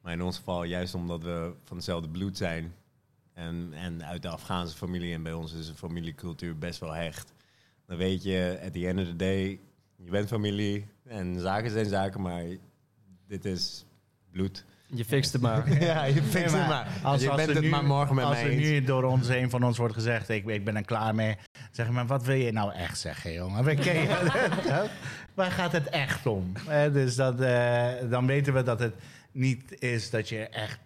Maar 0.00 0.12
in 0.12 0.22
ons 0.22 0.36
geval, 0.36 0.64
juist 0.64 0.94
omdat 0.94 1.22
we 1.22 1.54
van 1.64 1.76
hetzelfde 1.76 2.08
bloed 2.08 2.36
zijn 2.36 2.74
en, 3.32 3.72
en 3.72 4.04
uit 4.04 4.22
de 4.22 4.28
Afghaanse 4.28 4.76
familie 4.76 5.14
en 5.14 5.22
bij 5.22 5.32
ons 5.32 5.52
is 5.52 5.68
een 5.68 5.74
familiecultuur 5.74 6.58
best 6.58 6.80
wel 6.80 6.92
hecht. 6.92 7.32
Dan 7.86 7.96
weet 7.96 8.22
je, 8.22 8.60
at 8.64 8.72
the 8.72 8.88
end 8.88 8.98
of 9.00 9.06
the 9.06 9.16
day, 9.16 9.60
je 9.96 10.10
bent 10.10 10.28
familie 10.28 10.86
en 11.04 11.40
zaken 11.40 11.70
zijn 11.70 11.86
zaken, 11.86 12.20
maar 12.20 12.44
dit 13.26 13.44
is 13.44 13.84
bloed. 14.30 14.64
Je 14.94 15.04
fixt 15.04 15.32
het 15.32 15.42
maar. 15.42 15.72
Ja, 15.82 16.04
je 16.04 16.22
fixt 16.22 16.52
Nee, 16.52 16.60
het 16.60 16.68
maar. 16.68 16.88
Als, 17.02 17.22
je 17.22 17.28
als 17.30 17.36
bent 17.36 17.48
er 17.48 17.54
het 17.54 17.64
nu, 17.64 17.70
maar 17.70 17.84
morgen 17.84 18.14
met 18.14 18.24
als 18.24 18.34
mij 18.34 18.44
er 18.44 18.50
eens. 18.50 18.60
nu 18.68 18.82
door 18.84 19.02
ons 19.04 19.28
een 19.28 19.50
van 19.50 19.62
ons 19.62 19.78
wordt 19.78 19.94
gezegd, 19.94 20.28
ik, 20.28 20.46
ik 20.46 20.64
ben 20.64 20.76
er 20.76 20.84
klaar 20.84 21.14
mee. 21.14 21.36
Zeg 21.70 21.90
maar, 21.90 22.06
wat 22.06 22.24
wil 22.24 22.34
je 22.36 22.52
nou 22.52 22.72
echt 22.74 22.98
zeggen, 22.98 23.32
jongen? 23.32 23.64
We 23.64 23.74
kennen- 23.74 24.18
Waar 25.34 25.50
gaat 25.50 25.72
het 25.72 25.88
echt 25.88 26.26
om? 26.26 26.52
Eh, 26.68 26.92
dus 26.92 27.16
dat, 27.16 27.40
eh, 27.40 27.88
dan 28.10 28.26
weten 28.26 28.54
we 28.54 28.62
dat 28.62 28.80
het 28.80 28.94
niet 29.32 29.80
is 29.82 30.10
dat 30.10 30.28
je 30.28 30.48
echt 30.48 30.78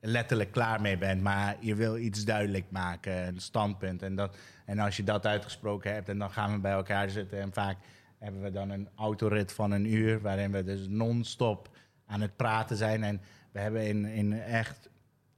letterlijk 0.00 0.52
klaar 0.52 0.80
mee 0.80 0.98
bent, 0.98 1.22
maar 1.22 1.56
je 1.60 1.74
wil 1.74 1.96
iets 1.96 2.24
duidelijk 2.24 2.64
maken, 2.68 3.26
een 3.26 3.40
standpunt. 3.40 4.02
En, 4.02 4.14
dat, 4.14 4.36
en 4.64 4.78
als 4.78 4.96
je 4.96 5.04
dat 5.04 5.26
uitgesproken 5.26 5.92
hebt, 5.92 6.08
en 6.08 6.18
dan 6.18 6.30
gaan 6.30 6.52
we 6.52 6.58
bij 6.58 6.72
elkaar 6.72 7.10
zitten. 7.10 7.40
En 7.40 7.52
vaak 7.52 7.76
hebben 8.18 8.42
we 8.42 8.50
dan 8.50 8.70
een 8.70 8.88
autorit 8.96 9.52
van 9.52 9.70
een 9.70 9.92
uur, 9.92 10.20
waarin 10.20 10.52
we 10.52 10.64
dus 10.64 10.86
non-stop 10.88 11.68
aan 12.06 12.20
het 12.20 12.36
praten 12.36 12.76
zijn. 12.76 13.04
En 13.04 13.20
we 13.56 13.62
hebben 13.62 13.86
in, 13.86 14.04
in 14.04 14.32
echt, 14.32 14.88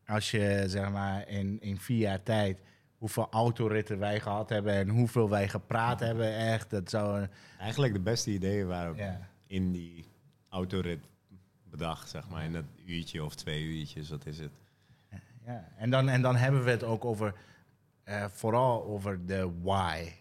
als 0.06 0.30
je 0.30 0.64
zeg 0.66 0.90
maar 0.90 1.28
in, 1.28 1.60
in 1.60 1.78
vier 1.78 1.98
jaar 1.98 2.22
tijd, 2.22 2.60
hoeveel 2.96 3.28
autoritten 3.30 3.98
wij 3.98 4.20
gehad 4.20 4.48
hebben 4.48 4.72
en 4.72 4.88
hoeveel 4.88 5.28
wij 5.30 5.48
gepraat 5.48 6.00
hebben, 6.00 6.36
echt, 6.36 6.70
dat 6.70 6.90
zou... 6.90 7.26
Eigenlijk 7.58 7.92
de 7.92 8.00
beste 8.00 8.30
ideeën 8.30 8.66
waren 8.66 8.96
Ja. 8.96 9.28
in 9.46 9.72
die 9.72 10.04
autorit 10.48 11.00
bedacht, 11.70 12.08
zeg 12.08 12.28
maar. 12.28 12.44
In 12.44 12.52
dat 12.52 12.64
uurtje 12.86 13.24
of 13.24 13.34
twee 13.34 13.62
uurtjes, 13.62 14.08
wat 14.10 14.26
is 14.26 14.38
het? 14.38 14.52
Ja, 15.46 15.68
en 15.76 15.90
dan, 15.90 16.08
en 16.08 16.22
dan 16.22 16.36
hebben 16.36 16.64
we 16.64 16.70
het 16.70 16.84
ook 16.84 17.04
over, 17.04 17.34
eh, 18.04 18.24
vooral 18.28 18.84
over 18.84 19.26
de 19.26 19.50
why. 19.62 20.12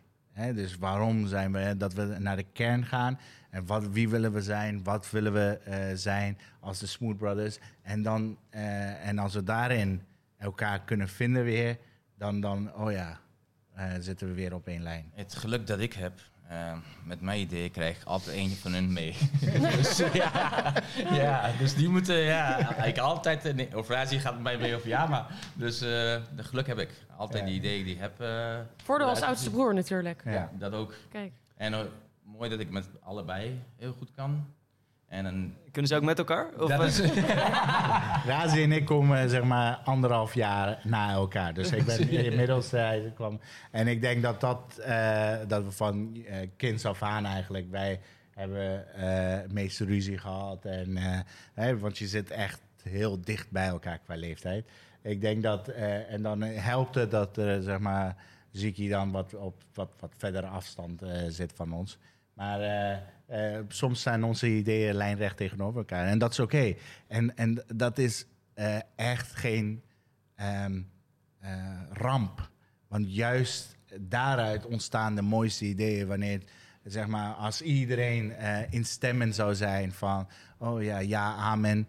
Dus 0.54 0.78
waarom 0.78 1.28
zijn 1.28 1.52
we, 1.52 1.78
dat 1.78 1.94
we 1.94 2.04
naar 2.20 2.36
de 2.36 2.46
kern 2.54 2.86
gaan. 2.86 3.20
En 3.50 3.66
wat, 3.66 3.88
wie 3.88 4.10
willen 4.10 4.32
we 4.34 4.42
zijn, 4.42 4.84
wat 4.84 5.10
willen 5.10 5.34
we 5.34 5.60
eh, 5.64 5.78
zijn 5.94 6.38
als 6.60 6.80
de 6.80 6.86
Smooth 6.88 7.18
Brothers. 7.18 7.58
En, 7.82 8.02
dan, 8.02 8.38
eh, 8.50 9.08
en 9.08 9.20
als 9.20 9.34
we 9.34 9.44
daarin 9.44 10.02
elkaar 10.38 10.82
kunnen 10.82 11.08
vinden 11.10 11.44
weer, 11.44 11.78
dan, 12.18 12.42
dan 12.42 12.76
oh 12.76 12.92
ja, 12.92 13.20
eh, 13.74 13.86
zitten 14.00 14.28
we 14.28 14.34
weer 14.34 14.54
op 14.54 14.68
één 14.68 14.82
lijn. 14.84 15.12
Het 15.14 15.36
geluk 15.36 15.68
dat 15.68 15.80
ik 15.80 15.94
heb, 15.94 16.20
eh, 16.48 16.74
met 17.04 17.22
mijn 17.22 17.40
idee 17.40 17.70
krijg 17.70 17.98
ik 17.98 18.04
altijd 18.04 18.36
eentje 18.36 18.58
van 18.58 18.74
hun 18.74 18.94
mee. 18.94 19.16
dus, 19.76 19.98
ja, 20.14 20.74
ja, 21.12 21.52
dus 21.60 21.76
die 21.76 21.90
moeten, 21.90 22.16
ja, 22.16 22.84
ik 22.84 22.98
altijd, 22.98 23.56
nee, 23.56 23.78
of 23.78 23.90
Razi 23.90 24.20
gaat 24.20 24.34
met 24.34 24.44
mij 24.44 24.58
mee 24.58 24.76
of 24.76 24.86
ja, 24.86 25.06
maar 25.06 25.26
dus 25.54 25.82
eh 25.82 25.88
de 26.36 26.44
geluk 26.44 26.68
heb 26.68 26.78
ik. 26.80 26.90
Altijd 27.18 27.46
die 27.46 27.56
ideeën 27.56 27.84
die 27.86 27.94
ik 27.94 28.00
heb. 28.00 28.22
eh, 28.22 28.60
Voordeel 28.84 29.08
als 29.08 29.22
oudste 29.22 29.50
broer 29.50 29.74
natuurlijk. 29.74 30.22
Ja. 30.26 30.32
Ja, 30.32 30.50
dat 30.60 30.74
ook. 30.74 30.94
Kijk. 31.12 31.32
En 31.58 31.74
mooi 32.32 32.50
dat 32.50 32.60
ik 32.60 32.70
met 32.70 32.90
allebei 33.02 33.62
heel 33.76 33.94
goed 33.94 34.12
kan. 34.12 34.46
En 35.08 35.26
een, 35.26 35.56
Kunnen 35.72 35.92
ze 35.92 35.96
ook 35.96 36.04
met 36.04 36.18
elkaar? 36.18 36.50
Of, 36.60 36.70
dat 36.70 36.80
eh, 36.80 36.88
is, 36.88 37.00
Razi 38.32 38.64
en 38.64 38.72
ik 38.72 38.86
komen 38.86 39.30
zeg 39.30 39.44
maar 39.44 39.76
anderhalf 39.76 40.34
jaar 40.34 40.80
na 40.84 41.12
elkaar. 41.12 41.54
Dus 41.54 41.72
ik 41.72 41.86
ben 41.86 42.10
inmiddels 42.10 42.72
hij 42.72 43.12
kwam. 43.16 43.40
En 43.72 43.88
ik 43.88 44.02
denk 44.02 44.22
dat 44.22 44.42
dat, 44.42 44.78
eh, 44.78 45.36
dat 45.48 45.64
we 45.64 45.72
van 45.72 46.24
eh 46.26 46.50
kinds 46.58 46.86
af 46.86 47.04
aan 47.04 47.26
eigenlijk, 47.26 47.72
wij 47.72 48.00
hebben 48.34 48.96
eh 48.96 49.42
het 49.42 49.54
meeste 49.54 49.86
ruzie 49.86 50.18
gehad. 50.18 50.66
En, 50.66 50.98
hè, 51.54 51.80
want 51.80 51.98
je 51.98 52.08
zit 52.08 52.32
echt 52.32 52.62
heel 52.84 53.22
dicht 53.22 53.52
bij 53.52 53.68
elkaar 53.68 54.00
qua 54.00 54.16
leeftijd. 54.16 54.70
Ik 55.02 55.22
denk 55.22 55.44
dat, 55.44 55.68
eh, 55.68 56.12
en 56.12 56.22
dan 56.22 56.42
helpt 56.42 56.96
het 56.96 57.12
dat 57.12 57.38
er 57.38 57.62
zeg 57.64 57.80
maar 57.80 58.16
Ziki 58.52 58.90
dan 58.90 59.12
wat 59.12 59.34
op 59.34 59.64
wat, 59.74 59.90
wat 60.00 60.14
verdere 60.18 60.48
afstand 60.48 61.02
eh, 61.02 61.24
zit 61.28 61.54
van 61.56 61.74
ons. 61.74 61.98
Maar 62.38 62.62
eh, 62.62 62.98
eh, 63.28 63.60
soms 63.68 64.02
zijn 64.02 64.24
onze 64.24 64.48
ideeën 64.48 64.96
lijnrecht 64.96 65.38
tegenover 65.38 65.80
elkaar. 65.80 66.08
En 66.08 66.18
dat 66.20 66.32
is 66.32 66.40
oké. 66.40 66.76
En, 67.08 67.38
en 67.38 67.64
dat 67.76 67.98
is 67.98 68.26
eh, 68.54 68.78
echt 68.96 69.36
geen 69.36 69.84
ehm, 70.36 70.82
eh, 71.40 71.52
ramp. 71.92 72.50
Want 72.88 73.16
juist 73.16 73.78
daaruit 74.00 74.66
ontstaan 74.66 75.16
de 75.16 75.22
mooiste 75.22 75.66
ideeën. 75.66 76.08
Wanneer, 76.08 76.42
zeg 76.84 77.08
maar, 77.08 77.34
als 77.34 77.62
iedereen 77.62 78.34
instemmend 78.70 79.36
zou 79.36 79.56
zijn 79.56 79.92
van... 79.92 80.28
oh 80.58 80.84
ja, 80.84 80.98
ja, 81.00 81.34
amen. 81.36 81.88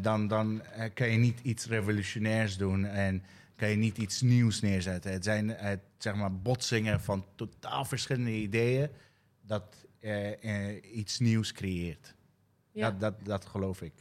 dan 0.00 0.28
dan 0.28 0.62
kan 0.94 1.08
je 1.08 1.18
niet 1.18 1.40
iets 1.42 1.66
revolutionairs 1.66 2.56
doen 2.56 2.84
en 2.84 3.22
kan 3.56 3.68
je 3.68 3.76
niet 3.76 3.98
iets 3.98 4.20
nieuws 4.20 4.60
neerzetten. 4.60 5.12
Het 5.12 5.24
zijn 5.24 5.56
zeg 5.98 6.14
maar 6.14 6.32
botsingen 6.34 7.00
van 7.00 7.24
totaal 7.34 7.84
verschillende 7.84 8.32
ideeën 8.32 8.88
dat 9.50 9.86
eh, 10.00 10.68
eh, 10.68 10.96
iets 10.96 11.18
nieuws 11.18 11.52
creëert. 11.52 12.14
Ja. 12.72 12.90
Dat, 12.90 13.00
dat, 13.00 13.14
dat 13.24 13.46
geloof 13.46 13.82
ik. 13.82 13.92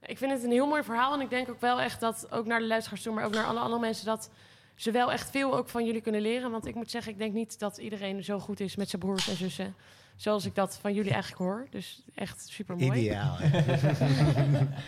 Ik 0.00 0.18
vind 0.18 0.32
het 0.32 0.44
een 0.44 0.50
heel 0.50 0.66
mooi 0.66 0.82
verhaal. 0.82 1.14
En 1.14 1.20
ik 1.20 1.30
denk 1.30 1.48
ook 1.48 1.60
wel 1.60 1.80
echt 1.80 2.00
dat, 2.00 2.26
ook 2.30 2.46
naar 2.46 2.58
de 2.58 2.66
luisteraars 2.66 3.02
toe, 3.02 3.14
maar 3.14 3.24
ook 3.24 3.34
naar 3.34 3.44
alle 3.44 3.60
andere 3.60 3.80
mensen, 3.80 4.06
dat 4.06 4.30
ze 4.74 4.90
wel 4.90 5.12
echt 5.12 5.30
veel 5.30 5.56
ook 5.56 5.68
van 5.68 5.86
jullie 5.86 6.00
kunnen 6.00 6.20
leren. 6.20 6.50
Want 6.50 6.66
ik 6.66 6.74
moet 6.74 6.90
zeggen, 6.90 7.12
ik 7.12 7.18
denk 7.18 7.34
niet 7.34 7.58
dat 7.58 7.78
iedereen 7.78 8.24
zo 8.24 8.38
goed 8.38 8.60
is 8.60 8.76
met 8.76 8.88
zijn 8.88 9.02
broers 9.02 9.28
en 9.28 9.36
zussen. 9.36 9.74
Zoals 10.16 10.44
ik 10.44 10.54
dat 10.54 10.78
van 10.78 10.94
jullie 10.94 11.12
eigenlijk 11.12 11.42
hoor. 11.42 11.66
Dus 11.70 12.04
echt 12.14 12.48
super 12.48 12.76
mooi. 12.76 13.00
Ideaal. 13.00 13.36
hè? 13.38 14.66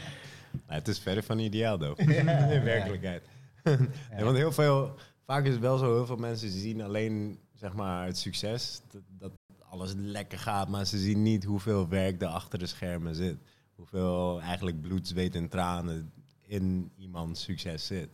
Nou, 0.67 0.79
het 0.79 0.89
is 0.89 0.99
verder 0.99 1.23
van 1.23 1.39
ideaal, 1.39 1.79
though. 1.79 1.99
in 2.55 2.65
werkelijkheid. 2.65 3.23
Ja, 4.17 4.25
want 4.25 4.37
heel 4.37 4.53
veel, 4.53 4.95
vaak 5.27 5.45
is 5.45 5.53
het 5.53 5.61
wel 5.61 5.79
zo, 5.79 5.95
heel 5.95 6.07
veel 6.07 6.17
mensen 6.17 6.51
zien 6.51 6.83
alleen 6.83 7.39
zeg 7.55 7.73
maar, 7.73 8.07
het 8.07 8.19
succes, 8.19 8.81
dat, 8.91 9.03
dat 9.19 9.33
alles 9.75 9.93
lekker 9.97 10.39
gaat, 10.39 10.69
maar 10.69 10.87
ze 10.87 10.99
zien 10.99 11.23
niet 11.23 11.45
hoeveel 11.45 11.89
werk 11.89 12.23
er 12.23 12.29
achter 12.29 12.59
de 12.59 12.67
schermen 12.67 13.15
zit. 13.15 13.39
Hoeveel 13.75 14.41
eigenlijk 14.41 14.81
bloed, 14.81 15.09
zweet 15.09 15.35
en 15.35 15.49
tranen 15.49 16.13
in 16.41 16.93
iemands 16.97 17.43
succes 17.43 17.87
zit. 17.87 18.09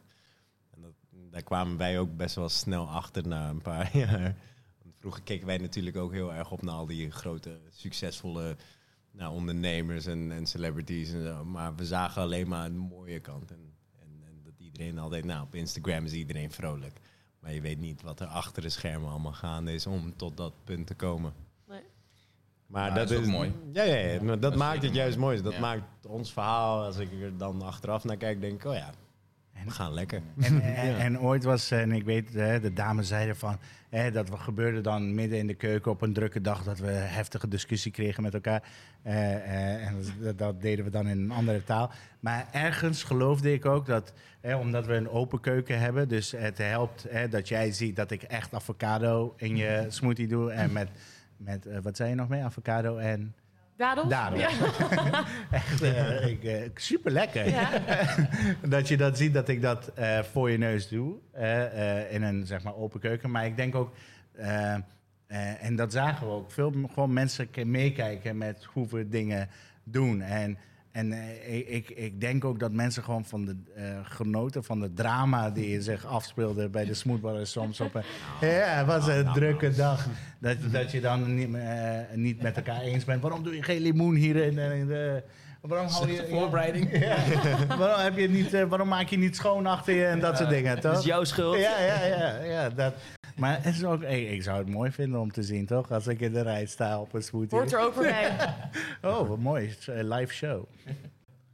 En 0.70 0.80
dat, 0.80 0.92
daar 1.30 1.42
kwamen 1.42 1.76
wij 1.76 1.98
ook 1.98 2.16
best 2.16 2.34
wel 2.34 2.48
snel 2.48 2.88
achter 2.88 3.28
na 3.28 3.48
een 3.48 3.62
paar 3.62 3.96
jaar. 4.06 4.36
Vroeger 4.98 5.22
keken 5.22 5.46
wij 5.46 5.58
natuurlijk 5.58 5.96
ook 5.96 6.12
heel 6.12 6.34
erg 6.34 6.50
op 6.50 6.62
naar 6.62 6.74
al 6.74 6.86
die 6.86 7.10
grote, 7.10 7.60
succesvolle 7.70 8.56
nou, 9.10 9.34
ondernemers 9.34 10.06
en, 10.06 10.32
en 10.32 10.46
celebrities 10.46 11.12
en 11.12 11.24
zo. 11.24 11.44
Maar 11.44 11.74
we 11.74 11.86
zagen 11.86 12.22
alleen 12.22 12.48
maar 12.48 12.66
een 12.66 12.76
mooie 12.76 13.20
kant. 13.20 13.50
En, 13.50 13.74
en, 13.98 14.22
en 14.26 14.42
dat 14.44 14.58
iedereen 14.58 14.98
altijd, 14.98 15.24
nou, 15.24 15.42
op 15.42 15.54
Instagram 15.54 16.04
is 16.04 16.12
iedereen 16.12 16.50
vrolijk. 16.50 17.00
Maar 17.40 17.52
je 17.52 17.60
weet 17.60 17.78
niet 17.78 18.02
wat 18.02 18.20
er 18.20 18.26
achter 18.26 18.62
de 18.62 18.68
schermen 18.68 19.10
allemaal 19.10 19.32
gaande 19.32 19.72
is 19.72 19.86
om 19.86 20.16
tot 20.16 20.36
dat 20.36 20.64
punt 20.64 20.86
te 20.86 20.94
komen. 20.94 21.48
Maar 22.70 22.88
Ja, 22.88 22.94
dat, 22.94 23.08
dat 23.08 23.18
is 23.18 23.26
ook 23.26 23.32
mooi. 23.32 23.52
Ja, 23.72 23.82
ja, 23.82 24.36
dat 24.36 24.56
maakt 24.56 24.82
het 24.82 24.94
juist 24.94 25.16
mooi. 25.18 25.42
Dat 25.42 25.52
Ja. 25.52 25.60
maakt 25.60 26.06
ons 26.06 26.32
verhaal, 26.32 26.84
als 26.84 26.98
ik 26.98 27.08
er 27.22 27.36
dan 27.36 27.62
achteraf 27.62 28.04
naar 28.04 28.16
kijk, 28.16 28.40
denk 28.40 28.52
ik, 28.54 28.64
oh 28.70 28.74
ja, 28.74 28.90
We 29.64 29.70
gaan 29.70 29.94
lekker. 29.94 30.22
En, 30.40 30.60
en, 30.74 30.98
en 30.98 31.20
ooit 31.20 31.44
was, 31.44 31.70
en 31.70 31.92
ik 31.92 32.04
weet, 32.04 32.34
hè, 32.34 32.60
de 32.60 32.72
dames 32.72 33.08
zeiden 33.08 33.36
van, 33.36 33.58
hè, 33.88 34.10
dat 34.10 34.28
we 34.28 34.36
gebeurde 34.36 34.80
dan 34.80 35.14
midden 35.14 35.38
in 35.38 35.46
de 35.46 35.54
keuken 35.54 35.90
op 35.90 36.02
een 36.02 36.12
drukke 36.12 36.40
dag, 36.40 36.62
dat 36.62 36.78
we 36.78 36.90
heftige 36.90 37.48
discussie 37.48 37.92
kregen 37.92 38.22
met 38.22 38.34
elkaar. 38.34 38.62
Eh, 39.02 39.34
eh, 39.34 39.86
en 39.86 39.96
dat, 40.20 40.38
dat 40.38 40.60
deden 40.60 40.84
we 40.84 40.90
dan 40.90 41.08
in 41.08 41.18
een 41.18 41.30
andere 41.30 41.64
taal. 41.64 41.90
Maar 42.20 42.46
ergens 42.52 43.02
geloofde 43.02 43.52
ik 43.52 43.66
ook 43.66 43.86
dat, 43.86 44.12
hè, 44.40 44.56
omdat 44.56 44.86
we 44.86 44.94
een 44.94 45.08
open 45.08 45.40
keuken 45.40 45.78
hebben, 45.80 46.08
dus 46.08 46.30
het 46.30 46.58
helpt 46.58 47.06
hè, 47.08 47.28
dat 47.28 47.48
jij 47.48 47.72
ziet 47.72 47.96
dat 47.96 48.10
ik 48.10 48.22
echt 48.22 48.54
avocado 48.54 49.34
in 49.36 49.56
je 49.56 49.84
smoothie 49.88 50.28
doe. 50.28 50.50
En 50.52 50.72
met, 50.72 50.88
met 51.40 51.66
eh, 51.66 51.78
wat 51.82 51.96
zei 51.96 52.08
je 52.08 52.14
nog 52.14 52.28
meer? 52.28 52.42
Avocado 52.42 52.96
en... 52.96 53.34
Dadels? 53.76 54.08
Dadels. 54.08 54.40
Ja. 54.40 54.50
Echt, 55.50 55.82
eh, 55.82 56.26
ik, 56.26 56.44
eh, 56.44 56.70
super 56.74 57.12
lekker. 57.12 57.48
Ja. 57.48 57.70
dat 58.68 58.88
je 58.88 58.96
dat 58.96 59.16
ziet 59.18 59.34
dat 59.34 59.48
ik 59.48 59.62
dat 59.62 59.92
voor 60.32 60.50
je 60.50 60.58
neus 60.58 60.88
doe. 60.88 61.16
in 62.10 62.22
een 62.22 62.46
zeg 62.46 62.62
maar 62.62 62.74
open 62.76 63.00
keuken. 63.00 63.30
Maar 63.30 63.46
ik 63.46 63.56
denk 63.56 63.74
ook. 63.74 63.92
en 65.26 65.76
dat 65.76 65.92
zagen 65.92 66.26
we 66.26 66.32
ook. 66.32 66.50
Veel 66.50 66.70
gewoon 66.92 67.12
mensen 67.12 67.50
ke- 67.50 67.64
meekijken 67.64 68.38
met 68.38 68.64
hoe 68.64 68.88
we 68.88 69.08
dingen 69.08 69.48
doen. 69.84 70.20
En, 70.22 70.58
en 70.92 71.12
eh, 71.12 71.74
ik- 71.74 71.90
ik, 71.90 72.20
denk 72.20 72.44
ook 72.44 72.58
dat 72.60 72.72
mensen 72.72 73.02
gewoon 73.02 73.24
van 73.24 73.44
de 73.44 73.56
eh, 73.74 73.84
genoten 74.02 74.64
van 74.64 74.80
de 74.80 74.92
drama 74.94 75.50
die 75.50 75.80
zich 75.82 76.06
afspeelde 76.06 76.68
bij 76.68 76.84
de 76.84 76.94
Smoothballers 76.94 77.50
soms 77.50 77.80
op 77.80 77.94
een. 77.94 78.02
Ja, 78.48 78.48
het 78.76 78.86
was 78.86 79.06
een 79.08 79.32
drukke 79.32 79.70
dag. 79.74 80.06
Dat, 80.38 80.56
dat 80.72 80.90
je 80.90 81.00
dan 81.00 81.34
niet, 81.34 81.54
eh, 81.54 81.98
niet 82.14 82.42
met 82.42 82.56
elkaar 82.56 82.80
eens 82.80 83.04
bent. 83.04 83.22
Waarom 83.22 83.42
doe 83.42 83.54
je 83.56 83.62
geen 83.62 83.80
limoen 83.80 84.14
hierin? 84.14 84.58
En, 84.58 84.72
in 84.72 84.86
de, 84.86 85.22
waarom 85.60 85.86
hou 85.86 86.10
je 86.10 86.26
voorbereiding. 86.28 86.98
ja. 87.06 87.16
waarom, 87.76 88.00
heb 88.00 88.16
je 88.16 88.22
het 88.22 88.30
niet, 88.30 88.54
eh, 88.54 88.64
waarom 88.64 88.88
maak 88.88 89.08
je 89.08 89.18
niet 89.18 89.36
schoon 89.36 89.66
achter 89.66 89.94
je 89.94 90.06
en 90.06 90.20
dat 90.20 90.36
soort 90.36 90.48
dingen, 90.48 90.74
Dat 90.74 90.82
toch? 90.92 91.00
is 91.00 91.04
jouw 91.04 91.24
schuld. 91.24 91.56
Ja, 91.58 91.80
ja, 91.80 92.04
ja. 92.04 92.42
ja 92.42 92.68
dat. 92.70 92.94
Maar 93.36 93.62
het 93.62 93.74
is 93.74 93.84
ook, 93.84 94.02
hey, 94.02 94.24
ik 94.24 94.42
zou 94.42 94.58
het 94.58 94.68
mooi 94.68 94.90
vinden 94.90 95.20
om 95.20 95.32
te 95.32 95.42
zien, 95.42 95.66
toch? 95.66 95.90
Als 95.90 96.06
ik 96.06 96.20
in 96.20 96.32
de 96.32 96.42
rij 96.42 96.66
sta 96.66 97.00
op 97.00 97.14
een 97.14 97.22
smoothie. 97.22 97.58
Hoort 97.58 97.72
er 97.72 97.80
ook 97.80 97.94
weer 97.94 98.10
bij. 98.10 98.54
Oh, 99.10 99.28
wat 99.28 99.38
mooi. 99.38 99.76
Live 99.86 100.34
show. 100.34 100.64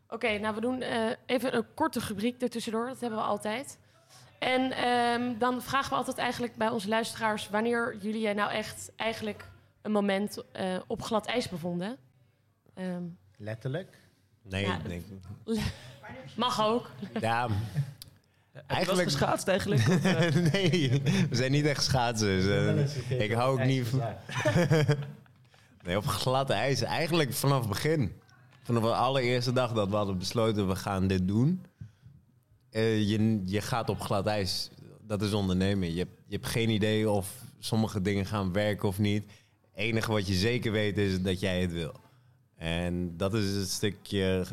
Oké, 0.09 0.39
nou 0.39 0.55
we 0.55 0.61
doen 0.61 0.83
eh, 0.83 1.11
even 1.27 1.57
een 1.57 1.65
korte 1.75 2.01
rubriek 2.09 2.43
ertussendoor. 2.43 2.87
Dat 2.87 3.01
hebben 3.01 3.19
we 3.19 3.25
altijd. 3.25 3.79
En 4.39 4.73
ehm, 4.73 5.39
dan 5.39 5.63
vragen 5.63 5.91
we 5.91 5.97
altijd 5.97 6.19
eigenlijk 6.19 6.57
bij 6.57 6.69
onze 6.69 6.89
luisteraars... 6.89 7.49
wanneer 7.49 7.97
jullie 8.01 8.29
je 8.29 8.35
nou 8.35 8.51
echt 8.51 8.93
eigenlijk 8.97 9.49
een 9.83 9.93
moment 9.93 10.45
eh, 10.53 10.77
op 10.87 11.03
glad 11.03 11.27
ijs 11.27 11.49
bevonden. 11.49 11.97
Ehm, 12.75 13.03
Letterlijk. 13.37 13.99
Nee, 14.43 14.65
Ja, 14.67 14.77
ik 14.79 14.89
denk, 14.89 15.05
mag 16.37 16.63
ook. 16.67 16.91
ja, 17.21 17.49
wel 18.69 18.89
eens 18.89 19.03
geschaatst 19.03 19.49
eigenlijk? 19.49 19.89
Of, 19.89 20.05
eh, 20.05 20.35
nee, 20.53 21.03
we 21.31 21.37
zijn 21.37 21.51
niet 21.53 21.65
echt 21.67 21.85
schaatsers. 21.85 22.47
eh. 22.47 23.21
ik 23.21 23.33
hou 23.33 23.61
ook 23.61 23.67
niet 23.67 23.87
van... 23.87 24.03
Nee, 25.83 25.97
op 25.97 26.07
glad 26.07 26.51
ijs. 26.51 26.83
Eigenlijk 26.83 27.33
vanaf 27.33 27.59
het 27.59 27.69
begin. 27.69 28.13
Vanaf 28.63 28.83
de 28.83 28.95
allereerste 28.95 29.53
dag 29.53 29.73
dat 29.73 29.89
we 29.89 29.97
hadden 29.97 30.19
besloten, 30.19 30.69
we 30.69 30.77
gaan 30.77 31.07
dit 31.07 31.29
doen. 31.29 31.65
Eh, 32.71 33.09
je, 33.09 33.43
je 33.45 33.61
gaat 33.61 33.89
op 33.89 34.01
glad 34.01 34.27
ijs. 34.27 34.71
Dat 35.03 35.23
is 35.23 35.33
ondernemen. 35.33 35.93
Je, 35.93 35.99
hebt- 35.99 36.21
je 36.27 36.35
hebt 36.35 36.47
geen 36.49 36.69
idee 36.71 37.11
of 37.11 37.33
sommige 37.59 38.01
dingen 38.03 38.27
gaan 38.27 38.53
werken 38.53 38.89
of 38.89 38.99
niet. 38.99 39.23
Het 39.27 39.85
enige 39.85 40.13
wat 40.13 40.27
je 40.27 40.35
zeker 40.35 40.73
weet 40.73 40.99
is 40.99 41.23
dat 41.23 41.41
jij 41.41 41.61
het 41.61 41.73
wil. 41.73 41.95
En 42.57 43.17
dat 43.17 43.35
is 43.35 43.55
het 43.55 43.69
stukje 43.69 44.47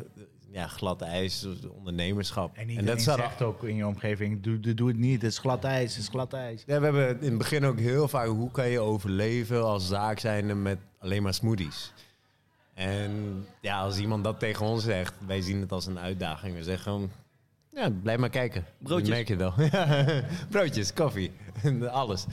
ja, 0.54 0.66
glad 0.66 1.02
ijs, 1.02 1.46
ondernemerschap. 1.68 2.56
En 2.56 2.68
iedereen 2.68 2.86
dat 2.86 3.02
zegt 3.02 3.42
ook 3.42 3.64
in 3.64 3.76
je 3.76 3.86
omgeving, 3.86 4.42
doe, 4.42 4.60
doe, 4.60 4.74
doe 4.74 4.88
het 4.88 4.96
niet. 4.96 5.22
Het 5.22 5.30
is 5.30 5.38
glad 5.38 5.64
ijs, 5.64 5.94
het 5.94 6.02
is 6.02 6.08
glad 6.08 6.32
ijs. 6.32 6.62
Ja, 6.66 6.78
we 6.78 6.84
hebben 6.84 7.20
in 7.20 7.28
het 7.28 7.38
begin 7.38 7.64
ook 7.64 7.78
heel 7.78 8.08
vaak... 8.08 8.26
hoe 8.26 8.50
kan 8.50 8.68
je 8.68 8.80
overleven 8.80 9.64
als 9.64 9.88
zaak 9.88 10.18
zijnde 10.18 10.54
met 10.54 10.78
alleen 10.98 11.22
maar 11.22 11.34
smoothies? 11.34 11.92
En 12.74 13.44
ja, 13.60 13.80
als 13.80 13.98
iemand 13.98 14.24
dat 14.24 14.38
tegen 14.38 14.66
ons 14.66 14.84
zegt... 14.84 15.14
wij 15.26 15.40
zien 15.40 15.60
het 15.60 15.72
als 15.72 15.86
een 15.86 15.98
uitdaging. 15.98 16.56
We 16.56 16.62
zeggen 16.62 16.82
gewoon... 16.82 17.10
Ja, 17.72 17.90
blijf 17.90 18.18
maar 18.18 18.30
kijken. 18.30 18.64
Broodjes. 18.78 19.08
Dan 19.08 19.16
merk 19.16 19.28
je 19.28 19.36
het 19.36 19.72
wel. 19.72 20.22
Broodjes, 20.50 20.92
koffie, 20.92 21.32
alles. 21.90 22.24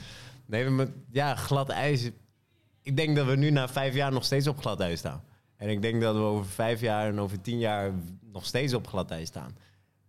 Nee, 0.46 0.68
maar 0.68 0.86
ja, 1.10 1.34
glad 1.34 1.68
ijs... 1.68 2.10
Ik 2.82 2.96
denk 2.96 3.16
dat 3.16 3.26
we 3.26 3.36
nu 3.36 3.50
na 3.50 3.68
vijf 3.68 3.94
jaar 3.94 4.12
nog 4.12 4.24
steeds 4.24 4.46
op 4.46 4.60
glad 4.60 4.80
ijs 4.80 4.98
staan. 4.98 5.22
En 5.62 5.68
ik 5.68 5.82
denk 5.82 6.00
dat 6.00 6.14
we 6.14 6.20
over 6.20 6.46
vijf 6.50 6.80
jaar 6.80 7.08
en 7.08 7.20
over 7.20 7.40
tien 7.40 7.58
jaar... 7.58 7.92
nog 8.32 8.46
steeds 8.46 8.74
op 8.74 8.86
glad 8.86 9.10
ijs 9.10 9.28
staan. 9.28 9.56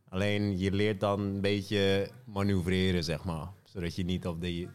Alleen 0.10 0.58
je 0.58 0.72
leert 0.72 1.00
dan 1.00 1.20
een 1.20 1.42
beetje 1.42 2.10
manoeuvreren, 2.26 3.04
zeg 3.04 3.24
maar. 3.24 3.48
Zodat 3.64 3.96
je 3.96 4.04
niet 4.04 4.28
op 4.28 4.42
de 4.42 4.68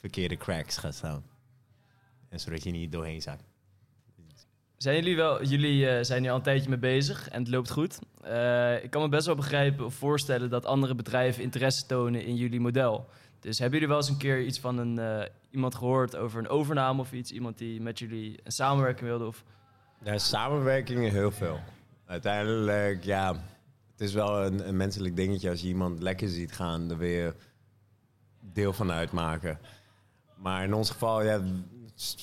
verkeerde 0.00 0.36
cracks 0.36 0.76
gaat 0.76 0.94
staan. 0.94 1.24
En 2.28 2.40
zodat 2.40 2.62
je 2.62 2.70
niet 2.70 2.92
doorheen 2.92 3.22
zakt. 3.22 3.44
Zijn 4.76 4.96
jullie 4.96 5.16
wel, 5.16 5.44
jullie 5.44 5.88
eh, 5.88 6.04
zijn 6.04 6.22
hier 6.22 6.30
al 6.30 6.36
een 6.36 6.42
tijdje 6.42 6.68
mee 6.68 6.78
bezig 6.78 7.28
en 7.28 7.42
het 7.42 7.50
loopt 7.50 7.70
goed. 7.70 7.98
Eh, 8.20 8.84
ik 8.84 8.90
kan 8.90 9.02
me 9.02 9.08
best 9.08 9.26
wel 9.26 9.34
begrijpen 9.34 9.84
of 9.84 9.94
voorstellen 9.94 10.50
dat 10.50 10.66
andere 10.66 10.94
bedrijven 10.94 11.42
interesse 11.42 11.86
tonen 11.86 12.24
in 12.24 12.36
jullie 12.36 12.60
model. 12.60 13.08
Dus 13.40 13.58
hebben 13.58 13.78
jullie 13.78 13.94
wel 13.94 14.02
eens 14.02 14.12
een 14.12 14.18
keer 14.18 14.42
iets 14.42 14.60
van 14.60 14.78
een, 14.78 14.98
eh, 14.98 15.28
iemand 15.50 15.74
gehoord 15.74 16.16
over 16.16 16.38
een 16.38 16.48
overname 16.48 17.00
of 17.00 17.12
iets? 17.12 17.32
Iemand 17.32 17.58
die 17.58 17.80
met 17.80 17.98
jullie 17.98 18.40
een 18.42 18.52
samenwerking 18.52 19.08
wilde? 19.08 19.26
Of... 19.26 19.44
Ja, 20.02 20.18
samenwerkingen 20.18 21.10
heel 21.10 21.30
veel. 21.30 21.58
Uiteindelijk, 22.06 23.04
ja, 23.04 23.32
het 23.92 24.00
is 24.00 24.12
wel 24.12 24.44
een, 24.44 24.68
een 24.68 24.76
menselijk 24.76 25.16
dingetje. 25.16 25.50
Als 25.50 25.60
je 25.60 25.66
iemand 25.68 26.00
lekker 26.02 26.28
ziet 26.28 26.52
gaan, 26.52 26.88
dan 26.88 26.98
wil 26.98 27.08
je 27.08 27.34
deel 28.40 28.72
van 28.72 28.90
uitmaken. 28.92 29.58
Maar 30.36 30.64
in 30.64 30.74
ons 30.74 30.90
geval, 30.90 31.22
ja, 31.22 31.40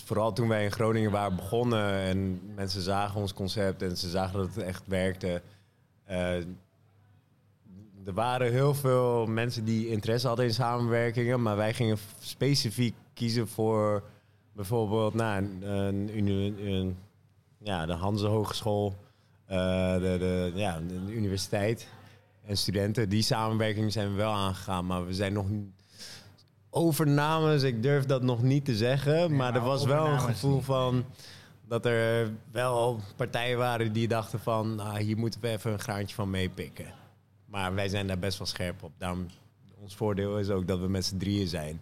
vooral 0.05 0.33
toen 0.33 0.47
wij 0.47 0.63
in 0.63 0.71
Groningen 0.71 1.11
waren 1.11 1.35
begonnen 1.35 1.93
en 1.93 2.41
mensen 2.55 2.81
zagen 2.81 3.19
ons 3.21 3.33
concept 3.33 3.81
en 3.81 3.97
ze 3.97 4.09
zagen 4.09 4.37
dat 4.39 4.55
het 4.55 4.63
echt 4.63 4.83
werkte. 4.87 5.41
eh, 6.03 6.35
er 8.05 8.13
waren 8.13 8.51
heel 8.51 8.73
veel 8.73 9.25
mensen 9.25 9.65
die 9.65 9.87
interesse 9.87 10.27
hadden 10.27 10.45
in 10.45 10.53
samenwerkingen, 10.53 11.41
maar 11.41 11.55
wij 11.55 11.73
gingen 11.73 11.97
specifiek 12.19 12.95
kiezen 13.13 13.47
voor 13.47 14.03
bijvoorbeeld 14.53 15.13
nou, 15.13 15.43
een, 15.61 16.09
een, 16.17 16.27
een- 16.67 16.97
ja, 17.63 17.85
de 17.85 17.93
Hanse 17.93 18.25
Hogeschool, 18.25 18.95
eh, 19.45 19.93
de, 19.93 20.15
de, 20.19 20.51
ja, 20.55 20.79
de 20.87 21.13
universiteit 21.13 21.87
en 22.45 22.57
studenten. 22.57 23.09
Die 23.09 23.21
samenwerking 23.21 23.91
zijn 23.91 24.09
we 24.09 24.15
wel 24.15 24.31
aangegaan, 24.31 24.85
maar 24.85 25.05
we 25.05 25.13
zijn 25.13 25.33
nog 25.33 25.45
overnames. 26.69 27.63
Ik 27.63 27.83
durf 27.83 28.05
dat 28.05 28.21
nog 28.21 28.41
niet 28.41 28.65
te 28.65 28.75
zeggen, 28.75 29.35
maar 29.35 29.55
er 29.55 29.61
was 29.61 29.85
wel 29.85 30.07
een 30.07 30.19
gevoel 30.19 30.55
niet. 30.55 30.65
van 30.65 31.05
dat 31.67 31.85
er 31.85 32.31
wel 32.51 32.99
partijen 33.15 33.57
waren 33.57 33.93
die 33.93 34.07
dachten 34.07 34.39
van 34.39 34.79
ah, 34.79 34.95
hier 34.95 35.17
moeten 35.17 35.41
we 35.41 35.47
even 35.47 35.71
een 35.71 35.79
graantje 35.79 36.15
van 36.15 36.29
meepikken. 36.29 36.93
Maar 37.45 37.73
wij 37.73 37.89
zijn 37.89 38.07
daar 38.07 38.19
best 38.19 38.37
wel 38.37 38.47
scherp 38.47 38.83
op. 38.83 38.91
Daarom, 38.97 39.25
ons 39.81 39.95
voordeel 39.95 40.39
is 40.39 40.49
ook 40.49 40.67
dat 40.67 40.79
we 40.79 40.87
met 40.87 41.05
z'n 41.05 41.17
drieën 41.17 41.47
zijn. 41.47 41.81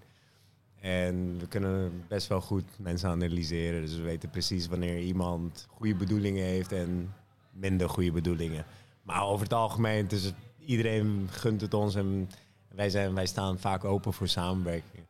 En 0.82 1.39
we 1.39 1.47
kunnen 1.47 2.03
best 2.07 2.27
wel 2.27 2.41
goed 2.41 2.63
mensen 2.77 3.09
analyseren. 3.09 3.82
Dus 3.82 3.95
we 3.95 4.01
weten 4.01 4.30
precies 4.30 4.67
wanneer 4.67 4.99
iemand 4.99 5.67
goede 5.69 5.95
bedoelingen 5.95 6.45
heeft 6.45 6.71
en 6.71 7.13
minder 7.51 7.89
goede 7.89 8.11
bedoelingen. 8.11 8.65
Maar 9.03 9.23
over 9.23 9.43
het 9.43 9.53
algemeen, 9.53 10.03
het 10.03 10.11
is 10.11 10.34
iedereen 10.59 11.27
gunt 11.32 11.61
het 11.61 11.73
ons 11.73 11.95
en 11.95 12.30
wij, 12.67 12.89
zijn, 12.89 13.13
wij 13.13 13.25
staan 13.25 13.59
vaak 13.59 13.84
open 13.84 14.13
voor 14.13 14.27
samenwerking. 14.27 15.03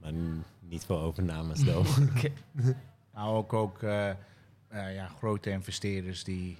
Maar 0.00 0.12
niet 0.60 0.84
voor 0.84 0.98
overnames, 0.98 1.64
though. 1.66 1.98
Nou, 3.14 3.36
ook, 3.36 3.52
ook 3.52 3.82
eh, 3.82 4.10
eh, 4.10 4.94
ja, 4.94 5.08
grote 5.08 5.50
investeerders 5.50 6.24
die 6.24 6.58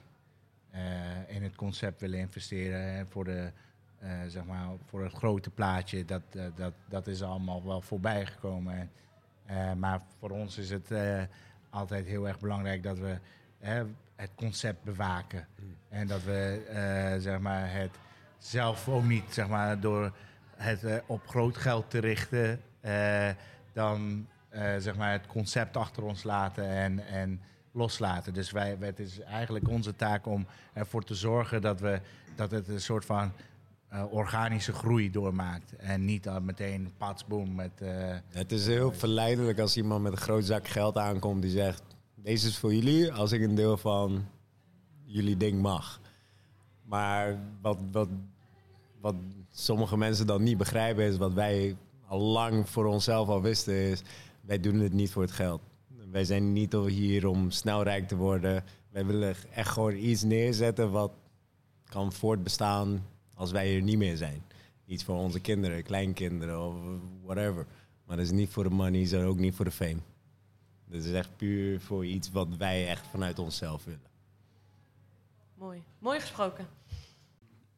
eh, 0.70 0.80
in 1.26 1.42
het 1.42 1.54
concept 1.54 2.00
willen 2.00 2.18
investeren. 2.18 2.94
Hè, 2.94 3.06
voor, 3.06 3.24
de, 3.24 3.52
zeg 4.26 4.44
maar, 4.44 4.68
voor 4.84 5.02
het 5.02 5.12
grote 5.12 5.50
plaatje, 5.50 6.04
dat, 6.04 6.22
eh, 6.30 6.44
dat, 6.54 6.72
dat 6.88 7.06
is 7.06 7.22
allemaal 7.22 7.64
wel 7.64 7.80
voorbij 7.80 8.26
gekomen. 8.26 8.78
En, 8.78 8.90
eh, 9.44 9.72
maar 9.72 10.00
voor 10.18 10.30
ons 10.30 10.58
is 10.58 10.70
het 10.70 10.90
eh, 10.90 11.22
altijd 11.70 12.06
heel 12.06 12.28
erg 12.28 12.38
belangrijk 12.38 12.82
dat 12.82 12.98
we 12.98 13.18
het 14.16 14.30
concept 14.34 14.82
bewaken. 14.82 15.46
En 15.88 16.06
dat 16.06 16.22
we 16.22 16.66
eh, 16.68 17.20
zeg 17.20 17.38
maar, 17.38 17.72
het 17.72 17.98
zelf 18.38 18.88
ook 18.88 19.04
niet 19.04 19.24
zeg 19.28 19.48
maar, 19.48 19.80
door 19.80 20.12
het 20.56 20.84
eh, 20.84 20.96
op 21.06 21.28
groot 21.28 21.56
geld 21.56 21.90
te 21.90 21.98
richten, 21.98 22.60
eh, 22.80 23.28
dan 23.72 24.26
eh, 24.48 24.76
zeg 24.78 24.96
maar 24.96 25.12
het 25.12 25.26
concept 25.26 25.76
achter 25.76 26.02
ons 26.02 26.22
laten 26.22 26.68
en, 26.68 27.06
en 27.06 27.40
loslaten. 27.72 28.34
Dus 28.34 28.50
wij, 28.50 28.76
het 28.80 28.98
is 28.98 29.20
eigenlijk 29.20 29.68
onze 29.68 29.96
taak 29.96 30.26
om 30.26 30.46
ervoor 30.72 31.04
te 31.04 31.14
zorgen 31.14 31.62
dat, 31.62 31.80
we, 31.80 32.00
dat 32.34 32.50
het 32.50 32.68
een 32.68 32.80
soort 32.80 33.04
van 33.04 33.32
eh, 33.96 34.12
organische 34.12 34.72
groei 34.72 35.10
doormaakt. 35.10 35.76
En 35.76 36.04
niet 36.04 36.28
al 36.28 36.40
meteen 36.40 36.92
patsboom 36.96 37.54
met... 37.54 37.80
eh, 37.80 38.16
Het 38.28 38.52
is 38.52 38.66
heel 38.66 38.92
verleidelijk 38.92 39.58
als 39.58 39.76
iemand 39.76 40.02
met 40.02 40.12
een 40.12 40.18
groot 40.18 40.44
zak 40.44 40.68
geld 40.68 40.96
aankomt 40.98 41.42
die 41.42 41.50
zegt: 41.50 41.82
Deze 42.14 42.48
is 42.48 42.58
voor 42.58 42.74
jullie 42.74 43.12
als 43.12 43.32
ik 43.32 43.42
een 43.42 43.54
deel 43.54 43.76
van 43.76 44.24
jullie 45.04 45.36
ding 45.36 45.62
mag. 45.62 46.00
Maar 46.82 47.38
wat, 47.60 47.78
wat, 47.92 48.08
wat 49.00 49.14
sommige 49.50 49.96
mensen 49.96 50.26
dan 50.26 50.42
niet 50.42 50.56
begrijpen 50.58 51.04
is 51.04 51.16
wat 51.16 51.32
wij 51.32 51.76
al 52.06 52.20
lang 52.20 52.68
voor 52.68 52.84
onszelf 52.86 53.28
al 53.28 53.42
wisten 53.42 53.74
is, 53.74 54.02
wij 54.40 54.60
doen 54.60 54.78
het 54.78 54.92
niet 54.92 55.10
voor 55.10 55.22
het 55.22 55.30
geld. 55.30 55.60
Wij 56.10 56.24
zijn 56.24 56.52
niet 56.52 56.72
hier 56.72 57.26
om 57.26 57.50
snel 57.50 57.82
rijk 57.82 58.08
te 58.08 58.16
worden. 58.16 58.64
Wij 58.90 59.06
willen 59.06 59.34
echt 59.54 59.68
gewoon 59.70 59.94
iets 59.96 60.22
neerzetten 60.22 60.90
wat 60.90 61.12
kan 61.84 62.12
voortbestaan 62.12 63.02
als 63.36 63.50
wij 63.50 63.76
er 63.76 63.82
niet 63.82 63.98
meer 63.98 64.16
zijn. 64.16 64.42
Iets 64.86 65.04
voor 65.04 65.16
onze 65.16 65.40
kinderen, 65.40 65.82
kleinkinderen 65.82 66.66
of 66.66 66.74
whatever. 67.22 67.66
Maar 68.06 68.16
dat 68.16 68.26
is 68.26 68.32
niet 68.32 68.48
voor 68.50 68.64
de 68.64 68.70
money, 68.70 69.00
is 69.00 69.14
ook 69.14 69.38
niet 69.38 69.54
voor 69.54 69.64
de 69.64 69.70
fame. 69.70 69.98
Dat 70.88 71.04
is 71.04 71.12
echt 71.12 71.36
puur 71.36 71.80
voor 71.80 72.06
iets 72.06 72.30
wat 72.30 72.48
wij 72.56 72.88
echt 72.88 73.06
vanuit 73.06 73.38
onszelf 73.38 73.84
willen. 73.84 74.00
Mooi. 75.54 75.82
Mooi 75.98 76.20
gesproken. 76.20 76.66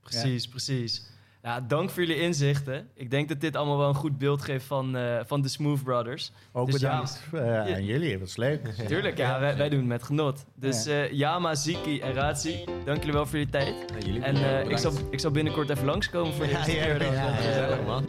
Precies, 0.01 0.49
precies. 0.49 1.07
Ja, 1.43 1.61
dank 1.61 1.91
voor 1.91 2.03
jullie 2.05 2.21
inzichten. 2.23 2.89
Ik 2.95 3.11
denk 3.11 3.29
dat 3.29 3.41
dit 3.41 3.57
allemaal 3.57 3.79
wel 3.79 3.89
een 3.89 3.95
goed 3.95 4.19
beeld 4.19 4.43
geeft 4.43 4.65
van, 4.67 4.97
eh, 4.97 5.21
van 5.27 5.41
de 5.43 5.49
Smooth 5.49 5.83
Brothers. 5.83 6.33
Ook 6.53 6.71
Dus 6.71 6.81
ja. 6.81 6.89
bedankt 6.89 7.23
eh, 7.33 7.75
aan 7.75 7.85
jullie, 7.85 8.11
het 8.11 8.21
was 8.21 8.37
leuk. 8.37 8.67
Tuurlijk, 8.87 9.17
ja, 9.17 9.41
wij, 9.41 9.57
wij 9.57 9.69
doen 9.69 9.79
het 9.79 9.89
met 9.89 10.03
genot. 10.03 10.45
Dus 10.55 10.87
eh 10.87 11.13
Yama, 11.13 11.55
Ziki 11.55 12.01
en 12.01 12.13
Razi, 12.13 12.65
dank 12.85 12.99
jullie 12.99 13.13
wel 13.13 13.27
voor 13.27 13.39
jullie 13.39 13.53
tijd. 13.53 13.75
jullie 14.05 14.23
En 14.23 14.71
ik, 14.71 14.79
zal, 14.79 14.93
ik 15.11 15.21
zal 15.21 15.31
binnenkort 15.31 15.71
even 15.71 15.85
langskomen 15.85 16.35
voor 16.35 16.45
de 16.45 16.51
Ja, 16.51 16.57
eerste 16.67 16.73
ja, 16.77 16.97
keer. 16.97 17.13
ja, 17.13 17.79
man. 17.87 18.07